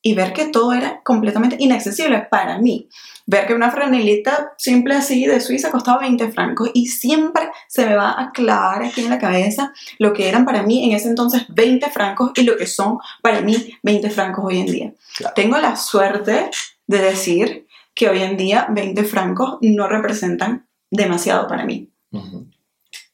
y 0.01 0.15
ver 0.15 0.33
que 0.33 0.47
todo 0.47 0.73
era 0.73 1.01
completamente 1.03 1.57
inaccesible 1.59 2.27
para 2.31 2.57
mí. 2.57 2.89
Ver 3.25 3.47
que 3.47 3.53
una 3.53 3.71
franelita 3.71 4.53
simple 4.57 4.95
así 4.95 5.25
de 5.25 5.39
Suiza 5.39 5.71
costaba 5.71 5.99
20 5.99 6.31
francos 6.31 6.71
y 6.73 6.87
siempre 6.87 7.49
se 7.67 7.85
me 7.85 7.95
va 7.95 8.19
a 8.19 8.31
clavar 8.31 8.83
aquí 8.83 9.01
en 9.01 9.09
la 9.09 9.19
cabeza 9.19 9.73
lo 9.99 10.13
que 10.13 10.27
eran 10.27 10.45
para 10.45 10.63
mí 10.63 10.83
en 10.83 10.95
ese 10.95 11.09
entonces 11.09 11.45
20 11.49 11.89
francos 11.89 12.31
y 12.35 12.43
lo 12.43 12.57
que 12.57 12.67
son 12.67 12.97
para 13.21 13.41
mí 13.41 13.77
20 13.83 14.09
francos 14.09 14.45
hoy 14.45 14.59
en 14.59 14.65
día. 14.65 14.93
Claro. 15.17 15.33
Tengo 15.35 15.57
la 15.57 15.75
suerte 15.75 16.49
de 16.87 16.97
decir 16.97 17.67
que 17.93 18.09
hoy 18.09 18.21
en 18.21 18.37
día 18.37 18.67
20 18.69 19.03
francos 19.03 19.57
no 19.61 19.87
representan 19.87 20.67
demasiado 20.89 21.47
para 21.47 21.65
mí. 21.65 21.89
Ujú. 22.11 22.47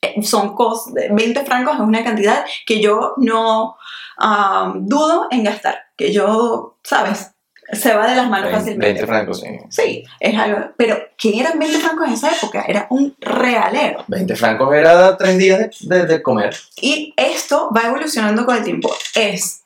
Eh, 0.02 0.22
Son 0.24 0.56
cosas, 0.56 0.94
20 0.94 1.46
francos 1.46 1.76
es 1.76 1.82
una 1.82 2.04
cantidad 2.04 2.46
que 2.66 2.82
yo 2.82 3.14
no 3.18 3.78
ah, 4.18 4.74
dudo 4.76 5.28
en 5.32 5.44
gastar, 5.44 5.78
que 5.96 6.12
yo, 6.12 6.78
¿sabes? 6.84 7.32
Se 7.74 7.94
va 7.94 8.08
de 8.10 8.16
las 8.16 8.30
manos 8.30 8.46
20, 8.52 8.58
fácilmente. 8.60 8.86
20 8.94 9.08
francos, 9.08 9.40
sí. 9.42 9.48
Sí, 9.70 10.04
es 10.20 10.38
algo. 10.40 10.72
Pero, 10.78 10.98
¿qué 11.18 11.40
eran 11.40 11.60
20 11.60 11.78
francos 11.80 12.08
en 12.08 12.14
esa 12.14 12.32
época? 12.32 12.64
Era 12.68 12.88
un 12.90 13.16
realero. 13.20 14.04
20 14.08 14.36
francos 14.36 14.74
era 14.74 15.18
tres 15.18 15.38
días 15.38 15.60
de, 15.82 15.98
de- 15.98 16.06
de 16.06 16.22
comer. 16.22 16.56
Y 16.82 17.14
esto 17.18 17.70
va 17.76 17.88
evolucionando 17.88 18.46
con 18.46 18.56
el 18.58 18.64
tiempo. 18.64 18.90
Es 19.16 19.64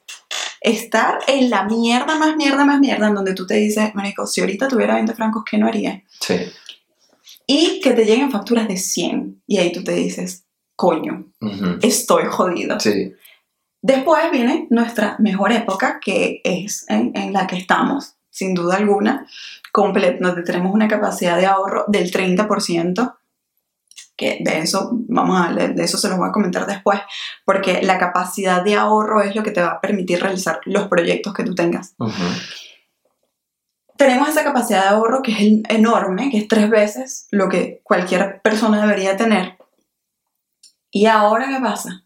estar 0.61 1.19
en 1.27 1.49
la 1.49 1.63
mierda 1.65 2.15
más 2.17 2.35
mierda 2.35 2.65
más 2.65 2.79
mierda, 2.79 3.07
en 3.07 3.15
donde 3.15 3.33
tú 3.33 3.45
te 3.47 3.55
dices, 3.55 3.93
marico, 3.95 4.25
si 4.27 4.41
ahorita 4.41 4.67
tuviera 4.67 4.95
20 4.95 5.13
francos, 5.13 5.43
¿qué 5.49 5.57
no 5.57 5.67
haría? 5.67 6.01
Sí. 6.19 6.35
Y 7.47 7.81
que 7.81 7.91
te 7.91 8.05
lleguen 8.05 8.31
facturas 8.31 8.67
de 8.67 8.77
100. 8.77 9.41
Y 9.47 9.57
ahí 9.57 9.71
tú 9.71 9.83
te 9.83 9.91
dices, 9.93 10.45
coño, 10.75 11.25
estoy 11.81 12.23
jodido. 12.25 12.79
Sí. 12.79 13.13
Después 13.81 14.29
viene 14.31 14.67
nuestra 14.69 15.15
mejor 15.19 15.51
época, 15.51 15.99
que 15.99 16.41
es 16.43 16.85
en, 16.89 17.11
en 17.15 17.33
la 17.33 17.47
que 17.47 17.57
estamos, 17.57 18.15
sin 18.29 18.53
duda 18.53 18.75
alguna, 18.77 19.25
comple- 19.73 20.19
donde 20.19 20.43
tenemos 20.43 20.73
una 20.73 20.87
capacidad 20.87 21.35
de 21.37 21.47
ahorro 21.47 21.85
del 21.87 22.11
30%, 22.11 23.15
que 24.15 24.37
de 24.41 24.59
eso, 24.59 24.91
vamos 25.07 25.41
a, 25.47 25.51
de 25.51 25.83
eso 25.83 25.97
se 25.97 26.07
los 26.09 26.17
voy 26.19 26.29
a 26.29 26.31
comentar 26.31 26.67
después, 26.67 26.99
porque 27.43 27.81
la 27.81 27.97
capacidad 27.97 28.63
de 28.63 28.75
ahorro 28.75 29.21
es 29.23 29.35
lo 29.35 29.41
que 29.41 29.49
te 29.51 29.61
va 29.63 29.69
a 29.69 29.81
permitir 29.81 30.21
realizar 30.21 30.59
los 30.65 30.87
proyectos 30.87 31.33
que 31.33 31.43
tú 31.43 31.55
tengas. 31.55 31.95
Tenemos 33.97 34.29
esa 34.29 34.43
capacidad 34.43 34.83
de 34.83 34.89
ahorro 34.89 35.21
que 35.23 35.31
es 35.31 35.39
en- 35.41 35.63
enorme, 35.69 36.29
que 36.29 36.37
es 36.39 36.47
tres 36.47 36.69
veces 36.69 37.27
lo 37.31 37.49
que 37.49 37.81
cualquier 37.83 38.41
persona 38.41 38.81
debería 38.81 39.17
tener. 39.17 39.57
¿Y 40.91 41.05
ahora 41.07 41.47
qué 41.47 41.59
pasa? 41.59 42.03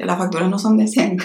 Que 0.00 0.06
las 0.06 0.16
facturas 0.16 0.48
no 0.48 0.58
son 0.58 0.78
de 0.78 0.86
100. 0.86 1.18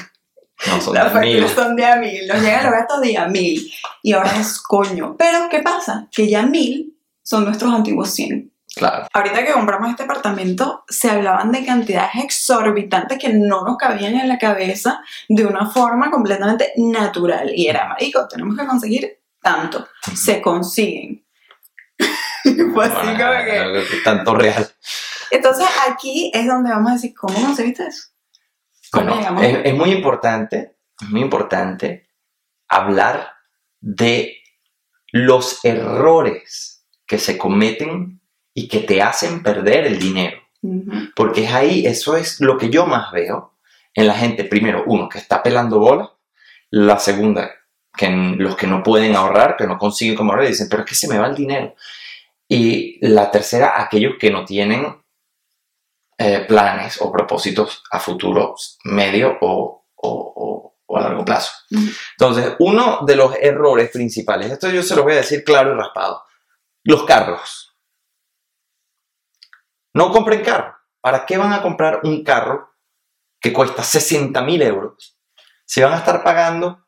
No, 0.67 0.81
son 0.81 0.93
Las 0.95 1.13
de 1.13 1.19
mil. 1.21 1.39
facturas 1.39 1.51
son 1.65 1.75
de 1.77 1.85
a 1.85 1.95
mil, 1.95 2.27
nos 2.27 2.41
llegan 2.41 2.63
los 2.65 2.73
gastos 2.73 2.99
de 2.99 3.17
a 3.17 3.25
mil. 3.29 3.71
Y 4.03 4.11
ahora 4.11 4.37
es 4.37 4.61
coño. 4.61 5.15
Pero, 5.17 5.47
¿qué 5.49 5.59
pasa? 5.61 6.09
Que 6.11 6.27
ya 6.27 6.41
mil 6.45 6.97
son 7.23 7.45
nuestros 7.45 7.73
antiguos 7.73 8.09
100. 8.13 8.51
Claro. 8.75 9.07
Ahorita 9.13 9.45
que 9.45 9.53
compramos 9.53 9.91
este 9.91 10.03
apartamento, 10.03 10.83
se 10.89 11.09
hablaban 11.09 11.53
de 11.53 11.65
cantidades 11.65 12.15
exorbitantes 12.21 13.17
que 13.17 13.29
no 13.31 13.63
nos 13.63 13.77
cabían 13.77 14.15
en 14.15 14.27
la 14.27 14.37
cabeza 14.37 14.99
de 15.29 15.45
una 15.45 15.69
forma 15.69 16.11
completamente 16.11 16.73
natural. 16.75 17.51
Y 17.55 17.67
era, 17.67 17.87
marico, 17.87 18.27
tenemos 18.27 18.57
que 18.57 18.65
conseguir 18.67 19.19
tanto. 19.41 19.87
Se 20.13 20.41
consiguen. 20.41 21.25
Fue 22.73 22.85
así 22.85 23.07
como 23.07 23.45
que... 23.45 23.85
Tanto 24.03 24.35
real. 24.35 24.67
Entonces, 25.31 25.65
aquí 25.89 26.29
es 26.33 26.45
donde 26.45 26.71
vamos 26.71 26.91
a 26.91 26.95
decir, 26.95 27.13
¿cómo 27.15 27.39
conseguiste 27.39 27.87
eso? 27.87 28.09
¿Cómo 28.95 29.15
Bueno, 29.15 29.41
es, 29.41 29.65
es 29.65 29.73
muy 29.75 29.91
importante, 29.91 30.75
es 31.01 31.09
muy 31.09 31.21
importante 31.21 32.07
hablar 32.67 33.31
de 33.79 34.37
los 35.11 35.63
errores 35.63 36.85
que 37.05 37.17
se 37.19 37.37
cometen 37.37 38.21
y 38.53 38.67
que 38.67 38.79
te 38.79 39.01
hacen 39.01 39.43
perder 39.43 39.85
el 39.85 39.99
dinero. 39.99 40.37
Porque 41.15 41.43
es 41.43 41.53
ahí, 41.53 41.85
eso 41.85 42.17
es 42.17 42.39
lo 42.41 42.57
que 42.57 42.69
yo 42.69 42.87
más 42.87 43.11
veo 43.11 43.53
en 43.93 44.07
la 44.07 44.15
gente. 44.15 44.43
Primero, 44.45 44.83
uno, 44.87 45.07
que 45.07 45.19
está 45.19 45.43
pelando 45.43 45.77
bola. 45.79 46.11
La 46.71 46.97
segunda, 46.97 47.51
que 47.95 48.07
en- 48.07 48.41
los 48.41 48.55
que 48.55 48.65
no 48.65 48.81
pueden 48.81 49.15
ahorrar, 49.15 49.55
que 49.57 49.67
no 49.67 49.77
consiguen 49.77 50.15
como 50.15 50.31
ahorrar, 50.31 50.47
dicen, 50.47 50.67
pero 50.69 50.81
es 50.83 50.89
que 50.89 50.95
se 50.95 51.07
me 51.07 51.19
va 51.19 51.27
el 51.27 51.35
dinero. 51.35 51.75
Y 52.47 52.97
la 53.07 53.29
tercera, 53.29 53.79
aquellos 53.81 54.13
que 54.19 54.31
no 54.31 54.43
tienen 54.43 54.85
eh, 56.17 56.45
planes 56.47 57.01
o 57.01 57.11
propósitos 57.11 57.83
a 57.91 57.99
futuro 57.99 58.55
medio 58.85 59.37
o, 59.41 59.85
o- 59.95 60.33
o- 60.35 60.75
o 60.87 60.97
a 60.97 61.01
largo 61.01 61.25
plazo. 61.25 61.51
Entonces, 62.11 62.55
uno 62.59 62.99
de 63.05 63.15
los 63.15 63.35
errores 63.41 63.89
principales, 63.89 64.51
esto 64.51 64.69
yo 64.69 64.83
se 64.83 64.95
lo 64.95 65.03
voy 65.03 65.13
a 65.13 65.17
decir 65.17 65.43
claro 65.43 65.73
y 65.73 65.77
raspado, 65.77 66.23
los 66.83 67.03
carros. 67.05 67.75
No 69.93 70.11
compren 70.11 70.43
carro. 70.43 70.75
¿Para 71.01 71.25
qué 71.25 71.37
van 71.37 71.53
a 71.53 71.61
comprar 71.61 72.01
un 72.03 72.23
carro 72.23 72.71
que 73.39 73.53
cuesta 73.53 73.83
60 73.83 74.41
mil 74.41 74.61
euros? 74.61 75.17
Si 75.65 75.81
van 75.81 75.93
a 75.93 75.97
estar 75.97 76.23
pagando, 76.23 76.85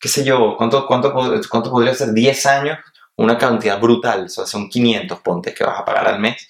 qué 0.00 0.08
sé 0.08 0.24
yo, 0.24 0.56
¿cuánto, 0.56 0.86
cuánto, 0.86 1.12
cuánto 1.12 1.70
podría 1.70 1.94
ser? 1.94 2.12
10 2.12 2.46
años, 2.46 2.78
una 3.16 3.36
cantidad 3.36 3.80
brutal, 3.80 4.24
o 4.24 4.28
sea, 4.28 4.46
son 4.46 4.68
500 4.68 5.20
pontes 5.20 5.54
que 5.54 5.64
vas 5.64 5.80
a 5.80 5.84
pagar 5.84 6.08
al 6.08 6.20
mes. 6.20 6.48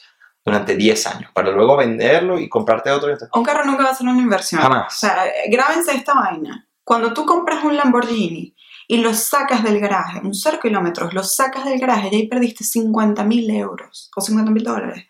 Durante 0.48 0.76
10 0.76 1.06
años 1.06 1.30
para 1.32 1.50
luego 1.50 1.76
venderlo 1.76 2.38
y 2.38 2.48
comprarte 2.48 2.90
otro. 2.90 3.14
Un 3.34 3.44
carro 3.44 3.64
nunca 3.64 3.84
va 3.84 3.90
a 3.90 3.94
ser 3.94 4.06
una 4.06 4.20
inversión. 4.20 4.60
Jamás. 4.60 4.96
O 4.96 4.98
sea, 4.98 5.24
grábense 5.48 5.94
esta 5.94 6.14
vaina. 6.14 6.66
Cuando 6.84 7.12
tú 7.12 7.26
compras 7.26 7.64
un 7.64 7.76
Lamborghini 7.76 8.54
y 8.88 8.96
lo 8.98 9.12
sacas 9.12 9.62
del 9.62 9.78
garaje, 9.78 10.20
un 10.20 10.34
0 10.34 10.58
kilómetros, 10.60 11.12
lo 11.12 11.22
sacas 11.22 11.64
del 11.66 11.78
garaje 11.78 12.08
y 12.10 12.16
ahí 12.16 12.28
perdiste 12.28 12.64
50 12.64 13.22
mil 13.24 13.50
euros 13.50 14.10
o 14.16 14.20
50 14.20 14.50
mil 14.50 14.64
dólares. 14.64 15.04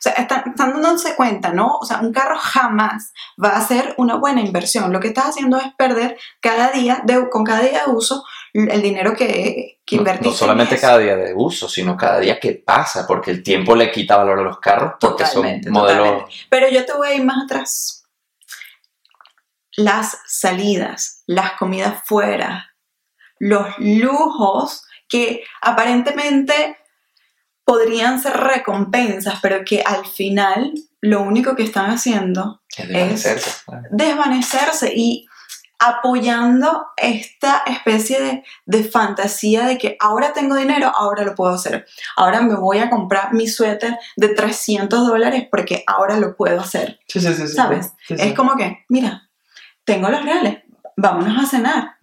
O 0.00 0.02
sea, 0.02 0.12
están, 0.12 0.44
están 0.48 0.72
dándose 0.80 1.14
cuenta, 1.14 1.52
¿no? 1.52 1.76
O 1.76 1.84
sea, 1.84 2.00
un 2.00 2.10
carro 2.10 2.38
jamás 2.38 3.12
va 3.42 3.50
a 3.50 3.60
ser 3.60 3.94
una 3.98 4.14
buena 4.14 4.40
inversión. 4.40 4.92
Lo 4.92 4.98
que 4.98 5.08
estás 5.08 5.26
haciendo 5.26 5.58
es 5.58 5.74
perder 5.76 6.18
cada 6.40 6.70
día, 6.70 7.02
de, 7.04 7.28
con 7.28 7.44
cada 7.44 7.60
día 7.60 7.84
de 7.84 7.92
uso, 7.92 8.24
el 8.52 8.82
dinero 8.82 9.14
que, 9.14 9.80
que 9.84 9.96
No, 9.96 10.02
invertiste. 10.02 10.28
no 10.28 10.34
solamente 10.34 10.78
cada 10.78 10.98
día 10.98 11.16
de 11.16 11.32
uso, 11.34 11.68
sino 11.68 11.96
cada 11.96 12.18
día 12.18 12.38
que 12.40 12.52
pasa, 12.54 13.06
porque 13.06 13.30
el 13.30 13.42
tiempo 13.42 13.74
le 13.76 13.90
quita 13.90 14.16
valor 14.16 14.38
a 14.40 14.42
los 14.42 14.58
carros, 14.58 14.94
porque 15.00 15.24
Totalmente, 15.24 15.64
son 15.64 15.72
modelos... 15.72 16.04
totalmente. 16.06 16.34
Pero 16.48 16.68
yo 16.68 16.84
te 16.84 16.92
voy 16.94 17.08
a 17.08 17.14
ir 17.14 17.24
más 17.24 17.44
atrás. 17.44 18.04
Las 19.76 20.18
salidas, 20.26 21.22
las 21.26 21.52
comidas 21.52 22.02
fuera, 22.04 22.74
los 23.38 23.66
lujos 23.78 24.84
que 25.08 25.44
aparentemente 25.62 26.76
podrían 27.64 28.20
ser 28.20 28.36
recompensas, 28.36 29.38
pero 29.40 29.64
que 29.64 29.82
al 29.82 30.04
final 30.06 30.74
lo 31.00 31.22
único 31.22 31.54
que 31.54 31.62
están 31.62 31.90
haciendo 31.90 32.62
Es 32.76 32.88
desvanecerse, 32.88 33.50
desvanecerse 33.90 34.92
y 34.94 35.26
apoyando 35.80 36.88
esta 36.96 37.62
especie 37.66 38.20
de, 38.20 38.44
de 38.66 38.84
fantasía 38.84 39.64
de 39.64 39.78
que 39.78 39.96
ahora 39.98 40.34
tengo 40.34 40.54
dinero, 40.54 40.92
ahora 40.94 41.24
lo 41.24 41.34
puedo 41.34 41.54
hacer. 41.54 41.86
Ahora 42.16 42.42
me 42.42 42.54
voy 42.54 42.78
a 42.78 42.90
comprar 42.90 43.32
mi 43.32 43.48
suéter 43.48 43.98
de 44.16 44.28
300 44.28 45.06
dólares 45.06 45.48
porque 45.50 45.82
ahora 45.86 46.18
lo 46.18 46.36
puedo 46.36 46.60
hacer. 46.60 47.00
Sí, 47.08 47.18
sí, 47.18 47.32
sí. 47.32 47.48
¿Sabes? 47.48 47.94
Sí, 48.06 48.16
sí. 48.16 48.22
Es 48.22 48.34
como 48.34 48.56
que, 48.56 48.84
mira, 48.90 49.30
tengo 49.84 50.10
los 50.10 50.22
reales, 50.22 50.58
vámonos 50.96 51.42
a 51.42 51.46
cenar. 51.46 51.96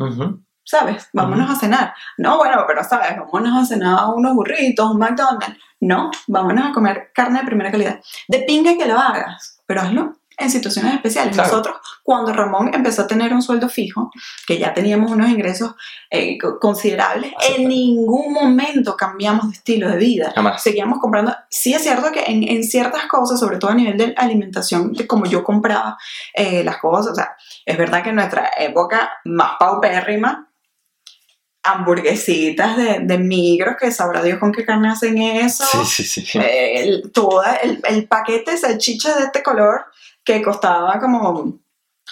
¿Sabes? 0.63 1.07
Vámonos 1.13 1.49
a 1.49 1.55
cenar. 1.55 1.93
No, 2.17 2.37
bueno, 2.37 2.65
pero 2.67 2.83
¿sabes? 2.83 3.15
Vámonos 3.15 3.63
a 3.63 3.65
cenar 3.65 4.09
unos 4.13 4.33
burritos, 4.33 4.89
un 4.89 4.97
McDonald's. 4.97 5.55
No, 5.79 6.09
vámonos 6.27 6.71
a 6.71 6.73
comer 6.73 7.11
carne 7.13 7.39
de 7.39 7.45
primera 7.45 7.71
calidad. 7.71 7.99
De 8.27 8.39
pinga 8.39 8.75
que 8.75 8.87
lo 8.87 8.97
hagas, 8.97 9.61
pero 9.67 9.81
hazlo 9.81 10.16
en 10.39 10.51
situaciones 10.51 10.93
especiales. 10.93 11.33
Claro. 11.33 11.49
Nosotros, 11.49 11.77
cuando 12.03 12.31
Ramón 12.31 12.71
empezó 12.73 13.01
a 13.01 13.07
tener 13.07 13.33
un 13.33 13.41
sueldo 13.41 13.69
fijo, 13.69 14.11
que 14.45 14.57
ya 14.59 14.73
teníamos 14.73 15.11
unos 15.11 15.29
ingresos 15.29 15.73
eh, 16.11 16.37
co- 16.37 16.59
considerables, 16.59 17.31
Aceptable. 17.37 17.63
en 17.63 17.69
ningún 17.69 18.33
momento 18.33 18.95
cambiamos 18.95 19.49
de 19.49 19.55
estilo 19.55 19.89
de 19.89 19.97
vida. 19.97 20.31
Jamás. 20.35 20.61
Seguíamos 20.61 20.99
comprando. 20.99 21.35
Sí 21.49 21.73
es 21.73 21.81
cierto 21.81 22.11
que 22.11 22.23
en, 22.27 22.47
en 22.47 22.63
ciertas 22.63 23.05
cosas, 23.07 23.39
sobre 23.39 23.57
todo 23.57 23.71
a 23.71 23.75
nivel 23.75 23.97
de 23.97 24.13
alimentación, 24.15 24.93
de 24.93 25.07
como 25.07 25.25
yo 25.25 25.43
compraba 25.43 25.97
eh, 26.33 26.63
las 26.63 26.77
cosas, 26.77 27.13
o 27.13 27.15
sea, 27.15 27.35
es 27.65 27.77
verdad 27.77 28.03
que 28.03 28.09
en 28.09 28.15
nuestra 28.17 28.51
época 28.59 29.09
más 29.25 29.53
paupérrima, 29.59 30.43
hamburguesitas 31.63 32.77
de, 32.77 32.99
de 33.01 33.17
migros, 33.17 33.75
que 33.79 33.91
sabrá 33.91 34.23
Dios 34.23 34.39
con 34.39 34.51
qué 34.53 34.63
carne 34.65 34.89
hacen 34.89 35.17
eso. 35.17 35.65
Sí, 35.85 36.03
sí, 36.05 36.21
sí. 36.25 36.37
Eh, 36.39 36.81
el, 36.83 37.11
toda 37.11 37.55
el, 37.55 37.81
el 37.89 38.07
paquete 38.07 38.51
de 38.51 38.57
salchichas 38.57 39.17
de 39.17 39.25
este 39.25 39.43
color 39.43 39.85
que 40.27 40.41
costaba 40.43 40.99
como 40.99 41.59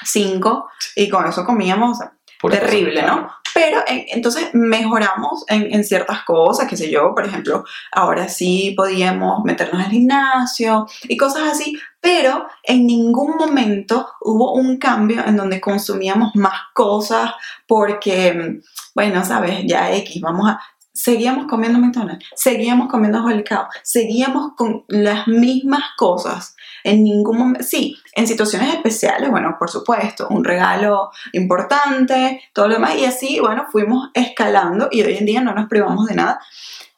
5 0.04 0.70
y 0.96 1.10
con 1.10 1.28
eso 1.28 1.46
comíamos, 1.46 1.98
o 1.98 2.02
sea, 2.02 2.18
terrible, 2.50 3.02
¿no? 3.02 3.30
Pero 3.54 3.82
entonces 3.88 4.50
mejoramos 4.54 5.46
en, 5.48 5.74
en 5.74 5.84
ciertas 5.84 6.24
cosas, 6.24 6.68
qué 6.68 6.76
sé 6.76 6.92
yo, 6.92 7.14
por 7.16 7.26
ejemplo, 7.26 7.64
ahora 7.92 8.28
sí 8.28 8.74
podíamos 8.76 9.44
meternos 9.46 9.84
al 9.84 9.92
gimnasio 9.92 10.86
y 11.04 11.16
cosas 11.16 11.54
así, 11.54 11.78
pero 12.02 12.48
en 12.64 12.86
ningún 12.86 13.38
momento 13.38 14.10
hubo 14.22 14.54
un 14.54 14.78
cambio 14.78 15.26
en 15.26 15.38
donde 15.38 15.62
consumíamos 15.62 16.36
más 16.36 16.60
cosas 16.74 17.32
porque, 17.66 18.60
bueno, 18.94 19.24
sabes, 19.24 19.64
ya 19.66 19.94
X, 19.96 20.22
vamos 20.22 20.50
a... 20.50 20.60
Seguíamos 20.94 21.48
comiendo 21.48 21.78
McDonald's, 21.78 22.26
seguíamos 22.36 22.88
comiendo 22.88 23.22
Holy 23.22 23.44
Cow, 23.44 23.66
seguíamos 23.84 24.54
con 24.56 24.86
las 24.88 25.28
mismas 25.28 25.84
cosas. 25.98 26.55
En 26.86 27.04
ningún 27.04 27.40
momento, 27.40 27.64
sí, 27.64 27.98
en 28.14 28.28
situaciones 28.28 28.72
especiales, 28.76 29.32
bueno, 29.32 29.56
por 29.58 29.72
supuesto, 29.72 30.28
un 30.30 30.44
regalo 30.44 31.10
importante, 31.34 32.44
todo 32.54 32.68
lo 32.68 32.76
demás, 32.76 32.96
y 32.96 33.06
así, 33.06 33.40
bueno, 33.40 33.66
fuimos 33.72 34.10
escalando 34.14 34.88
y 34.92 35.02
hoy 35.02 35.18
en 35.18 35.26
día 35.26 35.42
no 35.42 35.56
nos 35.56 35.68
privamos 35.68 36.06
de 36.06 36.14
nada, 36.14 36.40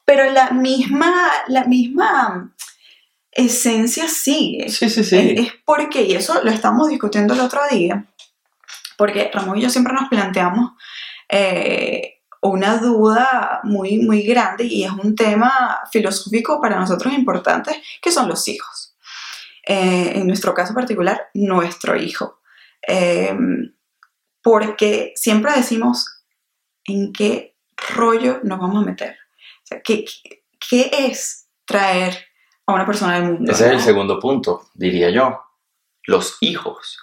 pero 0.03 0.29
la 0.29 0.51
misma, 0.51 1.31
la 1.47 1.63
misma 1.63 2.53
esencia 3.31 4.09
sigue. 4.09 4.67
Sí, 4.67 4.89
sí, 4.89 4.99
Es, 4.99 5.09
sí. 5.09 5.35
es 5.37 5.53
porque, 5.63 6.01
y 6.01 6.15
eso 6.15 6.43
lo 6.43 6.51
estamos 6.51 6.89
discutiendo 6.89 7.33
el 7.33 7.39
otro 7.39 7.61
día, 7.71 8.05
porque 8.97 9.31
Ramón 9.33 9.57
y 9.57 9.61
yo 9.61 9.69
siempre 9.69 9.93
nos 9.93 10.09
planteamos 10.09 10.71
eh, 11.29 12.15
una 12.41 12.77
duda 12.77 13.61
muy, 13.63 13.99
muy 13.99 14.23
grande 14.23 14.65
y 14.65 14.83
es 14.83 14.91
un 14.91 15.15
tema 15.15 15.79
filosófico 15.91 16.59
para 16.59 16.77
nosotros 16.77 17.13
importante, 17.13 17.81
que 18.01 18.11
son 18.11 18.27
los 18.27 18.47
hijos. 18.49 18.86
Eh, 19.67 20.13
en 20.15 20.27
nuestro 20.27 20.53
caso 20.53 20.73
particular, 20.73 21.29
nuestro 21.33 21.97
hijo. 21.97 22.39
Eh, 22.87 23.35
porque 24.41 25.11
siempre 25.15 25.51
decimos 25.53 26.23
en 26.85 27.11
qué 27.11 27.57
rollo 27.95 28.39
nos 28.43 28.59
vamos 28.59 28.81
a 28.81 28.85
meter. 28.85 29.17
O 29.63 29.65
sea, 29.65 29.81
¿qué, 29.81 30.05
qué, 30.05 30.43
qué 30.69 30.89
es 31.07 31.49
traer 31.65 32.17
a 32.65 32.73
una 32.73 32.85
persona 32.85 33.17
al 33.17 33.23
mundo? 33.23 33.51
Ese 33.51 33.65
es 33.65 33.71
el 33.71 33.77
¿no? 33.77 33.83
segundo 33.83 34.19
punto, 34.19 34.69
diría 34.73 35.09
yo. 35.09 35.41
Los 36.05 36.37
hijos. 36.39 36.99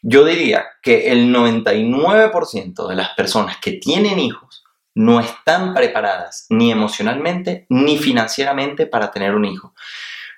Yo 0.00 0.24
diría 0.24 0.64
que 0.82 1.12
el 1.12 1.34
99% 1.34 2.88
de 2.88 2.94
las 2.96 3.10
personas 3.10 3.58
que 3.58 3.72
tienen 3.72 4.18
hijos 4.18 4.64
no 4.94 5.20
están 5.20 5.74
preparadas 5.74 6.46
ni 6.48 6.72
emocionalmente 6.72 7.66
ni 7.68 7.98
financieramente 7.98 8.86
para 8.86 9.10
tener 9.10 9.34
un 9.34 9.44
hijo. 9.44 9.74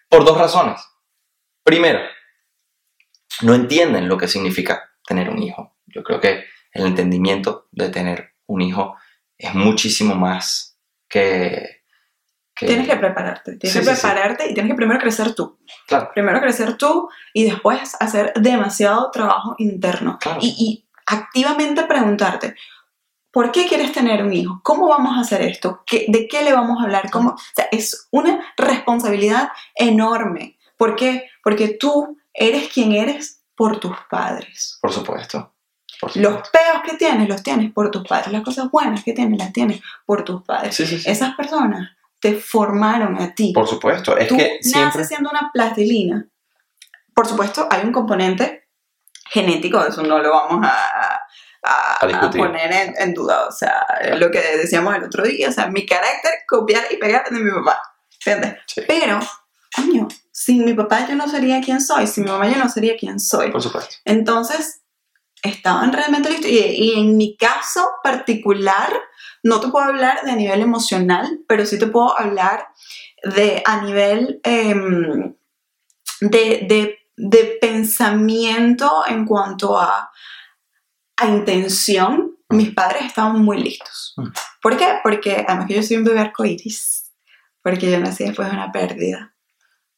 Por 0.09 0.25
dos 0.25 0.37
razones. 0.37 0.90
Primero, 1.65 2.01
no 3.43 3.55
entienden 3.55 4.09
lo 4.09 4.17
que 4.19 4.29
significa 4.29 4.91
tener 5.07 5.31
un 5.31 5.43
hijo. 5.43 5.77
Yo 5.87 6.03
creo 6.03 6.21
que 6.21 6.45
el 6.73 6.87
entendimiento 6.87 7.69
de 7.73 7.89
tener 7.89 8.35
un 8.47 8.61
hijo 8.63 8.97
es 9.39 9.55
muchísimo 9.55 10.15
más 10.15 10.79
que... 11.09 11.83
que- 12.55 12.67
Tienes 12.67 12.89
que 12.89 12.97
prepararte, 12.97 13.57
tienes 13.57 13.73
Sí, 13.73 13.79
que 13.81 13.85
sí, 13.87 13.95
sí. 13.95 14.01
prepararte 14.07 14.51
y 14.51 14.55
tienes 14.55 14.71
que 14.73 14.77
primero 14.77 15.01
crecer 15.01 15.35
tú. 15.35 15.59
Claro. 15.87 16.11
Primero 16.15 16.41
crecer 16.41 16.77
tú 16.77 17.09
y 17.33 17.45
después 17.45 17.97
hacer 18.01 18.33
demasiado 18.35 19.11
trabajo 19.11 19.55
interno. 19.59 20.19
Claro. 20.21 20.39
Y, 20.43 20.49
y 20.59 20.89
activamente 21.07 21.85
preguntarte, 21.85 22.55
¿por 23.33 23.51
qué 23.51 23.67
quieres 23.67 23.93
tener 23.93 24.23
un 24.23 24.33
hijo? 24.33 24.61
¿Cómo 24.63 24.89
vamos 24.89 25.17
a 25.17 25.21
hacer 25.23 25.43
esto? 25.43 25.83
¿Qué- 25.87 26.07
¿De 26.09 26.29
qué 26.29 26.43
le 26.43 26.53
vamos 26.53 26.79
a 26.81 26.85
hablar? 26.85 27.11
¿Cómo? 27.11 27.31
O 27.31 27.39
sea, 27.55 27.67
es 27.73 28.09
una 28.13 28.53
responsabilidad 28.57 29.49
enorme. 29.75 30.59
¿Por 30.81 30.97
qué? 30.97 31.29
Porque 31.45 31.77
tú 31.79 32.17
eres 32.33 32.69
quien 32.73 32.93
eres 32.93 33.43
por 33.55 33.79
tus 33.79 33.95
padres. 34.11 34.79
Por 34.81 34.91
supuesto. 34.91 35.55
Por 36.01 36.11
supuesto. 36.11 36.21
Los 36.39 36.49
peos 36.49 36.81
que 36.87 36.97
tienes, 36.97 37.29
los 37.29 37.43
tienes 37.43 37.71
por 37.75 37.91
tus 37.91 38.09
padres. 38.09 38.33
Las 38.33 38.43
cosas 38.43 38.71
buenas 38.71 39.05
que 39.05 39.13
tienes, 39.13 39.39
las 39.39 39.53
tienes 39.53 39.83
por 40.07 40.25
tus 40.25 40.43
padres. 40.43 40.75
Sí, 40.75 40.87
sí, 40.87 40.99
sí. 40.99 41.11
Esas 41.11 41.35
personas 41.37 41.91
te 42.19 42.35
formaron 42.35 43.21
a 43.21 43.35
ti. 43.35 43.53
Por 43.55 43.69
supuesto. 43.69 44.17
Es 44.17 44.29
Tú 44.29 44.39
que 44.39 44.57
siempre... 44.63 44.87
naces 44.87 45.09
siendo 45.09 45.29
una 45.29 45.51
plastilina. 45.53 46.27
Por 47.15 47.27
supuesto, 47.27 47.69
hay 47.71 47.85
un 47.85 47.93
componente 47.93 48.67
genético, 49.31 49.85
eso 49.85 50.03
no 50.03 50.19
lo 50.19 50.31
vamos 50.31 50.67
a, 50.67 50.71
a- 50.71 51.21
A 51.63 52.07
a 52.27 52.31
poner 52.31 52.73
en, 52.73 52.95
en 52.97 53.13
duda. 53.13 53.47
O 53.47 53.53
sea, 53.53 53.85
lo 54.17 54.31
que 54.31 54.41
decíamos 54.57 54.95
el 54.97 55.05
otro 55.05 55.23
día, 55.25 55.51
o 55.51 55.53
sea, 55.53 55.67
mi 55.67 55.85
carácter, 55.85 56.33
copiar 56.49 56.85
y 56.91 56.97
pegar 56.97 57.29
de 57.29 57.39
mi 57.39 57.51
papá. 57.51 57.83
¿Entiendes? 58.15 58.63
Sí, 58.67 58.81
Pero, 58.89 59.21
coño, 59.81 60.09
sin 60.33 60.65
mi 60.65 60.75
papá 60.75 61.07
yo 61.09 61.15
no 61.17 61.29
sería 61.29 61.61
quien 61.61 61.81
soy, 61.81 62.07
sin 62.07 62.25
mi 62.25 62.31
mamá 62.31 62.49
yo 62.49 62.57
no 62.59 62.69
sería 62.69 62.97
quien 62.97 63.19
soy. 63.21 63.51
por 63.51 63.63
supuesto. 63.63 63.97
Entonces, 64.05 64.83
estaban 65.43 65.93
realmente 65.93 66.29
listos. 66.31 66.51
Y, 66.51 66.59
y 66.59 66.99
en 67.01 67.17
mi 67.17 67.37
caso 67.37 67.89
particular, 68.03 68.93
no 69.43 69.61
te 69.61 69.69
puedo 69.69 69.85
hablar 69.87 70.23
de 70.25 70.31
a 70.33 70.37
nivel 70.37 70.61
emocional, 70.61 71.41
pero 71.49 71.65
sí 71.67 71.79
te 71.79 71.87
puedo 71.87 72.19
hablar 72.19 72.69
de 73.23 73.63
a 73.67 73.83
nivel 73.83 74.41
em, 74.45 75.35
de, 76.21 76.67
de- 76.69 76.97
de 77.23 77.59
pensamiento 77.61 79.03
en 79.07 79.27
cuanto 79.27 79.79
a, 79.79 80.11
a 81.17 81.27
intención. 81.27 82.37
Mis 82.49 82.71
padres 82.75 83.05
estaban 83.05 83.43
muy 83.45 83.63
listos. 83.63 84.15
Mm. 84.17 84.29
¿Por 84.63 84.77
qué? 84.77 84.87
Porque 85.03 85.45
además 85.47 85.67
que 85.69 85.75
yo 85.75 85.83
soy 85.83 85.99
un 85.99 86.05
bebé 86.05 86.21
arcoíris, 86.21 87.13
porque 87.63 87.91
yo 87.91 88.01
nací 88.01 88.25
después 88.25 88.49
de 88.49 88.55
una 88.55 88.73
pérdida 88.73 89.35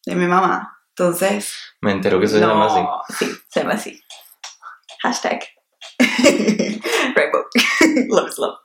de 0.07 0.15
mi 0.15 0.27
mamá. 0.27 0.79
Entonces, 0.91 1.55
Me 1.81 1.93
entero 1.93 2.21
que 2.21 2.29
se 2.29 2.39
llama 2.39 2.67
así. 2.67 3.25
Sí, 3.25 3.33
se 3.49 3.61
llama 3.61 3.75
así. 3.75 4.01
Hashtag. 5.03 5.41
Rainbow. 7.15 7.45
love 8.09 8.29
is 8.29 8.39
love. 8.39 8.59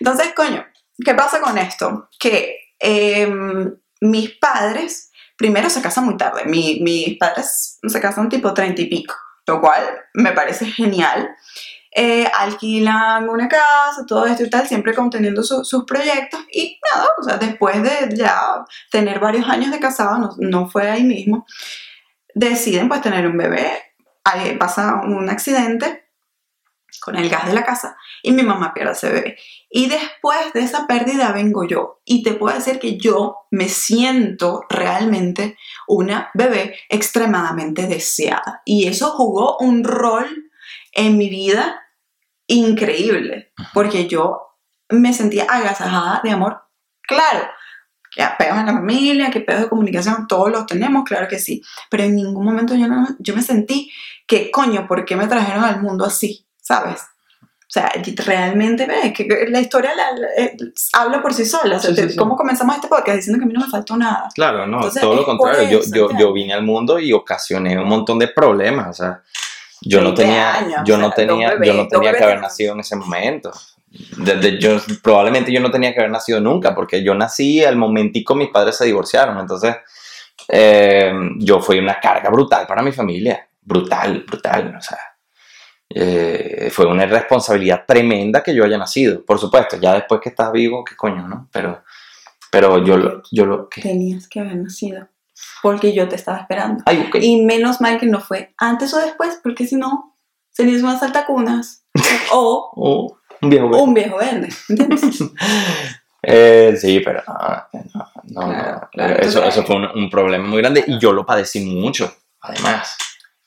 Entonces, 0.00 0.32
coño, 0.34 0.64
¿qué 1.04 1.14
pasa 1.14 1.40
con 1.40 1.56
esto? 1.58 2.08
Que 2.18 2.56
em, 2.78 3.74
mis 4.00 4.30
padres 4.38 5.10
primero 5.36 5.70
se 5.70 5.80
casan 5.82 6.04
muy 6.04 6.16
tarde. 6.16 6.44
Mi- 6.44 6.80
mis 6.80 7.16
padres 7.18 7.78
se 7.82 8.00
casan 8.00 8.28
tipo 8.28 8.52
treinta 8.54 8.82
y 8.82 8.86
pico, 8.86 9.14
lo 9.46 9.60
cual 9.60 9.82
me 10.14 10.32
parece 10.32 10.66
genial. 10.66 11.30
Eh, 11.92 12.30
alquilan 12.38 13.28
una 13.28 13.48
casa, 13.48 14.04
todo 14.06 14.24
esto 14.26 14.44
y 14.44 14.50
tal, 14.50 14.66
siempre 14.66 14.94
conteniendo 14.94 15.42
su- 15.42 15.64
sus 15.64 15.84
proyectos. 15.84 16.40
Y 16.52 16.78
nada, 16.94 17.08
o 17.18 17.22
sea, 17.24 17.36
después 17.36 17.82
de 17.82 18.14
ya 18.16 18.64
tener 18.92 19.18
varios 19.18 19.48
años 19.48 19.72
de 19.72 19.80
casado, 19.80 20.18
no, 20.18 20.30
no 20.38 20.68
fue 20.70 20.88
ahí 20.88 21.02
mismo, 21.02 21.46
deciden 22.34 22.88
pues 22.88 23.00
tener 23.02 23.26
un 23.26 23.36
bebé. 23.36 23.70
Ahí 24.24 24.56
pasa 24.56 25.00
un 25.02 25.28
accidente 25.30 26.04
con 27.00 27.16
el 27.16 27.30
gas 27.30 27.46
de 27.46 27.54
la 27.54 27.64
casa 27.64 27.96
y 28.22 28.32
mi 28.32 28.42
mamá 28.42 28.74
pierde 28.74 28.92
ese 28.92 29.10
bebé. 29.10 29.36
Y 29.70 29.88
después 29.88 30.52
de 30.52 30.60
esa 30.60 30.86
pérdida 30.86 31.32
vengo 31.32 31.64
yo. 31.64 32.00
Y 32.04 32.22
te 32.22 32.34
puedo 32.34 32.54
decir 32.54 32.78
que 32.78 32.98
yo 32.98 33.36
me 33.50 33.68
siento 33.68 34.62
realmente 34.68 35.56
una 35.88 36.30
bebé 36.34 36.76
extremadamente 36.88 37.86
deseada. 37.86 38.62
Y 38.64 38.86
eso 38.88 39.10
jugó 39.10 39.56
un 39.58 39.82
rol 39.84 40.49
en 40.92 41.16
mi 41.18 41.28
vida 41.28 41.80
increíble. 42.46 43.52
Porque 43.72 44.06
yo 44.08 44.40
me 44.88 45.12
sentía 45.12 45.44
agasajada 45.48 46.20
de 46.24 46.30
amor. 46.30 46.60
Claro, 47.06 47.46
que 48.14 48.24
peos 48.38 48.58
en 48.58 48.66
la 48.66 48.72
familia, 48.72 49.30
que 49.30 49.40
peos 49.40 49.60
de 49.60 49.68
comunicación, 49.68 50.26
todos 50.26 50.50
los 50.50 50.66
tenemos, 50.66 51.04
claro 51.04 51.28
que 51.28 51.38
sí. 51.38 51.62
Pero 51.90 52.04
en 52.04 52.16
ningún 52.16 52.44
momento 52.44 52.74
yo, 52.74 52.88
no, 52.88 53.06
yo 53.18 53.34
me 53.36 53.42
sentí 53.42 53.90
que, 54.26 54.50
coño, 54.50 54.86
¿por 54.86 55.04
qué 55.04 55.16
me 55.16 55.26
trajeron 55.26 55.64
al 55.64 55.80
mundo 55.80 56.04
así? 56.04 56.46
¿Sabes? 56.60 57.00
O 57.42 57.72
sea, 57.72 57.92
realmente 58.26 58.84
ves 58.84 59.12
que 59.12 59.28
la 59.48 59.60
historia 59.60 59.94
la- 59.94 60.10
la- 60.10 60.26
eh, 60.44 60.56
habla 60.92 61.22
por 61.22 61.32
sí 61.32 61.44
sola. 61.44 61.76
O 61.76 61.80
sea, 61.80 61.94
Sí, 61.94 62.02
sí, 62.02 62.08
sí. 62.10 62.16
¿Cómo 62.16 62.34
comenzamos 62.34 62.74
este 62.74 62.88
podcast? 62.88 63.16
Diciendo 63.18 63.38
que 63.38 63.44
a 63.44 63.46
mí 63.46 63.52
no 63.54 63.60
me 63.60 63.70
faltó 63.70 63.96
nada. 63.96 64.28
Claro, 64.34 64.66
no, 64.66 64.78
Entonces, 64.78 65.00
todo 65.00 65.14
lo 65.14 65.24
contrario. 65.24 65.68
Yo, 65.70 65.78
eso, 65.78 65.94
yo, 65.94 66.10
ya. 66.10 66.18
yo 66.18 66.32
vine 66.32 66.52
al 66.52 66.64
mundo 66.64 66.98
y 66.98 67.12
ocasioné 67.12 67.78
un 67.78 67.88
montón 67.88 68.18
de 68.18 68.26
problemas. 68.26 68.88
O 68.88 68.92
sea, 68.92 69.22
yo 69.82 70.00
no 70.00 70.08
20 70.08 70.22
tenía, 70.22 70.54
años, 70.54 70.80
yo 70.84 70.94
o 70.94 70.98
no 70.98 71.10
tenía, 71.10 71.50
yo 71.62 71.74
no 71.74 71.88
tenía 71.88 72.12
que 72.12 72.24
haber 72.24 72.40
nacido 72.40 72.74
en 72.74 72.80
ese 72.80 72.96
momento. 72.96 73.50
Desde 74.18 74.58
yo, 74.60 74.76
probablemente 75.02 75.52
yo 75.52 75.60
no 75.60 75.70
tenía 75.70 75.92
que 75.92 76.00
haber 76.00 76.10
nacido 76.12 76.40
nunca, 76.40 76.74
porque 76.74 77.02
yo 77.02 77.14
nací 77.14 77.64
al 77.64 77.76
momentico 77.76 78.34
mis 78.34 78.48
padres 78.50 78.76
se 78.76 78.84
divorciaron. 78.86 79.38
Entonces, 79.38 79.76
eh, 80.48 81.12
yo 81.38 81.60
fui 81.60 81.78
una 81.78 81.98
carga 81.98 82.30
brutal 82.30 82.66
para 82.66 82.82
mi 82.82 82.92
familia. 82.92 83.48
Brutal, 83.62 84.24
brutal. 84.26 84.74
O 84.78 84.80
sea, 84.80 84.98
eh, 85.88 86.68
fue 86.72 86.86
una 86.86 87.04
responsabilidad 87.06 87.84
tremenda 87.86 88.42
que 88.42 88.54
yo 88.54 88.64
haya 88.64 88.78
nacido. 88.78 89.24
Por 89.24 89.38
supuesto, 89.38 89.76
ya 89.76 89.94
después 89.94 90.20
que 90.20 90.28
estás 90.30 90.52
vivo, 90.52 90.84
qué 90.84 90.94
coño, 90.96 91.26
¿no? 91.26 91.48
Pero, 91.52 91.82
pero 92.50 92.84
yo, 92.84 92.96
lo- 92.96 93.22
yo 93.32 93.44
lo 93.46 93.68
que... 93.68 93.80
Tenías 93.82 94.28
que 94.28 94.40
haber 94.40 94.56
nacido. 94.56 95.08
Porque 95.62 95.92
yo 95.94 96.08
te 96.08 96.16
estaba 96.16 96.38
esperando. 96.38 96.82
Ay. 96.86 97.10
Y 97.20 97.42
menos 97.44 97.80
mal 97.80 97.98
que 97.98 98.06
no 98.06 98.20
fue 98.20 98.54
antes 98.58 98.92
o 98.94 98.98
después, 98.98 99.38
porque 99.42 99.66
si 99.66 99.76
no, 99.76 100.16
serías 100.50 100.82
una 100.82 100.98
saltacunas. 100.98 101.84
o 102.32 102.70
Oh, 102.76 103.16
un 103.42 103.50
viejo 103.50 103.68
verde. 103.68 103.82
un 103.82 103.94
viejo 103.94 104.16
verde. 104.18 104.48
¿Entiendes? 104.68 105.02
Eh, 106.22 106.76
sí, 106.78 107.00
pero 107.00 107.22
no, 107.26 107.32
no, 107.72 108.06
no, 108.24 108.52
Claro, 108.52 108.72
no. 108.82 108.88
claro. 108.92 109.14
Eso, 109.22 109.42
eso 109.42 109.64
fue 109.64 109.76
un, 109.76 109.86
un 109.86 110.10
problema 110.10 110.46
muy 110.46 110.58
grande 110.60 110.84
y 110.86 110.98
yo 110.98 111.12
lo 111.14 111.24
padecí 111.24 111.60
mucho, 111.64 112.14
además. 112.42 112.94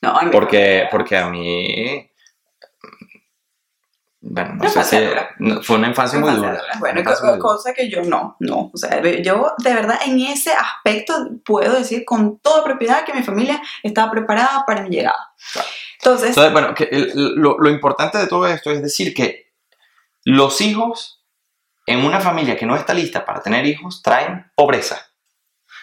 No, 0.01 0.15
Porque, 0.31 0.87
porque 0.89 1.15
a 1.15 1.29
mí. 1.29 2.09
Bueno, 4.25 4.55
no 4.55 4.69
sé 4.69 4.83
si. 4.85 4.97
dura. 5.05 5.29
no, 5.39 5.61
fue 5.61 5.75
una 5.75 5.89
infancia 5.89 6.17
muy 6.17 6.31
dura. 6.31 6.61
Bueno, 6.79 6.99
infancia 7.01 7.25
muy 7.25 7.37
dura. 7.37 7.41
cosa 7.41 7.73
que 7.73 7.89
yo 7.89 8.03
no, 8.03 8.37
no. 8.39 8.71
O 8.73 8.77
sea, 8.77 9.01
yo 9.21 9.51
de 9.57 9.73
verdad 9.73 9.99
en 10.05 10.19
ese 10.21 10.53
aspecto 10.53 11.13
puedo 11.43 11.73
decir 11.75 12.05
con 12.05 12.39
toda 12.39 12.63
propiedad 12.63 13.03
que 13.03 13.13
mi 13.13 13.21
familia 13.21 13.61
estaba 13.83 14.09
preparada 14.11 14.63
para 14.65 14.81
mi 14.83 14.89
llegada. 14.89 15.33
Claro. 15.51 15.67
Entonces, 15.97 16.29
Entonces, 16.29 16.53
bueno, 16.53 16.73
que 16.73 16.85
el- 16.85 17.33
lo, 17.35 17.57
lo 17.59 17.69
importante 17.69 18.17
de 18.17 18.27
todo 18.27 18.47
esto 18.47 18.71
es 18.71 18.81
decir 18.81 19.13
que 19.13 19.51
los 20.23 20.61
hijos 20.61 21.21
en 21.85 22.05
una 22.05 22.21
familia 22.21 22.55
que 22.55 22.65
no 22.65 22.77
está 22.77 22.93
lista 22.93 23.25
para 23.25 23.41
tener 23.41 23.65
hijos 23.65 24.01
traen 24.01 24.49
pobreza. 24.55 25.05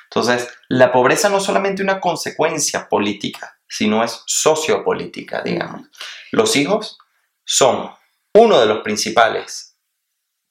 Entonces, 0.04 0.48
la 0.68 0.90
pobreza 0.92 1.28
no 1.28 1.36
es 1.36 1.44
solamente 1.44 1.82
una 1.82 2.00
consecuencia 2.00 2.88
política, 2.88 3.58
sino 3.68 4.02
es 4.02 4.22
sociopolítica, 4.26 5.42
digamos. 5.42 5.82
Los 6.32 6.56
hijos 6.56 6.96
son 7.44 7.90
uno 8.34 8.60
de 8.60 8.66
los 8.66 8.80
principales 8.80 9.76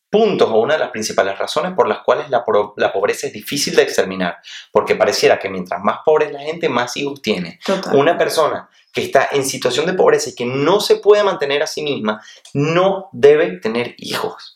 puntos 0.09 0.49
o 0.49 0.59
una 0.59 0.73
de 0.73 0.79
las 0.79 0.89
principales 0.89 1.37
razones 1.37 1.73
por 1.73 1.87
las 1.87 1.99
cuales 1.99 2.29
la, 2.29 2.43
pobreza 2.43 3.27
es 3.27 3.33
difícil 3.33 3.75
de 3.75 3.83
exterminar, 3.83 4.37
porque 4.71 4.95
pareciera 4.95 5.37
que 5.37 5.49
mientras 5.49 5.81
más 5.83 5.99
pobre 6.03 6.25
es 6.25 6.31
la 6.31 6.39
gente, 6.39 6.67
más 6.67 6.97
hijos 6.97 7.21
tiene. 7.21 7.59
total. 7.65 7.95
Una 7.95 8.17
persona 8.17 8.69
que 8.91 9.01
está 9.03 9.29
en 9.31 9.45
situación 9.45 9.85
de 9.85 9.93
pobreza 9.93 10.31
y 10.31 10.35
que 10.35 10.45
no 10.45 10.79
se 10.79 10.95
puede 10.95 11.23
mantener 11.23 11.61
a 11.61 11.67
sí 11.67 11.83
misma, 11.83 12.23
no 12.53 13.09
debe 13.11 13.59
tener 13.59 13.93
hijos. 13.97 14.55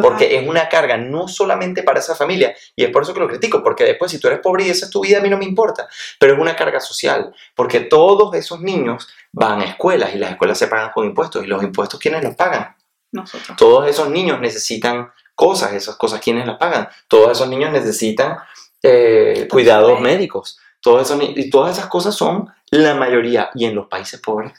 Total. 0.00 0.10
Porque 0.10 0.36
es 0.36 0.46
una 0.46 0.68
carga 0.68 0.96
no 0.96 1.28
solamente 1.28 1.82
para 1.82 2.00
esa 2.00 2.14
familia, 2.14 2.54
y 2.74 2.84
es 2.84 2.90
por 2.90 3.02
eso 3.02 3.12
que 3.12 3.20
lo 3.20 3.28
critico, 3.28 3.62
porque 3.62 3.84
después 3.84 4.10
si 4.10 4.20
tú 4.20 4.28
eres 4.28 4.40
pobre 4.40 4.66
y 4.66 4.70
esa 4.70 4.86
es 4.86 4.90
tu 4.90 5.00
vida, 5.00 5.18
a 5.18 5.20
mí 5.20 5.28
no 5.28 5.38
me 5.38 5.44
importa, 5.44 5.88
pero 6.18 6.34
es 6.34 6.38
una 6.38 6.56
carga 6.56 6.80
social, 6.80 7.34
porque 7.54 7.80
todos 7.80 8.34
esos 8.34 8.60
niños 8.60 9.08
van 9.32 9.60
a 9.60 9.64
escuelas 9.64 10.14
y 10.14 10.18
las 10.18 10.30
escuelas 10.30 10.58
se 10.58 10.68
pagan 10.68 10.90
con 10.92 11.06
impuestos, 11.06 11.44
y 11.44 11.46
los 11.46 11.62
impuestos, 11.62 11.98
¿quiénes 12.00 12.22
los 12.22 12.34
pagan? 12.34 12.76
Nosotros. 13.12 13.56
Todos 13.56 13.88
esos 13.88 14.10
niños 14.10 14.40
necesitan 14.40 15.10
cosas, 15.34 15.72
esas 15.72 15.96
cosas, 15.96 16.20
¿quiénes 16.20 16.46
las 16.46 16.56
pagan? 16.56 16.88
Todos 17.08 17.32
esos 17.32 17.48
niños 17.48 17.70
necesitan 17.70 18.36
eh, 18.82 19.46
cuidados 19.50 20.00
médicos, 20.00 20.58
todos 20.80 21.02
esos 21.02 21.22
y 21.36 21.50
todas 21.50 21.76
esas 21.76 21.88
cosas 21.88 22.14
son 22.14 22.48
la 22.70 22.94
mayoría, 22.94 23.50
y 23.54 23.64
en 23.64 23.74
los 23.74 23.86
países 23.86 24.20
pobres, 24.20 24.52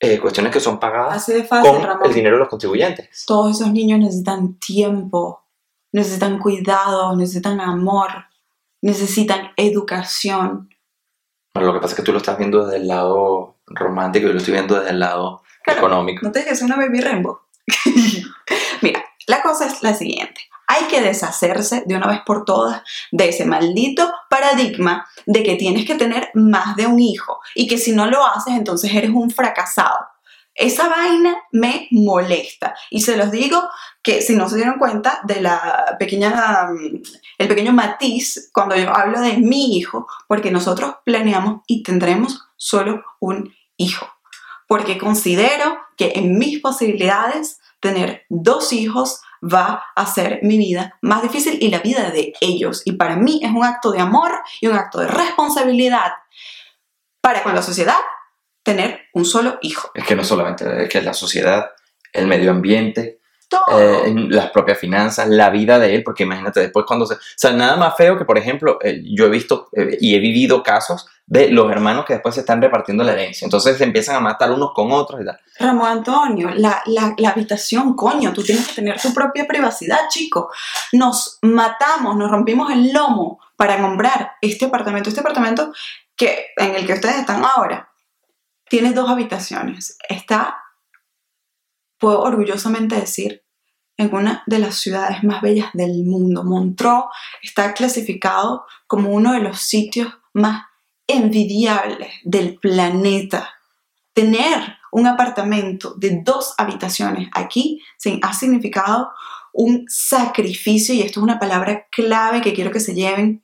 eh, 0.00 0.18
cuestiones 0.20 0.52
que 0.52 0.60
son 0.60 0.78
pagadas 0.78 1.26
fácil, 1.48 1.72
con 1.72 1.82
Ramón. 1.82 2.06
el 2.06 2.14
dinero 2.14 2.36
de 2.36 2.40
los 2.40 2.48
contribuyentes. 2.48 3.24
Todos 3.26 3.56
esos 3.56 3.72
niños 3.72 3.98
necesitan 3.98 4.58
tiempo, 4.58 5.44
necesitan 5.92 6.38
cuidado, 6.38 7.16
necesitan 7.16 7.60
amor, 7.60 8.10
necesitan 8.82 9.50
educación. 9.56 10.68
Bueno, 11.54 11.68
lo 11.68 11.74
que 11.74 11.80
pasa 11.80 11.92
es 11.92 11.96
que 11.96 12.02
tú 12.02 12.12
lo 12.12 12.18
estás 12.18 12.36
viendo 12.36 12.64
desde 12.66 12.76
el 12.82 12.88
lado 12.88 13.56
romántico 13.66 14.24
y 14.26 14.28
yo 14.28 14.32
lo 14.34 14.38
estoy 14.38 14.52
viendo 14.54 14.74
desde 14.78 14.90
el 14.90 15.00
lado 15.00 15.42
Claro. 15.64 15.80
económico. 15.80 16.24
No 16.26 16.30
te 16.32 16.40
dejes 16.40 16.62
una 16.62 16.76
baby 16.76 17.00
rainbow. 17.00 17.38
Mira, 18.82 19.02
la 19.26 19.42
cosa 19.42 19.66
es 19.66 19.82
la 19.82 19.94
siguiente. 19.94 20.40
Hay 20.76 20.86
que 20.88 21.00
deshacerse 21.00 21.84
de 21.86 21.96
una 21.96 22.06
vez 22.06 22.20
por 22.24 22.44
todas 22.44 22.82
de 23.10 23.28
ese 23.28 23.44
maldito 23.44 24.12
paradigma 24.28 25.06
de 25.24 25.42
que 25.42 25.56
tienes 25.56 25.86
que 25.86 25.94
tener 25.94 26.30
más 26.34 26.76
de 26.76 26.86
un 26.86 27.00
hijo 27.00 27.40
y 27.54 27.66
que 27.66 27.78
si 27.78 27.92
no 27.92 28.06
lo 28.06 28.26
haces 28.26 28.54
entonces 28.54 28.92
eres 28.94 29.10
un 29.10 29.30
fracasado. 29.30 29.98
Esa 30.54 30.88
vaina 30.88 31.36
me 31.52 31.88
molesta 31.90 32.74
y 32.90 33.02
se 33.02 33.16
los 33.16 33.30
digo 33.30 33.62
que 34.02 34.22
si 34.22 34.36
no 34.36 34.48
se 34.48 34.56
dieron 34.56 34.78
cuenta 34.78 35.20
de 35.24 35.40
la 35.40 35.96
pequeña, 35.98 36.68
mm, 36.70 37.02
el 37.38 37.48
pequeño 37.48 37.72
matiz 37.72 38.50
cuando 38.52 38.76
yo 38.76 38.94
hablo 38.94 39.20
de 39.20 39.36
mi 39.36 39.76
hijo, 39.76 40.06
porque 40.26 40.50
nosotros 40.50 40.96
planeamos 41.04 41.62
y 41.66 41.82
tendremos 41.82 42.40
solo 42.56 43.02
un 43.20 43.54
hijo 43.76 44.06
porque 44.66 44.98
considero 44.98 45.78
que 45.96 46.12
en 46.16 46.38
mis 46.38 46.60
posibilidades 46.60 47.60
tener 47.80 48.24
dos 48.28 48.72
hijos 48.72 49.20
va 49.42 49.84
a 49.94 50.02
hacer 50.02 50.40
mi 50.42 50.58
vida 50.58 50.98
más 51.02 51.22
difícil 51.22 51.58
y 51.60 51.70
la 51.70 51.80
vida 51.80 52.10
de 52.10 52.32
ellos. 52.40 52.82
Y 52.84 52.92
para 52.92 53.16
mí 53.16 53.40
es 53.42 53.50
un 53.50 53.64
acto 53.64 53.90
de 53.90 54.00
amor 54.00 54.32
y 54.60 54.66
un 54.66 54.76
acto 54.76 55.00
de 55.00 55.08
responsabilidad 55.08 56.12
para 57.20 57.42
con 57.42 57.54
la 57.54 57.62
sociedad 57.62 57.96
tener 58.62 59.00
un 59.14 59.24
solo 59.24 59.58
hijo. 59.62 59.90
Es 59.94 60.04
que 60.04 60.16
no 60.16 60.24
solamente 60.24 60.84
es 60.84 60.88
que 60.88 61.00
la 61.00 61.14
sociedad, 61.14 61.70
el 62.12 62.26
medio 62.26 62.50
ambiente, 62.50 63.20
Todo. 63.48 63.80
eh, 63.80 64.12
las 64.28 64.50
propias 64.50 64.78
finanzas, 64.78 65.28
la 65.28 65.50
vida 65.50 65.78
de 65.78 65.94
él, 65.94 66.02
porque 66.02 66.24
imagínate 66.24 66.60
después 66.60 66.84
cuando 66.86 67.06
se... 67.06 67.14
O 67.14 67.18
sea, 67.36 67.52
nada 67.52 67.76
más 67.76 67.96
feo 67.96 68.18
que, 68.18 68.24
por 68.24 68.38
ejemplo, 68.38 68.78
eh, 68.82 69.02
yo 69.04 69.26
he 69.26 69.30
visto 69.30 69.68
eh, 69.72 69.96
y 70.00 70.14
he 70.14 70.18
vivido 70.18 70.62
casos 70.62 71.06
de 71.26 71.50
los 71.50 71.70
hermanos 71.70 72.04
que 72.04 72.14
después 72.14 72.34
se 72.34 72.40
están 72.40 72.60
repartiendo 72.60 73.04
la 73.04 73.12
herencia. 73.12 73.44
Entonces 73.44 73.78
se 73.78 73.84
empiezan 73.84 74.16
a 74.16 74.20
matar 74.20 74.50
unos 74.50 74.72
con 74.74 74.90
otros 74.92 75.20
y 75.20 75.24
tal. 75.24 75.38
Ramón 75.58 75.88
Antonio, 75.88 76.50
la, 76.54 76.82
la, 76.86 77.14
la 77.18 77.30
habitación, 77.30 77.94
coño, 77.94 78.32
tú 78.32 78.42
tienes 78.42 78.66
que 78.68 78.74
tener 78.74 79.00
tu 79.00 79.12
propia 79.14 79.46
privacidad, 79.46 80.08
chico. 80.08 80.50
Nos 80.92 81.38
matamos, 81.42 82.16
nos 82.16 82.30
rompimos 82.30 82.70
el 82.70 82.92
lomo 82.92 83.40
para 83.56 83.80
comprar 83.80 84.32
este 84.40 84.66
apartamento. 84.66 85.08
Este 85.08 85.20
apartamento 85.20 85.72
que, 86.16 86.46
en 86.56 86.74
el 86.74 86.86
que 86.86 86.94
ustedes 86.94 87.16
están 87.16 87.44
ahora 87.44 87.90
tiene 88.68 88.92
dos 88.92 89.08
habitaciones. 89.08 89.96
Está, 90.08 90.58
puedo 91.98 92.20
orgullosamente 92.22 92.96
decir, 92.96 93.42
en 93.96 94.14
una 94.14 94.42
de 94.46 94.58
las 94.58 94.76
ciudades 94.76 95.24
más 95.24 95.40
bellas 95.40 95.70
del 95.72 96.04
mundo. 96.04 96.44
Montreux 96.44 97.04
está 97.42 97.72
clasificado 97.72 98.66
como 98.86 99.10
uno 99.10 99.32
de 99.32 99.40
los 99.40 99.60
sitios 99.60 100.12
más 100.32 100.64
envidiables 101.06 102.12
del 102.24 102.58
planeta. 102.58 103.54
Tener 104.12 104.76
un 104.92 105.06
apartamento 105.06 105.94
de 105.96 106.20
dos 106.22 106.54
habitaciones 106.58 107.28
aquí 107.32 107.82
ha 108.22 108.32
significado 108.32 109.10
un 109.52 109.86
sacrificio, 109.88 110.94
y 110.94 111.00
esto 111.00 111.20
es 111.20 111.24
una 111.24 111.38
palabra 111.38 111.86
clave 111.90 112.42
que 112.42 112.52
quiero 112.52 112.70
que 112.70 112.80
se 112.80 112.94
lleven. 112.94 113.42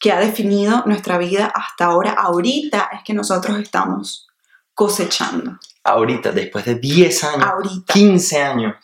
que 0.00 0.12
ha 0.12 0.20
definido 0.20 0.84
nuestra 0.86 1.18
vida 1.18 1.52
hasta 1.52 1.86
ahora. 1.86 2.12
Ahorita 2.12 2.88
es 2.92 3.00
que 3.02 3.14
nosotros 3.14 3.58
estamos 3.58 4.28
cosechando. 4.72 5.58
Ahorita, 5.82 6.30
después 6.30 6.64
de 6.66 6.76
10 6.76 7.24
años, 7.24 7.48
Ahorita. 7.48 7.94
15 7.94 8.42
años 8.42 8.76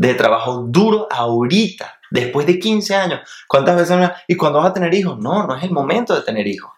de 0.00 0.14
trabajo 0.14 0.64
duro, 0.66 1.06
ahorita, 1.10 2.00
después 2.10 2.46
de 2.46 2.58
15 2.58 2.94
años. 2.94 3.20
¿Cuántas 3.46 3.76
veces 3.76 3.98
me 3.98 4.10
¿Y 4.26 4.34
cuándo 4.34 4.58
vas 4.58 4.70
a 4.70 4.72
tener 4.72 4.94
hijos? 4.94 5.18
No, 5.18 5.46
no 5.46 5.54
es 5.54 5.62
el 5.62 5.72
momento 5.72 6.14
de 6.14 6.22
tener 6.22 6.46
hijos. 6.46 6.72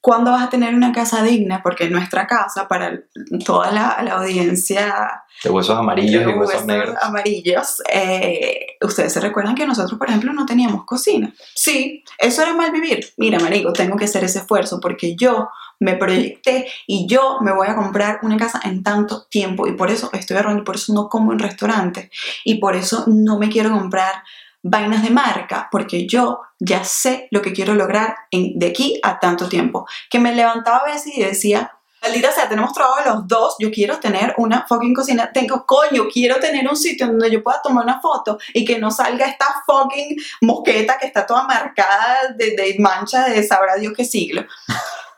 ¿Cuándo 0.00 0.32
vas 0.32 0.42
a 0.42 0.50
tener 0.50 0.74
una 0.74 0.92
casa 0.92 1.22
digna? 1.22 1.62
Porque 1.62 1.88
nuestra 1.88 2.26
casa, 2.26 2.66
para 2.66 3.00
toda 3.46 3.70
la, 3.70 4.02
la 4.02 4.14
audiencia 4.14 5.22
De 5.44 5.48
huesos 5.48 5.78
amarillos 5.78 6.22
y 6.22 6.26
de 6.26 6.26
huesos 6.26 6.54
huesos 6.54 6.66
negros. 6.66 6.96
amarillos, 7.00 7.82
eh, 7.92 8.66
ustedes 8.82 9.12
se 9.12 9.20
recuerdan 9.20 9.54
que 9.54 9.64
nosotros, 9.64 9.96
por 9.96 10.08
ejemplo, 10.08 10.32
no 10.32 10.44
teníamos 10.44 10.84
cocina. 10.84 11.32
Sí, 11.54 12.02
eso 12.18 12.42
era 12.42 12.52
mal 12.52 12.72
vivir. 12.72 13.12
Mira, 13.16 13.38
marico, 13.38 13.72
tengo 13.72 13.96
que 13.96 14.06
hacer 14.06 14.24
ese 14.24 14.40
esfuerzo 14.40 14.80
porque 14.80 15.14
yo 15.14 15.48
me 15.80 15.96
proyecté 15.96 16.66
y 16.86 17.06
yo 17.06 17.38
me 17.40 17.52
voy 17.52 17.68
a 17.68 17.74
comprar 17.74 18.20
una 18.22 18.36
casa 18.36 18.60
en 18.64 18.82
tanto 18.82 19.26
tiempo 19.26 19.66
y 19.66 19.72
por 19.72 19.90
eso 19.90 20.10
estoy 20.12 20.36
ahorrando, 20.36 20.62
y 20.62 20.64
por 20.64 20.76
eso 20.76 20.92
no 20.92 21.08
como 21.08 21.32
en 21.32 21.38
restaurantes 21.38 22.10
y 22.44 22.56
por 22.56 22.76
eso 22.76 23.04
no 23.06 23.38
me 23.38 23.48
quiero 23.48 23.70
comprar 23.70 24.22
vainas 24.62 25.02
de 25.02 25.10
marca 25.10 25.68
porque 25.70 26.06
yo 26.06 26.40
ya 26.58 26.84
sé 26.84 27.28
lo 27.30 27.42
que 27.42 27.52
quiero 27.52 27.74
lograr 27.74 28.16
de 28.32 28.66
aquí 28.66 28.98
a 29.02 29.20
tanto 29.20 29.48
tiempo. 29.48 29.86
Que 30.10 30.18
me 30.18 30.34
levantaba 30.34 30.78
a 30.78 30.84
veces 30.84 31.16
y 31.16 31.22
decía, 31.22 31.70
maldita 32.02 32.32
sea, 32.32 32.48
tenemos 32.48 32.72
trabajo 32.72 33.00
los 33.06 33.28
dos, 33.28 33.56
yo 33.58 33.70
quiero 33.70 33.98
tener 33.98 34.34
una 34.38 34.66
fucking 34.66 34.94
cocina, 34.94 35.30
tengo, 35.32 35.64
coño, 35.66 36.04
quiero 36.12 36.36
tener 36.36 36.66
un 36.68 36.76
sitio 36.76 37.06
donde 37.06 37.30
yo 37.30 37.42
pueda 37.42 37.60
tomar 37.62 37.84
una 37.84 38.00
foto 38.00 38.38
y 38.52 38.64
que 38.64 38.78
no 38.78 38.90
salga 38.90 39.26
esta 39.26 39.46
fucking 39.66 40.16
mosqueta 40.42 40.98
que 40.98 41.06
está 41.06 41.26
toda 41.26 41.44
marcada 41.44 42.34
de, 42.36 42.56
de 42.56 42.76
mancha 42.78 43.28
de 43.28 43.42
sabrá 43.42 43.76
Dios 43.76 43.92
qué 43.96 44.04
siglo. 44.04 44.44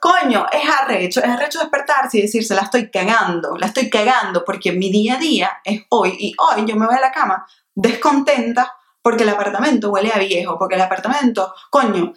Coño, 0.06 0.46
es 0.52 0.62
arrecho, 0.70 1.18
es 1.18 1.28
arrecho 1.28 1.58
despertarse 1.58 2.18
y 2.18 2.22
decirse, 2.22 2.54
la 2.54 2.62
estoy 2.62 2.92
cagando, 2.92 3.56
la 3.56 3.66
estoy 3.66 3.90
cagando 3.90 4.44
porque 4.44 4.70
mi 4.70 4.88
día 4.88 5.14
a 5.14 5.18
día 5.18 5.50
es 5.64 5.82
hoy 5.88 6.16
y 6.16 6.32
hoy 6.38 6.64
yo 6.64 6.76
me 6.76 6.86
voy 6.86 6.94
a 6.94 7.00
la 7.00 7.10
cama 7.10 7.44
descontenta 7.74 8.72
porque 9.02 9.24
el 9.24 9.30
apartamento 9.30 9.90
huele 9.90 10.12
a 10.12 10.18
viejo, 10.20 10.56
porque 10.60 10.76
el 10.76 10.82
apartamento, 10.82 11.52
coño, 11.70 12.12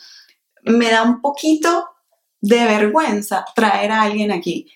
me 0.65 0.91
da 0.91 1.01
un 1.01 1.19
poquito 1.19 1.89
de 2.39 2.63
vergüenza 2.63 3.43
traer 3.55 3.91
a 3.91 4.03
alguien 4.03 4.31
aquí. 4.31 4.71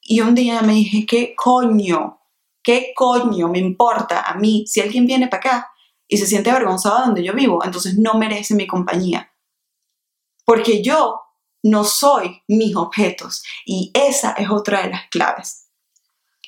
Y 0.00 0.20
un 0.20 0.36
día 0.36 0.62
me 0.62 0.74
dije, 0.74 1.04
¿qué 1.04 1.34
coño? 1.34 2.20
¿Qué 2.62 2.92
coño 2.94 3.48
me 3.48 3.58
importa 3.58 4.20
a 4.20 4.34
mí 4.34 4.64
si 4.68 4.80
alguien 4.80 5.04
viene 5.04 5.26
para 5.26 5.40
acá 5.40 5.70
y 6.06 6.16
se 6.16 6.26
siente 6.26 6.50
avergonzado 6.50 7.06
donde 7.06 7.24
yo 7.24 7.32
vivo? 7.32 7.64
Entonces 7.64 7.98
no 7.98 8.14
merece 8.14 8.54
mi 8.54 8.68
compañía. 8.68 9.32
Porque 10.44 10.80
yo 10.80 11.25
no 11.66 11.84
soy 11.84 12.42
mis 12.48 12.76
objetos. 12.76 13.42
Y 13.64 13.90
esa 13.94 14.32
es 14.32 14.48
otra 14.50 14.82
de 14.82 14.90
las 14.90 15.08
claves. 15.08 15.68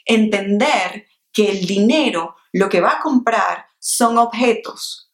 Entender 0.05 1.07
que 1.33 1.51
el 1.51 1.66
dinero 1.66 2.37
lo 2.53 2.69
que 2.69 2.81
va 2.81 2.93
a 2.93 3.01
comprar 3.01 3.66
son 3.79 4.16
objetos. 4.19 5.12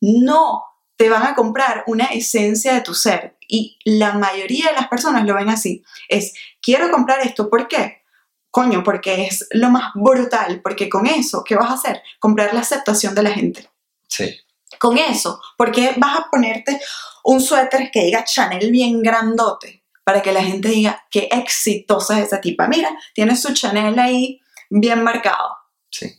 No 0.00 0.64
te 0.96 1.08
van 1.08 1.22
a 1.22 1.34
comprar 1.34 1.84
una 1.86 2.06
esencia 2.06 2.74
de 2.74 2.82
tu 2.82 2.94
ser. 2.94 3.38
Y 3.48 3.78
la 3.84 4.12
mayoría 4.12 4.68
de 4.68 4.74
las 4.74 4.88
personas 4.88 5.24
lo 5.24 5.34
ven 5.34 5.48
así. 5.48 5.82
Es, 6.08 6.34
quiero 6.60 6.90
comprar 6.90 7.20
esto, 7.20 7.48
¿por 7.48 7.66
qué? 7.66 8.02
Coño, 8.50 8.82
porque 8.84 9.26
es 9.26 9.46
lo 9.52 9.70
más 9.70 9.92
brutal, 9.94 10.60
porque 10.60 10.88
con 10.88 11.06
eso, 11.06 11.42
¿qué 11.44 11.56
vas 11.56 11.70
a 11.70 11.74
hacer? 11.74 12.02
Comprar 12.18 12.52
la 12.52 12.60
aceptación 12.60 13.14
de 13.14 13.22
la 13.22 13.30
gente. 13.30 13.70
Sí. 14.08 14.36
Con 14.78 14.98
eso, 14.98 15.40
porque 15.56 15.94
vas 15.96 16.18
a 16.18 16.30
ponerte 16.30 16.80
un 17.24 17.40
suéter 17.40 17.90
que 17.90 18.04
diga 18.04 18.24
Chanel 18.24 18.70
bien 18.70 19.02
grandote, 19.02 19.84
para 20.04 20.22
que 20.22 20.32
la 20.32 20.42
gente 20.42 20.68
diga, 20.68 21.04
qué 21.10 21.28
exitosa 21.30 22.18
es 22.18 22.26
esa 22.26 22.40
tipa. 22.40 22.68
Mira, 22.68 22.90
tiene 23.14 23.36
su 23.36 23.52
Chanel 23.54 23.98
ahí 23.98 24.40
bien 24.70 25.02
marcado. 25.02 25.56
Sí. 25.90 26.12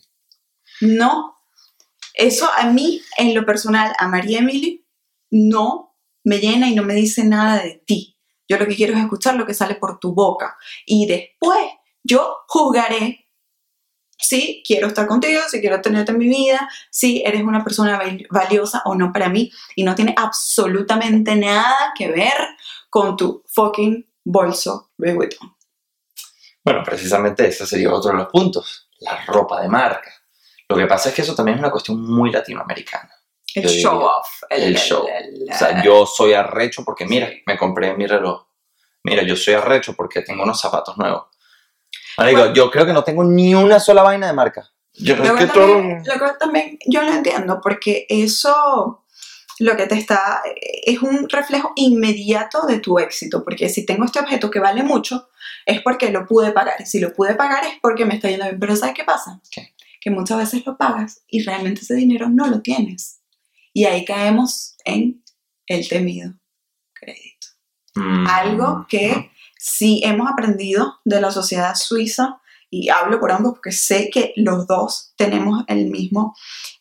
No, 0.80 1.36
eso 2.14 2.48
a 2.56 2.64
mí, 2.64 3.00
en 3.16 3.34
lo 3.34 3.44
personal, 3.44 3.92
a 3.98 4.08
María 4.08 4.38
Emily, 4.38 4.86
no 5.30 5.96
me 6.24 6.38
llena 6.38 6.68
y 6.68 6.74
no 6.74 6.82
me 6.82 6.94
dice 6.94 7.24
nada 7.24 7.62
de 7.62 7.82
ti. 7.86 8.18
Yo 8.48 8.58
lo 8.58 8.66
que 8.66 8.76
quiero 8.76 8.94
es 8.94 9.00
escuchar 9.00 9.34
lo 9.34 9.46
que 9.46 9.54
sale 9.54 9.76
por 9.76 9.98
tu 9.98 10.14
boca. 10.14 10.56
Y 10.84 11.06
después 11.06 11.66
yo 12.02 12.38
jugaré 12.48 13.21
si 14.22 14.62
quiero 14.66 14.86
estar 14.86 15.06
contigo, 15.06 15.40
si 15.48 15.60
quiero 15.60 15.80
tenerte 15.82 16.12
en 16.12 16.18
mi 16.18 16.28
vida, 16.28 16.68
si 16.90 17.22
eres 17.24 17.42
una 17.42 17.62
persona 17.62 17.98
val- 17.98 18.26
valiosa 18.30 18.80
o 18.86 18.94
no 18.94 19.12
para 19.12 19.28
mí. 19.28 19.50
Y 19.76 19.82
no 19.84 19.94
tiene 19.94 20.14
absolutamente 20.16 21.34
nada 21.36 21.92
que 21.96 22.08
ver 22.10 22.32
con 22.88 23.16
tu 23.16 23.42
fucking 23.48 24.06
bolso 24.24 24.90
Louis 24.98 25.14
Vuitton. 25.16 25.54
Bueno, 26.64 26.82
precisamente 26.84 27.46
ese 27.48 27.66
sería 27.66 27.92
otro 27.92 28.12
de 28.12 28.18
los 28.18 28.28
puntos. 28.28 28.88
La 29.00 29.24
ropa 29.26 29.60
de 29.60 29.68
marca. 29.68 30.12
Lo 30.68 30.76
que 30.76 30.86
pasa 30.86 31.08
es 31.08 31.14
que 31.14 31.22
eso 31.22 31.34
también 31.34 31.56
es 31.56 31.60
una 31.62 31.70
cuestión 31.72 32.00
muy 32.00 32.30
latinoamericana. 32.30 33.10
El 33.54 33.64
Yo 33.64 33.68
diría, 33.68 33.82
show 33.82 34.00
off. 34.00 34.28
el 34.48 34.76
show. 34.76 35.06
el- 35.08 35.48
O 35.52 35.54
sea, 35.58 35.82
yo 35.82 36.06
soy 36.06 36.32
arrecho 36.34 36.84
porque, 36.84 37.04
mira, 37.04 37.28
me 37.46 37.58
compré 37.58 37.94
mi 37.96 38.06
reloj. 38.06 38.46
Mira, 39.04 39.22
yo 39.24 39.34
soy 39.36 39.54
arrecho 39.54 39.94
porque 39.94 40.22
tengo 40.22 40.44
unos 40.44 40.60
zapatos 40.60 40.96
nuevos. 40.96 41.24
Marico, 42.18 42.40
Bueno. 42.40 42.54
yo 42.54 42.70
creo 42.70 42.86
que 42.86 42.92
no 42.92 43.04
tengo 43.04 43.24
ni 43.24 43.54
una 43.54 43.80
sola 43.80 44.02
vaina 44.02 44.26
de 44.26 44.32
marca. 44.32 44.70
Yo 44.94 45.16
Lo 45.16 45.22
creo 45.22 45.36
que, 45.36 45.46
que 45.46 45.52
todo... 45.52 45.82
lo 45.82 46.02
que 46.02 46.38
también 46.38 46.78
yo 46.86 47.02
lo 47.02 47.12
entiendo, 47.12 47.60
porque 47.62 48.06
eso 48.08 49.04
lo 49.58 49.76
que 49.76 49.86
te 49.86 49.94
está 49.96 50.42
es 50.84 51.00
un 51.02 51.28
reflejo 51.28 51.72
inmediato 51.76 52.66
de 52.66 52.80
tu 52.80 52.98
éxito, 52.98 53.44
porque 53.44 53.68
si 53.68 53.86
tengo 53.86 54.04
este 54.04 54.18
objeto 54.20 54.50
que 54.50 54.60
vale 54.60 54.82
mucho, 54.82 55.28
es 55.66 55.80
porque 55.82 56.10
lo 56.10 56.26
pude 56.26 56.52
pagar, 56.52 56.74
y 56.80 56.86
si 56.86 56.98
lo 57.00 57.12
pude 57.12 57.34
pagar 57.34 57.64
es 57.64 57.74
porque 57.80 58.04
me 58.04 58.14
está 58.14 58.28
yendo 58.28 58.44
bien, 58.44 58.58
pero 58.58 58.76
¿sabes 58.76 58.94
qué 58.94 59.04
pasa? 59.04 59.40
¿Qué? 59.50 59.74
Que 60.00 60.10
muchas 60.10 60.38
veces 60.38 60.66
lo 60.66 60.76
pagas 60.76 61.22
y 61.28 61.42
realmente 61.44 61.82
ese 61.82 61.94
dinero 61.94 62.28
no 62.28 62.46
lo 62.48 62.60
tienes. 62.60 63.20
Y 63.72 63.84
ahí 63.84 64.04
caemos 64.04 64.76
en 64.84 65.22
el 65.66 65.88
temido 65.88 66.34
crédito. 66.92 67.46
Mm. 67.94 68.26
Algo 68.26 68.86
que 68.88 69.30
sí 69.64 70.00
hemos 70.04 70.28
aprendido 70.28 70.98
de 71.04 71.20
la 71.20 71.30
sociedad 71.30 71.74
suiza, 71.76 72.40
y 72.68 72.88
hablo 72.88 73.20
por 73.20 73.30
ambos 73.30 73.52
porque 73.52 73.70
sé 73.70 74.10
que 74.10 74.32
los 74.36 74.66
dos 74.66 75.12
tenemos 75.16 75.62
el 75.68 75.86
mismo 75.86 76.34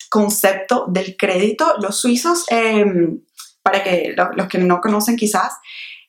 concepto 0.10 0.86
del 0.88 1.16
crédito. 1.18 1.76
Los 1.80 2.00
suizos, 2.00 2.46
eh, 2.50 2.86
para 3.62 3.84
que 3.84 4.14
lo- 4.16 4.32
los 4.32 4.48
que 4.48 4.58
no 4.58 4.80
conocen 4.82 5.16
quizás, 5.16 5.54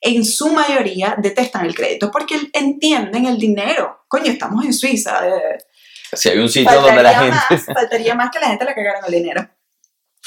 en 0.01 0.25
su 0.25 0.51
mayoría 0.51 1.15
detestan 1.17 1.65
el 1.65 1.75
crédito 1.75 2.09
porque 2.11 2.35
entienden 2.53 3.25
el 3.25 3.37
dinero. 3.37 4.05
Coño, 4.07 4.31
estamos 4.31 4.65
en 4.65 4.73
Suiza. 4.73 5.27
eh, 5.27 5.57
Si 6.13 6.29
hay 6.29 6.39
un 6.39 6.49
sitio 6.49 6.81
donde 6.81 7.03
la 7.03 7.19
gente... 7.19 7.37
más, 7.49 7.65
faltaría 7.65 8.15
más 8.15 8.29
que 8.31 8.39
la 8.39 8.47
gente 8.47 8.65
le 8.65 8.73
cagaran 8.73 9.03
el 9.05 9.11
dinero. 9.11 9.47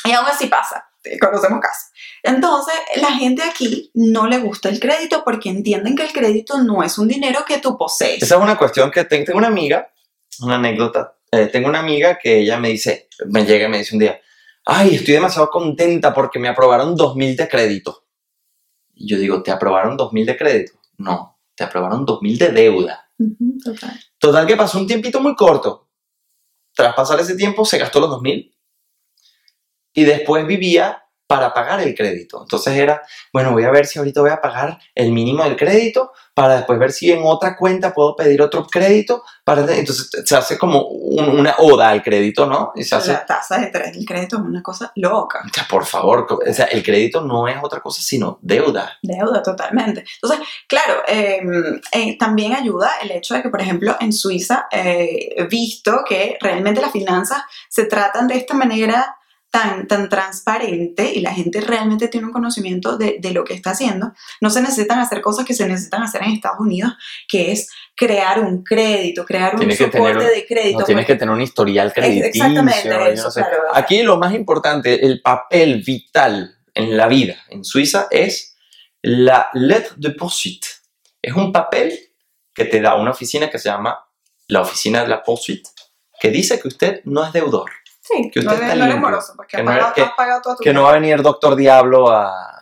Y 0.05 0.12
aún 0.12 0.26
así 0.26 0.47
pasa, 0.47 0.84
conocemos 1.21 1.61
casos. 1.61 1.91
Entonces, 2.23 2.75
la 2.97 3.13
gente 3.13 3.43
aquí 3.43 3.91
no 3.95 4.27
le 4.27 4.39
gusta 4.39 4.69
el 4.69 4.81
crédito 4.81 5.23
porque 5.25 5.49
entienden 5.49 5.95
que 5.97 6.05
el 6.05 6.13
crédito 6.13 6.59
no 6.63 6.83
es 6.83 6.99
un 6.99 7.09
dinero 7.09 7.45
que 7.47 7.59
tú 7.59 7.77
posees. 7.79 8.23
Esa 8.23 8.37
es 8.37 8.41
una 8.41 8.57
cuestión 8.59 8.91
que 8.91 9.05
te- 9.05 9.25
tengo 9.25 9.39
una 9.39 9.49
amiga, 9.49 9.93
una 10.41 10.57
anécdota. 10.57 11.13
eh, 11.33 11.47
tengo 11.47 11.69
una 11.69 11.81
amiga 11.81 12.19
que 12.23 12.39
ella 12.41 12.57
me 12.59 12.69
dice, 12.69 13.09
me 13.27 13.45
llega 13.45 13.67
y 13.67 13.69
me 13.69 13.79
dice 13.79 13.95
un 13.95 13.99
día, 14.01 14.21
ay, 14.65 14.95
estoy 14.95 15.15
demasiado 15.15 15.51
contenta 15.51 16.15
porque 16.15 16.39
me 16.39 16.49
aprobaron 16.49 16.97
2.000 16.97 17.37
de 17.37 17.49
crédito. 17.49 18.05
Y 18.95 19.09
yo 19.11 19.19
digo, 19.19 19.43
¿te 19.43 19.51
aprobaron 19.51 19.97
2.000 19.97 20.25
de 20.25 20.37
crédito? 20.37 20.73
No, 20.99 21.39
te 21.55 21.65
aprobaron 21.65 22.07
2.000 22.07 22.39
de 22.39 22.49
deuda. 22.51 23.11
Ujú, 23.19 23.59
total. 23.63 24.01
Total 24.19 24.47
que 24.47 24.57
pasó 24.57 24.79
un 24.79 24.87
tiempito 24.87 25.21
muy 25.21 25.35
corto. 25.35 25.89
Tras 26.75 26.95
pasar 26.95 27.19
ese 27.21 27.35
tiempo 27.35 27.65
se 27.65 27.79
gastó 27.79 28.01
los 28.01 28.11
2.000 28.11 28.56
y 29.97 30.05
después 30.05 30.47
vivía 30.47 31.03
para 31.26 31.53
pagar 31.53 31.80
el 31.80 31.92
crédito. 31.97 32.42
Entonces 32.42 32.76
era, 32.76 33.03
bueno, 33.32 33.51
voy 33.51 33.64
a 33.64 33.70
ver 33.72 33.84
si 33.86 33.99
ahorita 33.99 34.20
voy 34.20 34.30
a 34.30 34.40
pagar 34.40 34.78
el 34.94 35.11
mínimo 35.11 35.42
del 35.42 35.57
crédito 35.57 36.12
para 36.34 36.55
después 36.57 36.78
ver 36.78 36.92
si 36.92 37.11
en 37.11 37.22
otra 37.24 37.57
cuenta 37.57 37.92
puedo 37.92 38.14
pedir 38.14 38.40
otro 38.42 38.64
crédito. 38.64 39.24
Para... 39.42 39.62
Entonces 39.74 40.09
se 40.24 40.36
hace 40.36 40.57
como 40.57 40.82
un- 40.82 41.40
una 41.40 41.57
oda 41.59 41.88
al 41.88 42.01
crédito, 42.05 42.47
¿no? 42.47 42.70
Y 42.76 42.84
se 42.84 42.94
hace, 42.94 43.12
La 43.12 43.26
tasa 43.26 43.59
de 43.59 43.70
del 43.72 44.05
crédito 44.07 44.36
es 44.36 44.42
una 44.42 44.62
cosa 44.62 44.92
loca. 44.94 45.42
O 45.44 45.53
sea, 45.53 45.66
por 45.68 45.84
favor, 45.84 46.28
o 46.30 46.53
sea, 46.53 46.66
el 46.66 46.84
crédito 46.84 47.20
no 47.22 47.49
es 47.49 47.57
otra 47.61 47.80
cosa 47.80 48.01
sino 48.03 48.38
deuda. 48.42 48.97
Deuda, 49.03 49.42
totalmente. 49.42 50.05
Entonces, 50.22 50.47
claro, 50.68 51.03
eh, 51.09 51.40
eh, 51.90 52.16
también 52.18 52.55
ayuda 52.55 52.90
el 53.03 53.11
hecho 53.11 53.34
de 53.34 53.42
que, 53.42 53.49
por 53.49 53.61
ejemplo, 53.62 53.97
en 53.99 54.12
Suiza, 54.12 54.68
eh, 54.70 55.44
visto 55.51 56.05
que 56.09 56.36
realmente 56.40 56.80
las 56.82 56.92
finanzas 56.92 57.42
se 57.68 57.86
tratan 57.86 58.28
de 58.28 58.36
esta 58.36 58.55
manera 58.55 59.16
tan, 59.57 59.87
tan 59.89 60.09
transparente 60.11 61.13
y 61.15 61.21
la 61.21 61.33
gente 61.33 61.61
realmente 61.61 62.09
tiene 62.09 62.27
un 62.27 62.33
conocimiento 62.33 62.99
de, 62.99 63.17
de 63.21 63.31
lo 63.33 63.43
que 63.45 63.55
está 63.55 63.71
haciendo. 63.71 64.13
No 64.41 64.51
se 64.51 64.61
necesitan 64.61 64.99
hacer 64.99 65.23
cosas 65.23 65.47
que 65.47 65.55
se 65.55 65.67
necesitan 65.67 66.03
hacer 66.03 66.23
en 66.23 66.33
Estados 66.33 66.61
Unidos, 66.61 66.93
que 67.27 67.53
es 67.53 67.71
crear 67.97 68.41
un 68.41 68.63
crédito, 68.63 69.25
crear 69.25 69.55
un 69.55 69.61
Tienes 69.61 69.79
que 69.79 69.85
soporte 69.85 70.13
tener 70.19 70.29
un- 70.29 70.35
de 70.35 70.47
crédito. 70.47 70.79
No 70.81 70.85
tienes 70.85 71.05
porque- 71.05 71.15
que 71.15 71.19
tener 71.19 71.35
un 71.35 71.41
historial 71.41 71.93
crediticio. 71.93 72.27
Exactamente, 72.27 73.13
eso, 73.15 73.25
no 73.25 73.31
sé. 73.31 73.41
claro. 73.41 73.63
Aquí 73.73 74.03
lo 74.03 74.19
más 74.19 74.35
importante, 74.35 75.07
el 75.07 75.23
papel 75.23 75.83
vital 75.83 76.59
en 76.75 76.97
la 76.97 77.07
vida 77.09 77.37
en 77.49 77.65
Suiza 77.65 78.09
es 78.11 78.57
la 79.03 79.49
lettre 79.55 79.95
de 79.97 80.11
poursuite. 80.11 80.67
Es 81.23 81.35
un 81.35 81.51
papel 81.53 81.99
que 82.55 82.67
te 82.67 82.81
da 82.81 82.95
una 82.97 83.11
oficina 83.13 83.49
que 83.49 83.59
se 83.59 83.69
llama 83.71 83.99
la 84.49 84.61
oficina 84.61 85.03
de 85.03 85.09
la 85.09 85.23
poursuite, 85.23 85.71
que 86.21 86.31
dice 86.31 86.61
que 86.61 86.69
usted 86.69 87.01
no 87.05 87.25
es 87.25 87.33
deudor, 87.33 87.71
Sí, 88.09 88.31
Que 88.33 88.41
no, 88.41 88.53
usted 88.53 88.63
eres- 88.63 88.73
está 88.73 88.75
no 88.79 88.85
eres 88.85 88.95
limpio. 88.95 89.11
moroso, 89.11 89.33
porque 89.37 89.51
Que 89.51 89.57
has, 89.57 89.65
no 89.65 89.71
pagado, 89.71 89.87
eres- 89.87 89.95
que- 89.95 90.03
has 90.03 90.17
pagado 90.17 90.41
toda 90.43 90.57
tu 90.57 90.63
que 90.63 90.73
no 90.73 90.83
va 90.85 90.91
a 90.91 90.93
venir 90.95 91.23
doctor 91.23 91.57
Diablo 91.57 92.09
a, 92.11 92.61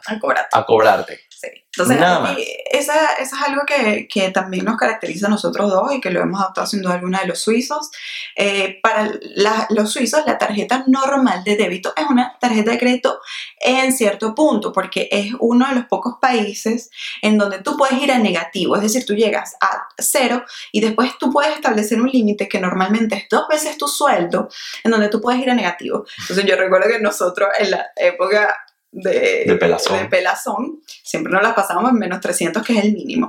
a 0.52 0.64
cobrarte. 0.64 1.20
Sí. 1.52 1.60
Entonces, 1.76 1.98
aquí, 2.32 2.46
esa, 2.70 2.94
esa 3.18 3.36
es 3.36 3.42
algo 3.48 3.62
que, 3.66 4.06
que 4.08 4.30
también 4.30 4.64
nos 4.64 4.76
caracteriza 4.76 5.26
a 5.26 5.30
nosotros 5.30 5.68
dos 5.72 5.92
y 5.92 6.00
que 6.00 6.10
lo 6.10 6.20
hemos 6.20 6.40
adoptado 6.40 6.68
sin 6.68 6.82
duda 6.82 6.94
alguna 6.94 7.20
de 7.22 7.26
los 7.26 7.40
suizos. 7.40 7.90
Eh, 8.36 8.78
para 8.80 9.10
la- 9.34 9.66
los 9.70 9.92
suizos, 9.92 10.22
la 10.24 10.38
tarjeta 10.38 10.84
normal 10.86 11.42
de 11.42 11.56
débito 11.56 11.92
es 11.96 12.04
una 12.08 12.36
tarjeta 12.40 12.70
de 12.70 12.78
crédito 12.78 13.18
en 13.60 13.92
cierto 13.92 14.36
punto, 14.36 14.72
porque 14.72 15.08
es 15.10 15.32
uno 15.40 15.66
de 15.68 15.74
los 15.74 15.86
pocos 15.86 16.14
países 16.20 16.90
en 17.22 17.38
donde 17.38 17.58
tú 17.58 17.76
puedes 17.76 18.00
ir 18.00 18.12
a 18.12 18.18
negativo, 18.18 18.76
es 18.76 18.82
decir, 18.82 19.04
tú 19.04 19.14
llegas 19.14 19.56
a 19.60 19.82
cero 19.98 20.44
y 20.70 20.80
después 20.80 21.18
tú 21.18 21.32
puedes 21.32 21.54
establecer 21.56 22.00
un 22.00 22.08
límite 22.08 22.48
que 22.48 22.60
normalmente 22.60 23.16
es 23.16 23.24
dos 23.28 23.48
veces 23.48 23.76
tu 23.78 23.88
sueldo, 23.88 24.48
en 24.84 24.92
donde 24.92 25.08
tú 25.08 25.20
puedes 25.20 25.40
ir 25.42 25.50
a 25.50 25.54
negativo. 25.54 26.04
Entonces 26.20 26.44
yo 26.46 26.54
recuerdo 26.54 26.88
que 26.88 27.00
nosotros 27.00 27.48
en 27.58 27.72
la 27.72 27.86
época 27.96 28.56
de, 28.94 29.44
De 29.46 29.56
pelazón. 29.56 29.98
de 29.98 30.04
pelazón, 30.06 30.80
siempre 31.02 31.32
nos 31.32 31.42
las 31.42 31.54
pasábamos 31.54 31.90
en 31.90 31.98
menos 31.98 32.20
300, 32.20 32.62
que 32.62 32.78
es 32.78 32.84
el 32.84 32.92
mínimo 32.92 33.26